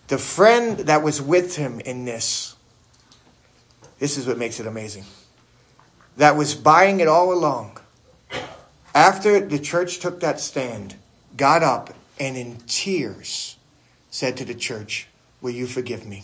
the 0.08 0.18
friend 0.18 0.80
that 0.80 1.04
was 1.04 1.22
with 1.22 1.56
him 1.56 1.80
in 1.80 2.06
this, 2.06 2.56
this 4.00 4.18
is 4.18 4.28
what 4.28 4.38
makes 4.38 4.60
it 4.60 4.68
amazing, 4.68 5.06
that 6.18 6.36
was 6.36 6.54
buying 6.56 7.00
it 7.00 7.08
all 7.08 7.34
along, 7.34 7.78
after 8.94 9.40
the 9.40 9.60
church 9.60 10.00
took 10.00 10.20
that 10.22 10.40
stand, 10.40 10.96
got 11.36 11.64
up 11.64 11.94
and 12.20 12.38
in 12.38 12.58
tears 12.68 13.58
said 14.10 14.38
to 14.38 14.46
the 14.46 14.56
church, 14.56 15.08
Will 15.42 15.52
you 15.52 15.68
forgive 15.68 16.06
me? 16.06 16.24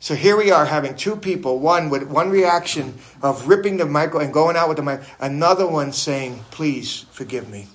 So 0.00 0.14
here 0.14 0.36
we 0.36 0.50
are 0.50 0.66
having 0.66 0.96
two 0.96 1.16
people, 1.16 1.58
one 1.58 1.90
with 1.90 2.04
one 2.04 2.30
reaction 2.30 2.98
of 3.22 3.48
ripping 3.48 3.76
the 3.76 3.86
mic 3.86 4.14
and 4.14 4.32
going 4.32 4.56
out 4.56 4.68
with 4.68 4.78
the 4.78 4.82
mic, 4.82 5.00
another 5.20 5.66
one 5.66 5.92
saying, 5.92 6.44
Please 6.50 7.04
forgive 7.10 7.50
me. 7.50 7.66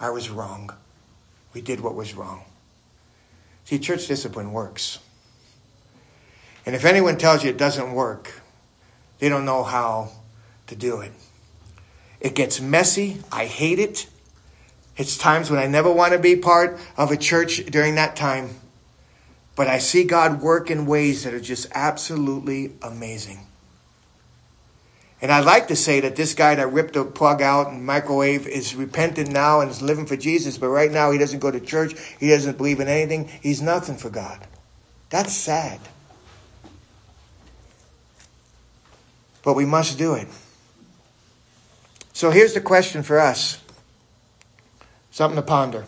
I 0.00 0.10
was 0.10 0.30
wrong. 0.30 0.72
We 1.52 1.60
did 1.60 1.80
what 1.80 1.94
was 1.94 2.14
wrong. 2.14 2.44
See, 3.64 3.78
church 3.78 4.06
discipline 4.06 4.52
works. 4.52 4.98
And 6.64 6.74
if 6.74 6.84
anyone 6.84 7.18
tells 7.18 7.42
you 7.44 7.50
it 7.50 7.58
doesn't 7.58 7.92
work, 7.92 8.40
they 9.18 9.28
don't 9.28 9.44
know 9.44 9.62
how 9.62 10.10
to 10.68 10.76
do 10.76 11.00
it. 11.00 11.12
It 12.20 12.34
gets 12.34 12.60
messy. 12.60 13.18
I 13.30 13.46
hate 13.46 13.78
it. 13.78 14.06
It's 14.96 15.16
times 15.16 15.50
when 15.50 15.58
I 15.58 15.66
never 15.66 15.90
want 15.90 16.12
to 16.12 16.18
be 16.18 16.36
part 16.36 16.78
of 16.96 17.10
a 17.10 17.16
church 17.16 17.64
during 17.66 17.96
that 17.96 18.14
time. 18.14 18.50
But 19.56 19.66
I 19.66 19.78
see 19.78 20.04
God 20.04 20.40
work 20.40 20.70
in 20.70 20.86
ways 20.86 21.24
that 21.24 21.34
are 21.34 21.40
just 21.40 21.66
absolutely 21.74 22.72
amazing. 22.82 23.46
And 25.22 25.30
I'd 25.30 25.44
like 25.44 25.68
to 25.68 25.76
say 25.76 26.00
that 26.00 26.16
this 26.16 26.34
guy 26.34 26.56
that 26.56 26.72
ripped 26.72 26.94
the 26.94 27.04
plug 27.04 27.40
out 27.40 27.68
and 27.68 27.86
microwave 27.86 28.48
is 28.48 28.74
repentant 28.74 29.30
now 29.30 29.60
and 29.60 29.70
is 29.70 29.80
living 29.80 30.04
for 30.04 30.16
Jesus, 30.16 30.58
but 30.58 30.66
right 30.66 30.90
now 30.90 31.12
he 31.12 31.18
doesn't 31.18 31.38
go 31.38 31.52
to 31.52 31.60
church. 31.60 31.94
He 32.18 32.28
doesn't 32.28 32.56
believe 32.56 32.80
in 32.80 32.88
anything. 32.88 33.30
He's 33.40 33.62
nothing 33.62 33.96
for 33.96 34.10
God. 34.10 34.44
That's 35.10 35.32
sad. 35.32 35.78
But 39.44 39.54
we 39.54 39.64
must 39.64 39.96
do 39.96 40.14
it. 40.14 40.26
So 42.12 42.30
here's 42.30 42.54
the 42.54 42.60
question 42.60 43.04
for 43.04 43.20
us 43.20 43.62
something 45.12 45.36
to 45.36 45.42
ponder. 45.42 45.84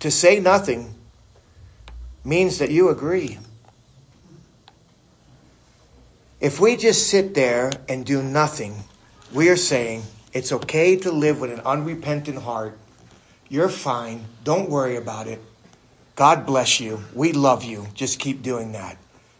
To 0.00 0.10
say 0.10 0.40
nothing 0.40 0.94
means 2.22 2.58
that 2.58 2.70
you 2.70 2.90
agree. 2.90 3.38
If 6.40 6.60
we 6.60 6.76
just 6.76 7.08
sit 7.08 7.34
there 7.34 7.72
and 7.88 8.06
do 8.06 8.22
nothing, 8.22 8.84
we 9.34 9.48
are 9.48 9.56
saying 9.56 10.04
it's 10.32 10.52
okay 10.52 10.94
to 10.98 11.10
live 11.10 11.40
with 11.40 11.50
an 11.50 11.58
unrepentant 11.60 12.42
heart. 12.42 12.78
You're 13.48 13.68
fine. 13.68 14.24
Don't 14.44 14.70
worry 14.70 14.94
about 14.94 15.26
it. 15.26 15.40
God 16.14 16.46
bless 16.46 16.78
you. 16.78 17.02
We 17.12 17.32
love 17.32 17.64
you. 17.64 17.88
Just 17.92 18.20
keep 18.20 18.40
doing 18.40 18.70
that. 18.72 18.98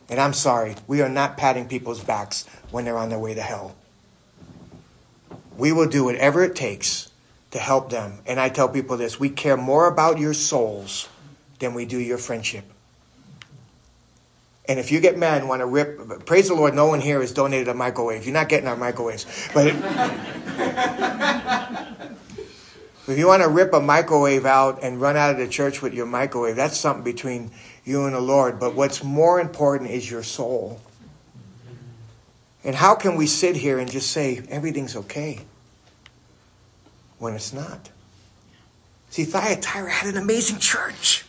And 0.09 0.19
I'm 0.19 0.33
sorry, 0.33 0.75
we 0.89 1.01
are 1.01 1.09
not 1.09 1.37
patting 1.37 1.69
people's 1.69 2.03
backs 2.03 2.47
when 2.73 2.85
they're 2.85 2.99
on 2.99 3.11
their 3.11 3.19
way 3.21 3.35
to 3.35 3.43
hell. 3.43 3.77
We 5.57 5.71
will 5.71 5.89
do 5.89 6.03
whatever 6.03 6.43
it 6.43 6.57
takes 6.57 7.13
to 7.53 7.61
help 7.61 7.91
them. 7.91 8.19
And 8.27 8.41
I 8.41 8.49
tell 8.49 8.69
people 8.69 8.97
this 8.97 9.21
we 9.21 9.31
care 9.31 9.57
more 9.57 9.87
about 9.87 10.19
your 10.19 10.35
souls 10.35 11.09
than 11.61 11.75
we 11.75 11.85
do 11.85 11.99
your 11.99 12.19
friendship. 12.19 12.65
And 14.69 14.79
if 14.79 14.93
you 14.93 15.01
get 15.01 15.17
mad 15.17 15.41
and 15.41 15.49
want 15.49 15.61
to 15.61 15.67
rip, 15.67 16.27
praise 16.27 16.49
the 16.49 16.55
Lord, 16.55 16.75
no 16.75 16.87
one 16.87 17.01
here 17.01 17.21
has 17.23 17.33
donated 17.33 17.69
a 17.69 17.75
microwave. 17.75 18.27
You're 18.27 18.35
not 18.35 18.51
getting 18.51 18.69
our 18.69 18.77
microwaves. 18.77 19.25
But 19.55 19.69
if 19.69 19.75
you 23.19 23.27
want 23.27 23.43
to 23.43 23.49
rip 23.49 23.73
a 23.73 23.81
microwave 23.81 24.45
out 24.45 24.83
and 24.83 25.01
run 25.01 25.17
out 25.17 25.31
of 25.31 25.39
the 25.39 25.49
church 25.49 25.81
with 25.81 25.95
your 25.95 26.05
microwave, 26.05 26.57
that's 26.57 26.77
something 26.77 27.03
between 27.03 27.51
you 27.87 28.05
and 28.05 28.15
the 28.15 28.21
Lord. 28.21 28.61
But 28.61 28.75
what's 28.75 29.03
more 29.03 29.41
important 29.41 29.91
is 29.91 30.11
your 30.11 30.23
soul. 30.23 30.83
And 32.63 32.77
how 32.77 32.95
can 32.95 33.17
we 33.17 33.27
sit 33.27 33.57
here 33.57 33.79
and 33.79 33.91
just 33.91 34.11
say 34.11 34.43
everything's 34.51 34.97
okay 34.97 35.41
when 37.19 37.33
it's 37.33 37.55
not? 37.55 37.89
See, 39.09 39.25
Thyatira 39.25 39.91
had 39.91 40.15
an 40.15 40.23
amazing 40.23 40.59
church. 40.59 41.25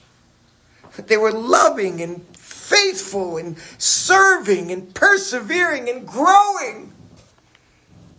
They 0.98 1.16
were 1.16 1.32
loving 1.32 2.02
and 2.02 2.26
faithful 2.70 3.38
and 3.38 3.57
serving 3.78 4.72
and 4.72 4.93
persevering 4.93 5.89
and 5.89 6.07
growing. 6.07 6.93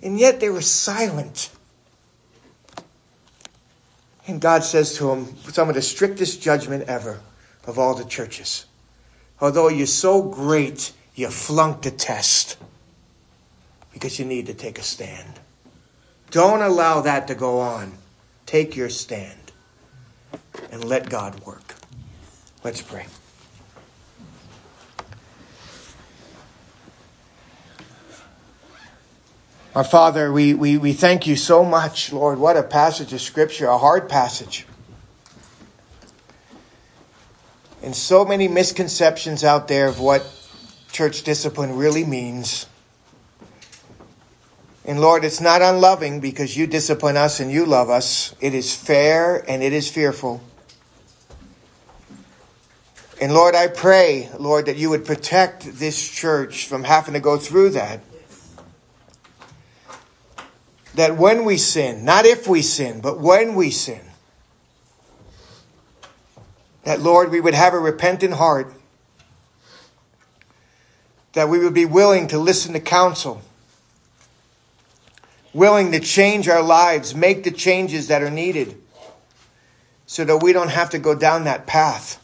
And 0.03 0.19
yet 0.19 0.41
they 0.41 0.49
were 0.49 0.63
silent. 0.63 1.51
And 4.27 4.41
God 4.41 4.65
says 4.65 4.97
to 4.97 5.09
them, 5.09 5.37
some 5.51 5.69
of 5.69 5.75
the 5.75 5.83
strictest 5.83 6.43
judgment 6.43 6.89
ever 6.89 7.21
of 7.67 7.79
all 7.79 7.95
the 7.95 8.05
churches. 8.05 8.67
Although 9.41 9.69
you're 9.69 9.87
so 9.87 10.23
great, 10.23 10.93
you 11.15 11.29
flunked 11.29 11.83
the 11.83 11.91
test 11.91 12.57
because 13.93 14.19
you 14.19 14.25
need 14.25 14.47
to 14.47 14.55
take 14.55 14.79
a 14.79 14.83
stand. 14.83 15.41
Don't 16.31 16.63
allow 16.63 17.01
that 17.01 17.27
to 17.29 17.35
go 17.35 17.61
on. 17.61 17.93
Take 18.47 18.77
your 18.77 18.89
stand 18.89 19.53
and 20.71 20.85
let 20.85 21.09
God 21.11 21.45
work. 21.45 21.75
Let's 22.63 22.83
pray. 22.83 23.07
Our 29.73 29.85
Father, 29.85 30.33
we, 30.33 30.53
we, 30.53 30.79
we 30.79 30.93
thank 30.93 31.29
you 31.29 31.37
so 31.37 31.65
much, 31.65 32.13
Lord. 32.13 32.41
What 32.41 32.57
a 32.57 32.63
passage 32.65 33.13
of 33.13 33.21
Scripture, 33.21 33.69
a 33.69 33.79
hard 33.79 34.09
passage. 34.09 34.67
And 37.81 37.95
so 37.95 38.25
many 38.25 38.49
misconceptions 38.49 39.45
out 39.45 39.69
there 39.69 39.87
of 39.87 40.01
what 40.01 40.27
church 40.91 41.23
discipline 41.23 41.77
really 41.77 42.03
means. 42.03 42.67
And 44.85 45.01
Lord, 45.01 45.25
it's 45.25 45.41
not 45.41 45.63
unloving 45.63 46.19
because 46.19 46.57
you 46.57 46.67
discipline 46.67 47.17
us 47.17 47.39
and 47.39 47.49
you 47.49 47.65
love 47.65 47.91
us. 47.91 48.35
It 48.41 48.55
is 48.55 48.75
fair 48.75 49.49
and 49.49 49.63
it 49.63 49.73
is 49.73 49.89
fearful. 49.89 50.43
And 53.23 53.33
Lord, 53.33 53.55
I 53.55 53.69
pray, 53.69 54.31
Lord, 54.37 54.67
that 54.67 54.79
you 54.79 54.91
would 54.91 55.05
protect 55.05 55.79
this 55.79 56.11
church 56.11 56.67
from 56.67 56.83
having 56.83 57.15
to 57.15 57.21
go 57.21 57.37
through 57.37 57.71
that 57.71 58.01
that 60.95 61.17
when 61.17 61.45
we 61.45 61.57
sin, 61.57 62.05
not 62.05 62.27
if 62.27 62.49
we 62.49 62.63
sin, 62.63 63.01
but 63.01 63.21
when 63.21 63.55
we 63.55 63.71
sin, 63.71 64.01
that 66.85 67.01
Lord, 67.01 67.31
we 67.31 67.41
would 67.41 67.55
have 67.55 67.75
a 67.75 67.79
repentant 67.79 68.35
heart, 68.35 68.73
that 71.33 71.49
we 71.49 71.59
would 71.59 71.75
be 71.75 71.85
willing 71.85 72.27
to 72.29 72.39
listen 72.39 72.73
to 72.73 72.81
counsel, 72.81 73.43
willing 75.53 75.93
to 75.93 76.01
change 76.01 76.49
our 76.49 76.63
lives, 76.63 77.15
make 77.15 77.45
the 77.45 77.51
changes 77.51 78.09
that 78.09 78.23
are 78.23 78.31
needed, 78.31 78.81
so 80.07 80.25
that 80.25 80.39
we 80.39 80.53
don't 80.53 80.71
have 80.71 80.91
to 80.91 80.99
go 80.99 81.15
down 81.15 81.45
that 81.45 81.67
path. 81.67 82.17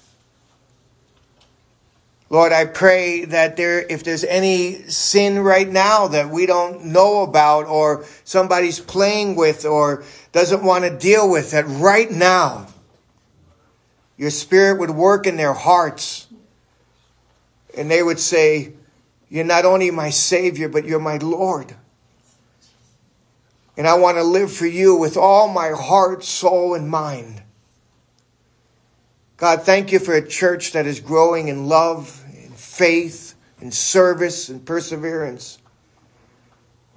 Lord, 2.29 2.53
I 2.53 2.65
pray 2.65 3.25
that 3.27 3.57
there, 3.57 3.81
if 3.81 4.03
there's 4.03 4.25
any 4.25 4.83
sin 4.89 5.39
right 5.39 5.69
now 5.69 6.09
that 6.09 6.29
we 6.29 6.47
don't 6.47 6.87
know 6.87 7.23
about 7.23 7.67
or 7.67 8.05
somebody's 8.25 8.81
playing 8.81 9.37
with 9.37 9.65
or 9.65 10.03
doesn't 10.33 10.65
want 10.65 10.85
to 10.85 10.97
deal 10.97 11.31
with, 11.31 11.53
that 11.53 11.67
right 11.69 12.11
now, 12.11 12.67
your 14.17 14.31
spirit 14.31 14.81
would 14.81 14.91
work 14.91 15.27
in 15.27 15.37
their 15.37 15.53
hearts 15.53 16.27
and 17.77 17.91
they 17.91 18.03
would 18.03 18.19
say, 18.19 18.73
you're 19.29 19.45
not 19.45 19.65
only 19.65 19.91
my 19.91 20.11
savior, 20.11 20.69
but 20.69 20.85
you're 20.85 20.99
my 20.99 21.19
Lord. 21.19 21.75
And 23.77 23.87
I 23.87 23.95
want 23.95 24.17
to 24.17 24.23
live 24.23 24.53
for 24.53 24.67
you 24.67 24.97
with 24.97 25.17
all 25.17 25.49
my 25.49 25.71
heart, 25.71 26.25
soul, 26.25 26.75
and 26.75 26.89
mind. 26.89 27.43
God, 29.37 29.63
thank 29.63 29.93
you 29.93 29.99
for 29.99 30.15
a 30.15 30.27
church 30.27 30.73
that 30.73 30.87
is 30.87 31.01
growing 31.01 31.49
in 31.49 31.69
love, 31.69 32.25
in 32.33 32.53
faith, 32.53 33.35
in 33.61 33.71
service, 33.71 34.49
and 34.49 34.65
perseverance. 34.65 35.59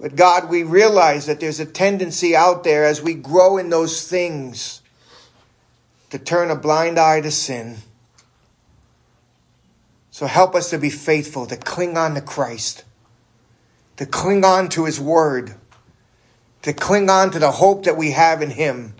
But 0.00 0.16
God, 0.16 0.48
we 0.48 0.62
realize 0.62 1.26
that 1.26 1.40
there's 1.40 1.60
a 1.60 1.66
tendency 1.66 2.34
out 2.34 2.64
there 2.64 2.86
as 2.86 3.02
we 3.02 3.12
grow 3.12 3.58
in 3.58 3.68
those 3.68 4.08
things 4.08 4.80
to 6.08 6.18
turn 6.18 6.50
a 6.50 6.56
blind 6.56 6.98
eye 6.98 7.20
to 7.20 7.30
sin. 7.30 7.76
So 10.10 10.26
help 10.26 10.54
us 10.54 10.70
to 10.70 10.78
be 10.78 10.88
faithful, 10.88 11.46
to 11.46 11.56
cling 11.56 11.98
on 11.98 12.14
to 12.14 12.22
Christ, 12.22 12.84
to 13.98 14.06
cling 14.06 14.46
on 14.46 14.70
to 14.70 14.86
His 14.86 14.98
Word, 14.98 15.56
to 16.62 16.72
cling 16.72 17.10
on 17.10 17.30
to 17.32 17.38
the 17.38 17.52
hope 17.52 17.84
that 17.84 17.98
we 17.98 18.12
have 18.12 18.40
in 18.40 18.50
Him 18.50 18.94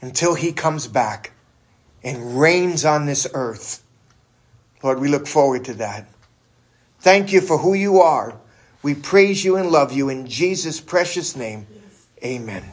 until 0.00 0.34
He 0.34 0.52
comes 0.52 0.86
back 0.86 1.32
and 2.08 2.40
reigns 2.40 2.84
on 2.84 3.04
this 3.04 3.26
earth. 3.34 3.82
Lord, 4.82 4.98
we 5.00 5.08
look 5.08 5.26
forward 5.26 5.64
to 5.66 5.74
that. 5.74 6.08
Thank 7.00 7.32
you 7.32 7.40
for 7.40 7.58
who 7.58 7.74
you 7.74 8.00
are. 8.00 8.38
We 8.82 8.94
praise 8.94 9.44
you 9.44 9.56
and 9.56 9.70
love 9.70 9.92
you 9.92 10.08
in 10.08 10.26
Jesus' 10.26 10.80
precious 10.80 11.36
name. 11.36 11.66
Amen. 12.24 12.64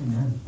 Amen. 0.00 0.40